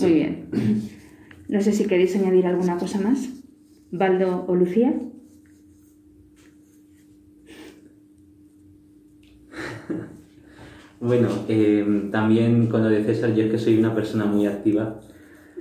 Muy 0.00 0.12
bien. 0.12 0.48
No 1.48 1.60
sé 1.60 1.72
si 1.72 1.84
queréis 1.86 2.16
añadir 2.16 2.46
alguna 2.46 2.78
cosa 2.78 3.00
más. 3.00 3.28
Baldo 3.90 4.44
o 4.48 4.54
Lucía. 4.54 4.94
Bueno, 11.00 11.28
eh, 11.48 12.08
también 12.12 12.68
con 12.68 12.84
lo 12.84 12.88
de 12.88 13.02
César, 13.02 13.34
yo 13.34 13.42
es 13.42 13.50
que 13.50 13.58
soy 13.58 13.76
una 13.76 13.92
persona 13.92 14.24
muy 14.24 14.46
activa 14.46 15.00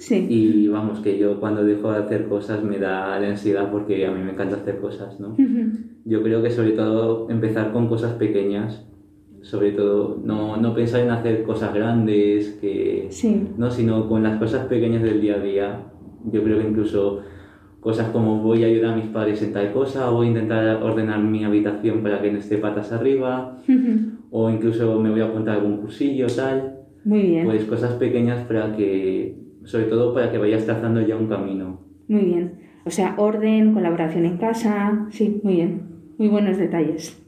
Sí. 0.02 0.26
y 0.28 0.68
vamos, 0.68 1.00
que 1.02 1.20
yo 1.20 1.40
cuando 1.40 1.64
dejo 1.64 1.92
de 1.92 2.00
hacer 2.00 2.26
cosas 2.28 2.64
me 2.64 2.80
da 2.80 3.20
la 3.20 3.28
ansiedad 3.30 3.70
porque 3.72 4.08
a 4.08 4.12
mí 4.12 4.24
me 4.24 4.32
encanta 4.32 4.56
hacer 4.56 4.80
cosas, 4.80 5.20
¿no? 5.20 5.36
Yo 6.06 6.24
creo 6.24 6.42
que 6.42 6.50
sobre 6.50 6.72
todo 6.72 7.30
empezar 7.30 7.72
con 7.72 7.88
cosas 7.88 8.14
pequeñas, 8.14 8.84
sobre 9.42 9.74
todo 9.74 10.20
no, 10.24 10.58
no 10.58 10.74
pensar 10.74 11.02
en 11.02 11.12
hacer 11.12 11.44
cosas 11.44 11.72
grandes, 11.76 12.58
que, 12.60 13.08
Sí. 13.12 13.48
no, 13.58 13.70
sino 13.70 14.10
con 14.10 14.24
las 14.24 14.40
cosas 14.40 14.66
pequeñas 14.66 15.04
del 15.04 15.22
día 15.22 15.36
a 15.36 15.40
día. 15.40 15.84
Yo 16.32 16.44
creo 16.44 16.58
que 16.60 16.68
incluso 16.68 17.22
cosas 17.80 18.10
como 18.10 18.42
voy 18.42 18.64
a 18.64 18.68
ayudar 18.68 18.94
a 18.94 18.96
mis 18.96 19.06
padres 19.08 19.42
en 19.44 19.54
tal 19.54 19.72
cosa, 19.72 20.10
o 20.10 20.16
voy 20.16 20.28
a 20.28 20.30
intentar 20.30 20.82
ordenar 20.82 21.20
mi 21.22 21.44
habitación 21.44 22.02
para 22.02 22.22
que 22.24 22.32
no 22.32 22.40
esté 22.40 22.58
patas 22.58 22.92
arriba, 22.92 23.60
o 24.32 24.50
incluso 24.50 25.00
me 25.00 25.12
voy 25.12 25.22
a 25.22 25.26
apuntar 25.26 25.58
algún 25.58 25.78
cursillo, 25.78 26.26
tal. 26.36 26.80
Muy 27.06 27.22
bien. 27.22 27.46
Pues 27.46 27.66
cosas 27.66 27.94
pequeñas 27.94 28.46
para 28.48 28.76
que, 28.76 29.41
sobre 29.66 29.86
todo 29.86 30.14
para 30.14 30.32
que 30.32 30.38
vayas 30.38 30.66
trazando 30.66 31.02
ya 31.02 31.16
un 31.16 31.28
camino. 31.28 31.80
Muy 32.08 32.22
bien. 32.22 32.54
O 32.86 32.90
sea, 32.90 33.16
orden, 33.18 33.74
colaboración 33.74 34.26
en 34.26 34.38
casa. 34.38 35.08
Sí, 35.12 35.40
muy 35.44 35.56
bien. 35.56 35.82
Muy 36.18 36.28
buenos 36.28 36.58
detalles. 36.58 37.22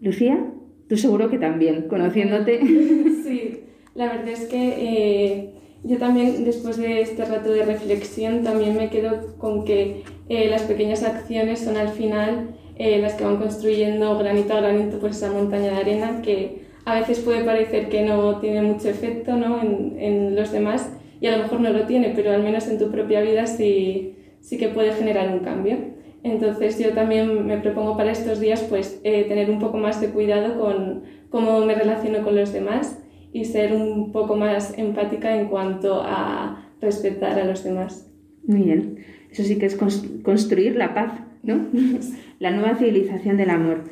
Lucía, 0.00 0.52
tú 0.88 0.96
seguro 0.96 1.28
que 1.28 1.38
también, 1.38 1.88
conociéndote. 1.88 2.60
Sí, 3.26 3.64
la 3.96 4.06
verdad 4.06 4.28
es 4.28 4.44
que 4.46 4.74
eh, 4.78 5.54
yo 5.82 5.98
también, 5.98 6.44
después 6.44 6.76
de 6.76 7.00
este 7.00 7.24
rato 7.24 7.50
de 7.50 7.64
reflexión, 7.64 8.44
también 8.44 8.76
me 8.76 8.88
quedo 8.88 9.36
con 9.38 9.64
que 9.64 10.04
eh, 10.28 10.48
las 10.48 10.62
pequeñas 10.62 11.02
acciones 11.02 11.58
son 11.58 11.76
al 11.76 11.88
final 11.88 12.54
eh, 12.76 13.00
las 13.00 13.14
que 13.14 13.24
van 13.24 13.38
construyendo 13.38 14.16
granito 14.16 14.54
a 14.54 14.60
granito 14.60 14.98
pues 15.00 15.16
esa 15.16 15.32
montaña 15.32 15.70
de 15.72 15.76
arena 15.76 16.22
que 16.22 16.66
a 16.84 16.94
veces 16.94 17.18
puede 17.18 17.42
parecer 17.42 17.88
que 17.88 18.04
no 18.04 18.38
tiene 18.38 18.62
mucho 18.62 18.88
efecto 18.88 19.36
¿no? 19.36 19.60
en, 19.60 19.96
en 19.98 20.36
los 20.36 20.52
demás 20.52 20.95
y 21.20 21.26
a 21.26 21.36
lo 21.36 21.42
mejor 21.42 21.60
no 21.60 21.70
lo 21.70 21.86
tiene, 21.86 22.12
pero 22.14 22.32
al 22.32 22.42
menos 22.42 22.68
en 22.68 22.78
tu 22.78 22.90
propia 22.90 23.20
vida 23.20 23.46
sí, 23.46 24.14
sí 24.40 24.58
que 24.58 24.68
puede 24.68 24.92
generar 24.92 25.32
un 25.32 25.40
cambio. 25.40 25.76
Entonces 26.22 26.78
yo 26.78 26.90
también 26.90 27.46
me 27.46 27.58
propongo 27.58 27.96
para 27.96 28.10
estos 28.12 28.40
días 28.40 28.62
pues 28.68 29.00
eh, 29.04 29.24
tener 29.28 29.48
un 29.50 29.58
poco 29.60 29.76
más 29.78 30.00
de 30.00 30.08
cuidado 30.08 30.58
con 30.60 31.02
cómo 31.30 31.64
me 31.64 31.74
relaciono 31.74 32.22
con 32.24 32.34
los 32.34 32.52
demás 32.52 33.00
y 33.32 33.44
ser 33.44 33.72
un 33.72 34.12
poco 34.12 34.36
más 34.36 34.76
empática 34.78 35.36
en 35.38 35.48
cuanto 35.48 36.02
a 36.02 36.68
respetar 36.80 37.38
a 37.38 37.44
los 37.44 37.62
demás. 37.64 38.10
Muy 38.46 38.62
bien. 38.62 38.98
Eso 39.30 39.42
sí 39.42 39.56
que 39.58 39.66
es 39.66 39.78
cons- 39.80 40.22
construir 40.22 40.76
la 40.76 40.94
paz, 40.94 41.12
¿no? 41.42 41.66
la 42.40 42.50
nueva 42.50 42.76
civilización 42.76 43.36
del 43.36 43.50
amor. 43.50 43.84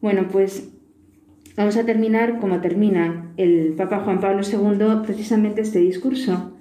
Bueno, 0.00 0.28
pues 0.30 0.70
vamos 1.58 1.76
a 1.76 1.84
terminar 1.84 2.38
como 2.38 2.60
termina 2.60 3.32
el 3.36 3.74
Papa 3.76 3.98
Juan 4.04 4.20
Pablo 4.20 4.42
II 4.42 5.02
precisamente 5.04 5.62
este 5.62 5.80
discurso. 5.80 6.56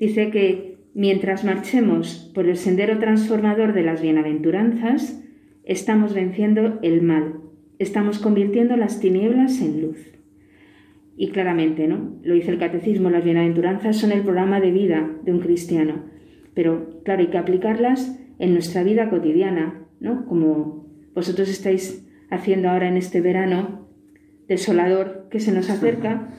Dice 0.00 0.30
que 0.30 0.78
mientras 0.94 1.44
marchemos 1.44 2.32
por 2.34 2.48
el 2.48 2.56
sendero 2.56 2.98
transformador 2.98 3.74
de 3.74 3.82
las 3.82 4.00
bienaventuranzas, 4.00 5.22
estamos 5.64 6.14
venciendo 6.14 6.78
el 6.80 7.02
mal, 7.02 7.40
estamos 7.78 8.20
convirtiendo 8.20 8.78
las 8.78 9.00
tinieblas 9.00 9.60
en 9.60 9.82
luz. 9.82 9.98
Y 11.14 11.28
claramente, 11.28 11.86
¿no? 11.86 12.16
Lo 12.22 12.32
dice 12.32 12.50
el 12.50 12.58
catecismo, 12.58 13.10
las 13.10 13.24
bienaventuranzas 13.24 13.98
son 13.98 14.12
el 14.12 14.22
programa 14.22 14.60
de 14.60 14.70
vida 14.70 15.10
de 15.24 15.32
un 15.32 15.40
cristiano. 15.40 16.04
Pero, 16.54 17.02
claro, 17.04 17.20
hay 17.20 17.26
que 17.26 17.38
aplicarlas 17.38 18.18
en 18.38 18.54
nuestra 18.54 18.82
vida 18.82 19.10
cotidiana, 19.10 19.84
¿no? 20.00 20.24
Como 20.24 20.86
vosotros 21.14 21.50
estáis 21.50 22.08
haciendo 22.30 22.70
ahora 22.70 22.88
en 22.88 22.96
este 22.96 23.20
verano 23.20 23.87
desolador 24.48 25.28
que 25.30 25.40
se 25.40 25.52
nos 25.52 25.70
acerca, 25.70 26.30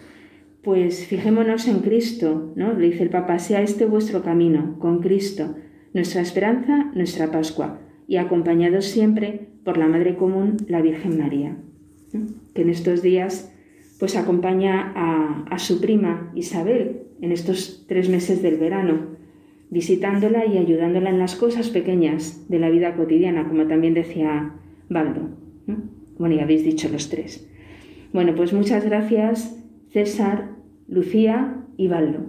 pues 0.63 1.05
fijémonos 1.05 1.67
en 1.67 1.79
Cristo, 1.79 2.51
¿no? 2.55 2.73
Le 2.73 2.89
dice 2.89 3.03
el 3.03 3.09
Papa, 3.09 3.39
sea 3.39 3.61
este 3.61 3.85
vuestro 3.85 4.23
camino, 4.23 4.77
con 4.79 4.99
Cristo, 4.99 5.55
nuestra 5.93 6.21
esperanza, 6.21 6.91
nuestra 6.93 7.31
Pascua, 7.31 7.79
y 8.07 8.17
acompañados 8.17 8.85
siempre 8.85 9.47
por 9.63 9.77
la 9.77 9.87
Madre 9.87 10.15
Común, 10.15 10.57
la 10.67 10.81
Virgen 10.81 11.17
María, 11.17 11.57
¿no? 12.11 12.25
que 12.53 12.63
en 12.63 12.69
estos 12.69 13.01
días 13.01 13.53
pues 13.99 14.15
acompaña 14.15 14.93
a, 14.95 15.45
a 15.49 15.59
su 15.59 15.81
prima 15.81 16.31
Isabel 16.33 17.01
en 17.21 17.31
estos 17.31 17.85
tres 17.87 18.09
meses 18.09 18.41
del 18.41 18.57
verano, 18.57 19.17
visitándola 19.69 20.45
y 20.45 20.57
ayudándola 20.57 21.09
en 21.09 21.19
las 21.19 21.35
cosas 21.35 21.69
pequeñas 21.69 22.49
de 22.49 22.59
la 22.59 22.69
vida 22.69 22.95
cotidiana, 22.95 23.47
como 23.47 23.67
también 23.67 23.93
decía 23.93 24.53
Baldo. 24.89 25.29
¿no? 25.67 25.77
Bueno, 26.17 26.35
ya 26.35 26.43
habéis 26.43 26.63
dicho 26.63 26.89
los 26.89 27.09
tres. 27.09 27.48
Bueno, 28.11 28.33
pues 28.35 28.53
muchas 28.53 28.85
gracias 28.85 29.55
César, 29.91 30.49
Lucía 30.87 31.63
y 31.77 31.87
Baldo. 31.87 32.19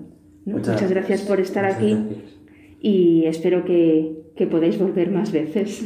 ¿no? 0.44 0.56
Muchas 0.56 0.74
Muchas, 0.74 0.90
gracias 0.90 1.22
por 1.22 1.40
estar 1.40 1.64
aquí 1.64 1.94
gracias. 1.94 2.38
y 2.80 3.24
espero 3.26 3.64
que, 3.64 4.16
que 4.36 4.46
podáis 4.46 4.78
volver 4.78 5.10
más 5.10 5.32
veces. 5.32 5.84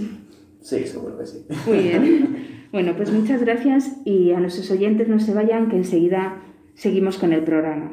Sí, 0.60 0.84
seguro 0.84 1.18
que 1.18 1.26
sí. 1.26 1.44
Muy 1.66 1.78
bien. 1.78 2.36
Bueno, 2.74 2.96
pues 2.96 3.12
muchas 3.12 3.40
gracias 3.40 3.98
y 4.04 4.32
a 4.32 4.40
nuestros 4.40 4.68
oyentes 4.72 5.06
no 5.06 5.20
se 5.20 5.32
vayan, 5.32 5.68
que 5.68 5.76
enseguida 5.76 6.42
seguimos 6.74 7.18
con 7.18 7.32
el 7.32 7.44
programa. 7.44 7.92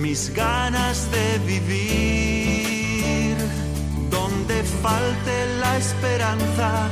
mis 0.00 0.32
ganas 0.34 1.10
de 1.10 1.38
vivir. 1.46 3.36
Donde 4.10 4.62
falte 4.82 5.34
la 5.60 5.76
esperanza, 5.76 6.88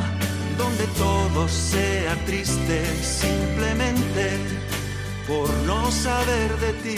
donde 0.58 0.86
todo 0.98 1.48
sea 1.48 2.14
triste, 2.26 2.84
simplemente 3.02 4.38
por 5.26 5.48
no 5.66 5.90
saber 5.90 6.56
de 6.58 6.72
ti. 6.84 6.96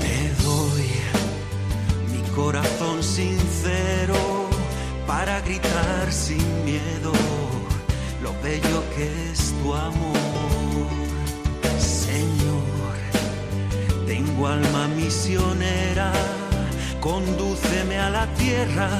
Te 0.00 0.18
doy 0.44 0.88
mi 2.12 2.22
corazón 2.34 3.02
sincero 3.02 4.48
para 5.06 5.40
gritar 5.40 6.12
sin 6.12 6.64
miedo 6.64 7.12
lo 8.22 8.32
bello 8.42 8.82
que 8.96 9.30
es 9.32 9.54
tu 9.62 9.74
amor. 9.74 10.27
Tengo 14.18 14.48
alma 14.48 14.88
misionera, 14.88 16.10
condúceme 17.00 17.98
a 18.00 18.10
la 18.10 18.26
tierra 18.34 18.90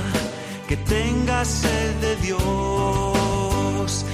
que 0.69 0.77
tenga 0.77 1.45
sed 1.45 1.95
de 2.01 2.15
Dios. 2.27 4.05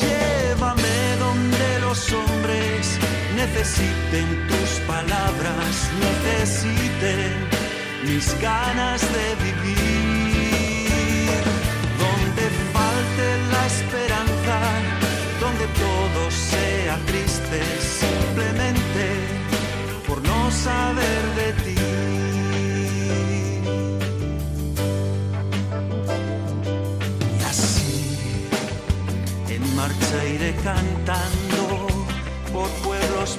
Llévame 0.00 0.98
donde 1.18 1.80
los 1.80 2.00
hombres 2.12 2.98
necesiten 3.36 4.26
tus 4.48 4.70
palabras, 4.86 5.72
necesiten 6.06 7.30
mis 8.06 8.26
ganas 8.40 9.02
de 9.02 9.26
vivir. 9.44 9.55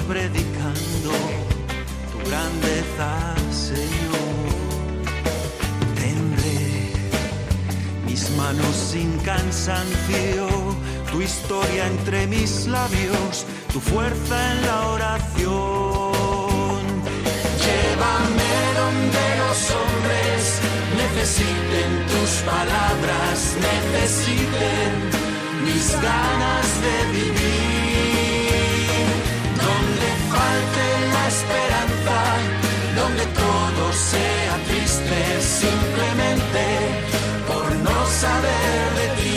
Predicando 0.08 1.12
tu 2.12 2.18
grandeza, 2.30 3.36
Señor. 3.52 5.04
Tendré 5.96 6.94
mis 8.06 8.30
manos 8.32 8.76
sin 8.92 9.18
cansancio, 9.20 10.48
tu 11.12 11.22
historia 11.22 11.88
entre 11.88 12.26
mis 12.28 12.68
labios, 12.68 13.46
tu 13.74 13.80
fuerza 13.80 14.36
en 14.54 14.62
la 14.66 14.88
oración. 14.96 16.82
Llévame 17.66 18.54
donde 18.82 19.26
los 19.44 19.60
hombres 19.78 20.42
necesiten 21.04 21.90
tus 22.12 22.32
palabras, 22.54 23.38
necesiten 23.70 24.90
mis 25.66 25.92
ganas 26.02 26.68
de 26.86 26.96
vivir. 27.12 27.77
La 31.14 31.28
esperanza, 31.28 32.18
donde 32.96 33.26
todo 33.28 33.94
sea 33.94 34.54
triste, 34.68 35.42
simplemente 35.42 36.64
por 37.48 37.76
no 37.76 38.06
saber 38.08 38.84
de 39.00 39.08
ti. 39.22 39.37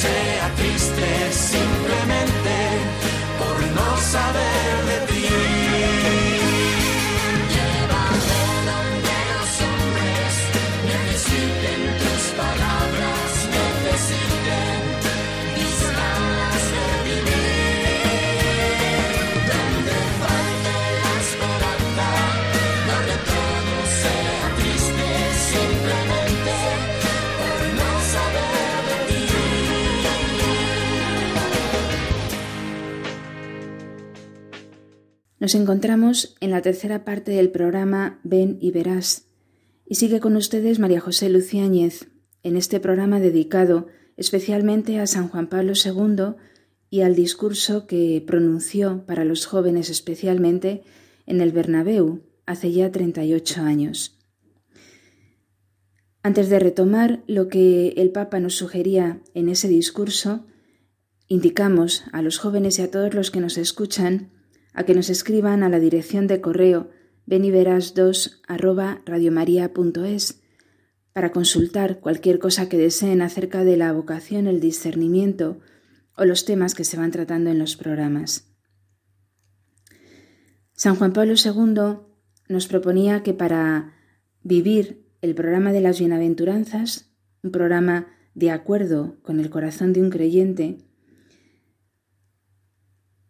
sea 0.00 0.54
triste, 0.54 1.32
simplemente 1.32 2.54
por 3.38 3.56
no 3.78 3.96
saber 4.00 4.74
de 4.90 5.07
Nos 35.40 35.54
encontramos 35.54 36.36
en 36.40 36.50
la 36.50 36.62
tercera 36.62 37.04
parte 37.04 37.30
del 37.30 37.50
programa 37.50 38.18
Ven 38.24 38.58
y 38.60 38.72
Verás. 38.72 39.26
Y 39.86 39.94
sigue 39.94 40.18
con 40.18 40.34
ustedes 40.36 40.80
María 40.80 41.00
José 41.00 41.28
Luciáñez 41.28 42.08
en 42.42 42.56
este 42.56 42.80
programa 42.80 43.20
dedicado 43.20 43.86
especialmente 44.16 44.98
a 44.98 45.06
San 45.06 45.28
Juan 45.28 45.48
Pablo 45.48 45.74
II 45.74 46.34
y 46.90 47.02
al 47.02 47.14
discurso 47.14 47.86
que 47.86 48.22
pronunció 48.26 49.06
para 49.06 49.24
los 49.24 49.46
jóvenes 49.46 49.90
especialmente 49.90 50.82
en 51.26 51.40
el 51.40 51.52
Bernabéu 51.52 52.22
hace 52.44 52.72
ya 52.72 52.90
38 52.90 53.62
años. 53.62 54.18
Antes 56.24 56.48
de 56.48 56.58
retomar 56.58 57.22
lo 57.28 57.48
que 57.48 57.90
el 57.96 58.10
Papa 58.10 58.40
nos 58.40 58.56
sugería 58.56 59.20
en 59.34 59.48
ese 59.48 59.68
discurso, 59.68 60.46
indicamos 61.28 62.02
a 62.10 62.22
los 62.22 62.38
jóvenes 62.38 62.80
y 62.80 62.82
a 62.82 62.90
todos 62.90 63.14
los 63.14 63.30
que 63.30 63.40
nos 63.40 63.56
escuchan 63.56 64.32
a 64.78 64.84
que 64.84 64.94
nos 64.94 65.10
escriban 65.10 65.64
a 65.64 65.68
la 65.68 65.80
dirección 65.80 66.28
de 66.28 66.40
correo 66.40 66.88
beniveras2 67.26 68.42
arroba 68.46 69.02
radiomaria.es 69.06 70.40
para 71.12 71.32
consultar 71.32 71.98
cualquier 71.98 72.38
cosa 72.38 72.68
que 72.68 72.78
deseen 72.78 73.20
acerca 73.20 73.64
de 73.64 73.76
la 73.76 73.92
vocación, 73.92 74.46
el 74.46 74.60
discernimiento 74.60 75.58
o 76.16 76.24
los 76.24 76.44
temas 76.44 76.76
que 76.76 76.84
se 76.84 76.96
van 76.96 77.10
tratando 77.10 77.50
en 77.50 77.58
los 77.58 77.76
programas. 77.76 78.54
San 80.74 80.94
Juan 80.94 81.12
Pablo 81.12 81.34
II 81.34 81.98
nos 82.48 82.68
proponía 82.68 83.24
que 83.24 83.34
para 83.34 83.96
vivir 84.44 85.08
el 85.22 85.34
programa 85.34 85.72
de 85.72 85.80
las 85.80 85.98
bienaventuranzas, 85.98 87.10
un 87.42 87.50
programa 87.50 88.06
de 88.34 88.52
acuerdo 88.52 89.16
con 89.22 89.40
el 89.40 89.50
corazón 89.50 89.92
de 89.92 90.02
un 90.02 90.10
creyente, 90.10 90.78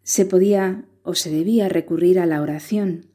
se 0.03 0.27
podía 0.27 0.85
o 1.09 1.15
se 1.15 1.31
debía 1.31 1.67
recurrir 1.69 2.19
a 2.19 2.27
la 2.27 2.39
oración, 2.39 3.07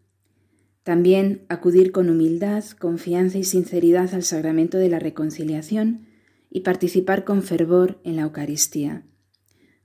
también 0.82 1.47
acudir 1.49 1.92
con 1.92 2.11
humildad, 2.11 2.64
confianza 2.80 3.38
y 3.38 3.45
sinceridad 3.45 4.12
al 4.14 4.24
sacramento 4.24 4.78
de 4.78 4.88
la 4.88 4.99
reconciliación 4.99 6.09
y 6.51 6.62
participar 6.62 7.22
con 7.22 7.45
fervor 7.45 8.01
en 8.03 8.16
la 8.16 8.22
Eucaristía. 8.22 9.05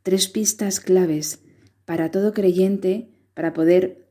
Tres 0.01 0.27
pistas 0.27 0.79
claves 0.79 1.43
para 1.85 2.09
todo 2.09 2.33
creyente 2.33 3.11
para 3.35 3.53
poder 3.53 4.09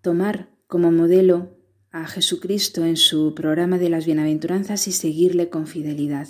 tomar 0.00 0.50
como 0.68 0.92
modelo 0.92 1.58
a 1.90 2.06
Jesucristo 2.06 2.84
en 2.84 2.96
su 2.96 3.34
programa 3.34 3.78
de 3.78 3.88
las 3.88 4.06
bienaventuranzas 4.06 4.86
y 4.86 4.92
seguirle 4.92 5.48
con 5.48 5.66
fidelidad. 5.66 6.28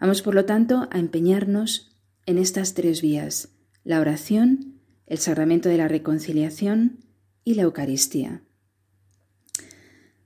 Vamos, 0.00 0.20
por 0.20 0.34
lo 0.34 0.46
tanto, 0.46 0.88
a 0.90 0.98
empeñarnos 0.98 1.96
en 2.26 2.38
estas 2.38 2.74
tres 2.74 3.02
vías, 3.02 3.50
la 3.84 4.00
oración, 4.00 4.73
el 5.06 5.18
sacramento 5.18 5.68
de 5.68 5.76
la 5.76 5.88
reconciliación 5.88 7.04
y 7.44 7.54
la 7.54 7.62
Eucaristía. 7.62 8.42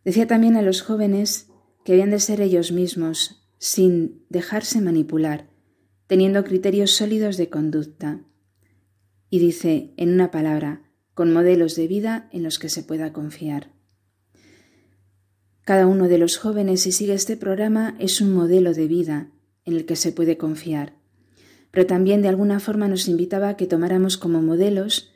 Decía 0.04 0.26
también 0.26 0.56
a 0.56 0.62
los 0.62 0.82
jóvenes 0.82 1.48
que 1.84 1.92
habían 1.92 2.10
de 2.10 2.20
ser 2.20 2.40
ellos 2.40 2.72
mismos, 2.72 3.48
sin 3.58 4.24
dejarse 4.28 4.80
manipular, 4.80 5.48
teniendo 6.06 6.44
criterios 6.44 6.92
sólidos 6.92 7.36
de 7.36 7.50
conducta. 7.50 8.20
Y 9.30 9.40
dice, 9.40 9.92
en 9.96 10.14
una 10.14 10.30
palabra, 10.30 10.82
con 11.14 11.32
modelos 11.32 11.74
de 11.74 11.88
vida 11.88 12.28
en 12.32 12.42
los 12.42 12.58
que 12.58 12.68
se 12.68 12.82
pueda 12.82 13.12
confiar. 13.12 13.72
Cada 15.62 15.86
uno 15.86 16.08
de 16.08 16.16
los 16.16 16.38
jóvenes, 16.38 16.82
si 16.82 16.92
sigue 16.92 17.12
este 17.12 17.36
programa, 17.36 17.96
es 17.98 18.20
un 18.20 18.32
modelo 18.32 18.72
de 18.72 18.86
vida 18.86 19.30
en 19.64 19.74
el 19.74 19.84
que 19.84 19.96
se 19.96 20.12
puede 20.12 20.38
confiar. 20.38 20.97
Pero 21.70 21.86
también 21.86 22.22
de 22.22 22.28
alguna 22.28 22.60
forma 22.60 22.88
nos 22.88 23.08
invitaba 23.08 23.50
a 23.50 23.56
que 23.56 23.66
tomáramos 23.66 24.16
como 24.16 24.42
modelos 24.42 25.12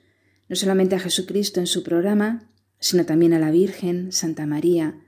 no 0.48 0.56
solamente 0.56 0.94
a 0.94 0.98
Jesucristo 0.98 1.60
en 1.60 1.66
su 1.66 1.82
programa, 1.82 2.50
sino 2.78 3.06
también 3.06 3.32
a 3.32 3.38
la 3.38 3.50
Virgen, 3.50 4.12
Santa 4.12 4.44
María, 4.44 5.00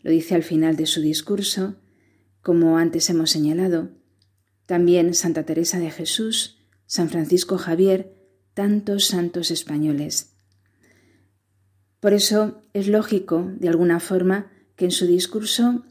lo 0.00 0.10
dice 0.10 0.34
al 0.34 0.42
final 0.42 0.76
de 0.76 0.86
su 0.86 1.02
discurso, 1.02 1.76
como 2.40 2.78
antes 2.78 3.10
hemos 3.10 3.30
señalado, 3.30 3.90
también 4.64 5.12
Santa 5.12 5.44
Teresa 5.44 5.78
de 5.78 5.90
Jesús, 5.90 6.64
San 6.86 7.10
Francisco 7.10 7.58
Javier, 7.58 8.14
tantos 8.54 9.06
santos 9.06 9.50
españoles. 9.50 10.36
Por 12.00 12.14
eso 12.14 12.62
es 12.72 12.88
lógico, 12.88 13.50
de 13.58 13.68
alguna 13.68 14.00
forma, 14.00 14.50
que 14.76 14.86
en 14.86 14.92
su 14.92 15.06
discurso 15.06 15.84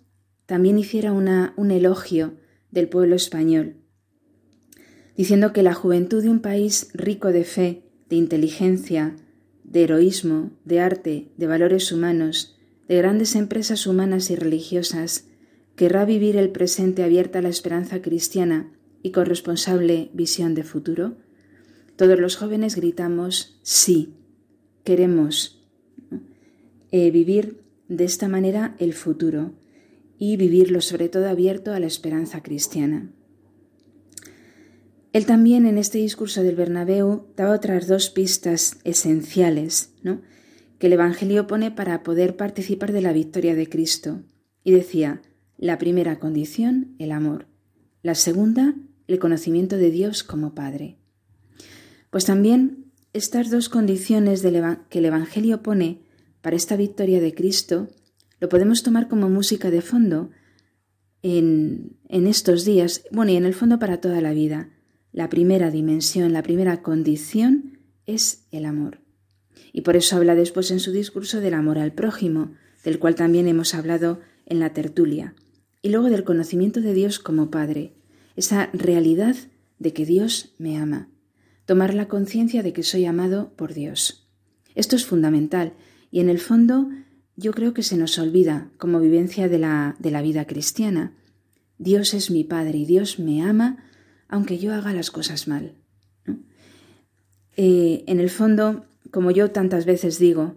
también 0.45 0.80
hiciera 0.80 1.12
una, 1.12 1.53
un 1.58 1.70
elogio 1.70 2.38
del 2.72 2.89
pueblo 2.89 3.16
español, 3.16 3.78
diciendo 5.18 5.53
que 5.53 5.63
la 5.63 5.74
juventud 5.74 6.22
de 6.22 6.30
un 6.30 6.39
país 6.39 6.89
rico 6.93 7.32
de 7.32 7.43
fe, 7.43 7.84
de 8.09 8.16
inteligencia, 8.16 9.16
de 9.63 9.84
heroísmo, 9.84 10.51
de 10.63 10.80
arte, 10.80 11.32
de 11.38 11.47
valores 11.47 11.91
humanos, 11.91 12.57
de 12.88 12.97
grandes 12.97 13.36
empresas 13.36 13.88
humanas 13.88 14.30
y 14.30 14.36
religiosas, 14.36 15.28
querrá 15.76 16.05
vivir 16.05 16.38
el 16.38 16.49
presente 16.49 17.03
abierta 17.03 17.39
a 17.39 17.41
la 17.41 17.49
esperanza 17.49 18.01
cristiana 18.01 18.72
y 19.01 19.11
con 19.11 19.26
responsable 19.26 20.09
visión 20.13 20.53
de 20.55 20.63
futuro? 20.63 21.18
Todos 21.95 22.20
los 22.20 22.36
jóvenes 22.36 22.76
gritamos 22.76 23.59
sí, 23.63 24.16
queremos 24.84 25.66
eh, 26.91 27.11
vivir 27.11 27.61
de 27.88 28.03
esta 28.03 28.28
manera 28.28 28.76
el 28.80 28.93
futuro 28.93 29.53
y 30.18 30.38
vivirlo 30.38 30.82
sobre 30.82 31.09
todo 31.09 31.28
abierto 31.28 31.74
a 31.74 31.80
la 31.80 31.88
esperanza 31.88 32.41
cristiana. 32.41 33.11
Él 35.16 35.26
también 35.26 35.66
en 35.66 35.78
este 35.78 35.99
discurso 35.99 36.43
del 36.43 36.57
Bernabéu 36.57 37.28
daba 37.38 37.55
otras 37.55 37.88
dos 37.88 38.09
pistas 38.09 38.80
esenciales 38.84 39.93
¿no? 40.03 40.22
que 40.78 40.88
el 40.88 40.93
Evangelio 40.93 41.47
pone 41.47 41.72
para 41.72 42.03
poder 42.03 42.36
participar 42.36 42.91
de 42.91 43.01
la 43.01 43.13
victoria 43.13 43.55
de 43.55 43.70
Cristo. 43.70 44.24
Y 44.66 44.74
decía, 44.74 45.22
la 45.57 45.78
primera 45.78 46.20
condición, 46.20 46.97
el 46.99 47.13
amor. 47.13 47.47
La 48.01 48.13
segunda, 48.13 48.76
el 49.07 49.18
conocimiento 49.18 49.78
de 49.78 49.89
Dios 49.89 50.26
como 50.26 50.53
Padre. 50.53 50.97
Pues 52.09 52.26
también 52.26 52.91
estas 53.13 53.49
dos 53.49 53.70
condiciones 53.70 54.41
que 54.41 54.99
el 54.99 55.05
Evangelio 55.05 55.63
pone 55.63 56.01
para 56.41 56.57
esta 56.57 56.76
victoria 56.76 57.22
de 57.22 57.34
Cristo 57.34 57.88
lo 58.41 58.49
podemos 58.49 58.84
tomar 58.84 59.07
como 59.07 59.30
música 59.30 59.72
de 59.72 59.80
fondo 59.80 60.30
en, 61.22 61.95
en 62.09 62.28
estos 62.28 62.66
días, 62.66 63.05
bueno, 63.13 63.32
y 63.32 63.38
en 63.38 63.45
el 63.45 63.53
fondo 63.53 63.80
para 63.80 64.01
toda 64.01 64.20
la 64.20 64.34
vida. 64.34 64.74
La 65.16 65.30
primera 65.30 65.72
dimensión, 65.72 66.34
la 66.34 66.43
primera 66.43 66.82
condición 66.82 67.80
es 68.05 68.47
el 68.51 68.66
amor. 68.66 68.99
Y 69.72 69.80
por 69.80 69.95
eso 69.95 70.18
habla 70.18 70.36
después 70.36 70.72
en 70.72 70.82
su 70.82 70.91
discurso 70.91 71.39
del 71.39 71.53
amor 71.53 71.80
al 71.80 71.93
prójimo, 71.93 72.51
del 72.84 72.99
cual 72.99 73.16
también 73.16 73.47
hemos 73.47 73.74
hablado 73.76 74.20
en 74.45 74.59
la 74.59 74.74
tertulia, 74.74 75.34
y 75.82 75.88
luego 75.88 76.09
del 76.09 76.26
conocimiento 76.26 76.82
de 76.82 76.93
Dios 76.93 77.20
como 77.20 77.49
Padre, 77.49 77.93
esa 78.36 78.70
realidad 78.74 79.38
de 79.80 79.93
que 79.93 80.05
Dios 80.05 80.53
me 80.57 80.78
ama, 80.78 81.07
tomar 81.66 81.93
la 81.93 82.09
conciencia 82.09 82.61
de 82.61 82.74
que 82.74 82.84
soy 82.84 83.05
amado 83.05 83.53
por 83.55 83.74
Dios. 83.74 84.28
Esto 84.76 84.97
es 84.97 85.05
fundamental 85.05 85.76
y 86.11 86.20
en 86.20 86.28
el 86.28 86.39
fondo 86.39 86.89
yo 87.38 87.53
creo 87.53 87.74
que 87.74 87.84
se 87.84 87.95
nos 87.95 88.20
olvida 88.20 88.70
como 88.78 88.99
vivencia 88.99 89.47
de 89.47 89.59
la, 89.59 89.95
de 89.97 90.11
la 90.11 90.22
vida 90.22 90.45
cristiana. 90.45 91.16
Dios 91.78 92.13
es 92.13 92.32
mi 92.32 92.43
Padre 92.43 92.80
y 92.80 92.86
Dios 92.86 93.18
me 93.18 93.41
ama 93.41 93.86
aunque 94.28 94.57
yo 94.57 94.73
haga 94.73 94.93
las 94.93 95.11
cosas 95.11 95.47
mal. 95.47 95.76
Eh, 97.57 98.03
en 98.07 98.19
el 98.19 98.30
fondo, 98.30 98.86
como 99.11 99.32
yo 99.32 99.51
tantas 99.51 99.86
veces 99.86 100.19
digo, 100.19 100.55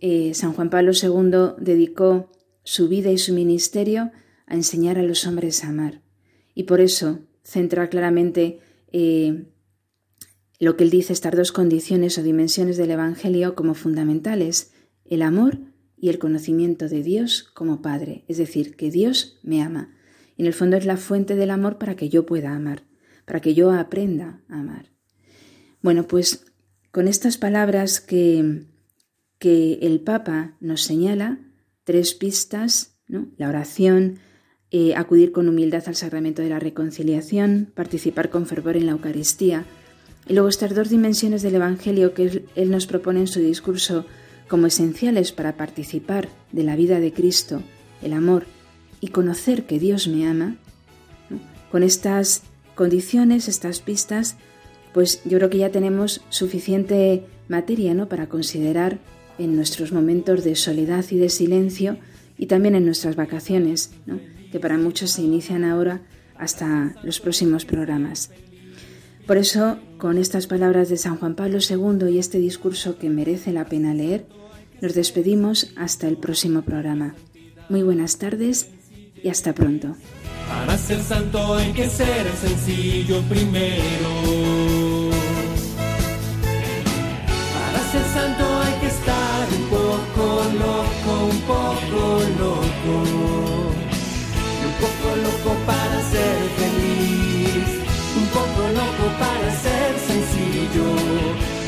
eh, 0.00 0.34
San 0.34 0.52
Juan 0.52 0.70
Pablo 0.70 0.92
II 0.92 1.62
dedicó 1.62 2.30
su 2.64 2.88
vida 2.88 3.10
y 3.10 3.18
su 3.18 3.32
ministerio 3.32 4.10
a 4.46 4.54
enseñar 4.54 4.98
a 4.98 5.02
los 5.02 5.26
hombres 5.26 5.64
a 5.64 5.68
amar. 5.68 6.02
Y 6.54 6.64
por 6.64 6.80
eso 6.80 7.20
centra 7.42 7.88
claramente 7.88 8.60
eh, 8.92 9.46
lo 10.58 10.76
que 10.76 10.84
él 10.84 10.90
dice, 10.90 11.12
estas 11.12 11.34
dos 11.34 11.50
condiciones 11.50 12.18
o 12.18 12.22
dimensiones 12.22 12.76
del 12.76 12.90
Evangelio 12.90 13.54
como 13.54 13.74
fundamentales, 13.74 14.72
el 15.04 15.22
amor 15.22 15.58
y 15.96 16.08
el 16.08 16.18
conocimiento 16.18 16.88
de 16.88 17.02
Dios 17.02 17.44
como 17.54 17.82
Padre, 17.82 18.24
es 18.28 18.36
decir, 18.36 18.76
que 18.76 18.90
Dios 18.90 19.38
me 19.42 19.62
ama. 19.62 19.94
En 20.42 20.46
el 20.46 20.54
fondo 20.54 20.76
es 20.76 20.84
la 20.84 20.96
fuente 20.96 21.36
del 21.36 21.52
amor 21.52 21.78
para 21.78 21.94
que 21.94 22.08
yo 22.08 22.26
pueda 22.26 22.52
amar, 22.52 22.82
para 23.26 23.38
que 23.38 23.54
yo 23.54 23.70
aprenda 23.70 24.40
a 24.48 24.58
amar. 24.58 24.90
Bueno, 25.82 26.08
pues 26.08 26.46
con 26.90 27.06
estas 27.06 27.38
palabras 27.38 28.00
que, 28.00 28.64
que 29.38 29.74
el 29.82 30.00
Papa 30.00 30.56
nos 30.58 30.82
señala, 30.82 31.38
tres 31.84 32.14
pistas, 32.14 32.98
la 33.06 33.48
oración, 33.48 34.18
eh, 34.72 34.96
acudir 34.96 35.30
con 35.30 35.48
humildad 35.48 35.84
al 35.86 35.94
sacramento 35.94 36.42
de 36.42 36.48
la 36.48 36.58
reconciliación, 36.58 37.70
participar 37.72 38.28
con 38.28 38.46
fervor 38.46 38.76
en 38.76 38.86
la 38.86 38.92
Eucaristía, 38.92 39.64
y 40.26 40.32
luego 40.32 40.48
estas 40.48 40.74
dos 40.74 40.90
dimensiones 40.90 41.42
del 41.42 41.54
Evangelio 41.54 42.14
que 42.14 42.42
él 42.56 42.70
nos 42.72 42.88
propone 42.88 43.20
en 43.20 43.28
su 43.28 43.38
discurso 43.38 44.06
como 44.48 44.66
esenciales 44.66 45.30
para 45.30 45.56
participar 45.56 46.28
de 46.50 46.64
la 46.64 46.74
vida 46.74 46.98
de 46.98 47.12
Cristo, 47.12 47.62
el 48.02 48.12
amor 48.12 48.44
y 49.02 49.08
conocer 49.08 49.66
que 49.66 49.80
Dios 49.80 50.06
me 50.06 50.26
ama, 50.26 50.56
con 51.70 51.82
estas 51.82 52.44
condiciones, 52.76 53.48
estas 53.48 53.80
pistas, 53.80 54.36
pues 54.94 55.22
yo 55.24 55.38
creo 55.38 55.50
que 55.50 55.58
ya 55.58 55.70
tenemos 55.70 56.22
suficiente 56.30 57.24
materia 57.48 57.94
¿no? 57.94 58.08
para 58.08 58.28
considerar 58.28 59.00
en 59.38 59.56
nuestros 59.56 59.92
momentos 59.92 60.44
de 60.44 60.54
soledad 60.54 61.04
y 61.10 61.16
de 61.16 61.30
silencio 61.30 61.98
y 62.38 62.46
también 62.46 62.76
en 62.76 62.86
nuestras 62.86 63.16
vacaciones, 63.16 63.90
que 64.52 64.60
para 64.60 64.78
muchos 64.78 65.10
se 65.10 65.22
inician 65.22 65.64
ahora 65.64 66.00
hasta 66.36 66.94
los 67.02 67.18
próximos 67.18 67.64
programas. 67.64 68.30
Por 69.26 69.36
eso, 69.36 69.78
con 69.98 70.16
estas 70.16 70.46
palabras 70.46 70.88
de 70.88 70.96
San 70.96 71.16
Juan 71.16 71.34
Pablo 71.34 71.58
II 71.58 72.08
y 72.08 72.18
este 72.18 72.38
discurso 72.38 72.98
que 72.98 73.10
merece 73.10 73.52
la 73.52 73.66
pena 73.66 73.94
leer, 73.94 74.26
nos 74.80 74.94
despedimos 74.94 75.72
hasta 75.76 76.06
el 76.06 76.18
próximo 76.18 76.62
programa. 76.62 77.14
Muy 77.68 77.82
buenas 77.82 78.18
tardes 78.18 78.68
y 79.22 79.28
hasta 79.28 79.52
pronto. 79.52 79.88
Para 80.48 80.76
ser 80.76 81.02
santo 81.02 81.54
hay 81.54 81.72
que 81.72 81.88
ser 81.88 82.26
sencillo 82.40 83.22
primero. 83.22 84.10
Para 87.54 87.80
ser 87.92 88.04
santo 88.12 88.44
hay 88.62 88.74
que 88.80 88.86
estar 88.86 89.48
un 89.58 89.64
poco 89.68 90.24
loco, 90.64 91.10
un 91.30 91.40
poco 91.42 92.22
loco. 92.38 92.94
Y 94.58 94.64
un 94.70 94.74
poco 94.82 95.08
loco 95.26 95.56
para 95.66 95.98
ser 96.10 96.36
feliz. 96.58 97.68
Un 98.20 98.26
poco 98.26 98.62
loco 98.80 99.04
para 99.18 99.48
ser 99.64 99.90
sencillo. 100.06 100.88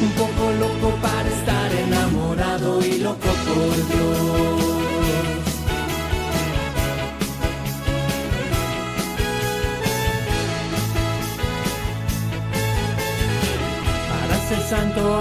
Un 0.02 0.10
poco 0.12 0.52
loco 0.60 0.96
para 1.00 1.28
estar 1.28 1.72
enamorado 1.72 2.84
y 2.84 2.98
loco 2.98 3.30
por 3.46 3.76
Dios. 3.88 4.53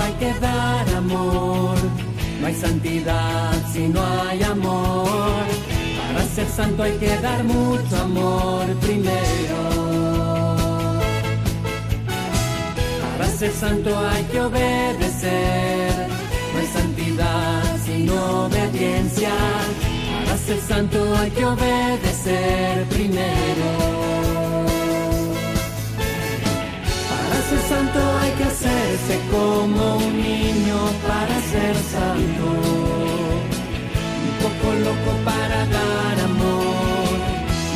Hay 0.01 0.13
que 0.13 0.33
dar 0.39 0.89
amor. 0.95 1.75
No 2.39 2.47
hay 2.47 2.55
santidad 2.55 3.53
si 3.71 3.87
no 3.87 4.01
hay 4.03 4.43
amor. 4.43 5.43
Para 6.07 6.25
ser 6.25 6.47
santo 6.47 6.83
hay 6.83 6.97
que 6.97 7.17
dar 7.17 7.43
mucho 7.43 7.95
amor 7.97 8.65
primero. 8.81 9.61
Para 13.17 13.29
ser 13.31 13.51
santo 13.51 13.89
hay 14.09 14.23
que 14.25 14.41
obedecer. 14.41 16.07
No 16.53 16.59
hay 16.59 16.67
santidad 16.67 17.77
sin 17.85 18.09
obediencia. 18.09 19.33
Para 20.25 20.37
ser 20.37 20.59
santo 20.61 21.15
hay 21.17 21.31
que 21.31 21.45
obedecer 21.45 22.85
primero. 22.89 24.22
Hay 27.99 28.31
que 28.31 28.43
hacerse 28.43 29.19
como 29.31 29.97
un 29.97 30.21
niño 30.21 30.77
para 31.07 31.35
ser 31.51 31.75
santo. 31.93 32.45
Un 34.27 34.33
poco 34.43 34.67
loco 34.87 35.11
para 35.25 35.65
dar 35.77 36.19
amor, 36.31 37.17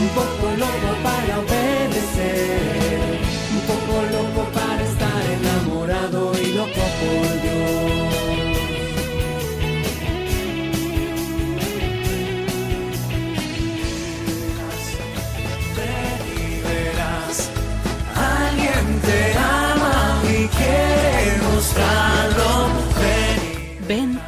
un 0.04 0.10
poco 0.20 0.46
loco 0.64 0.90
para 1.04 1.40
obedecer, 1.40 3.20
un 3.56 3.62
poco 3.72 3.94
loco 4.16 4.42
para 4.54 4.84
estar 4.84 5.24
enamorado 5.38 6.32
y 6.42 6.54
loco 6.54 6.84
por 7.00 7.37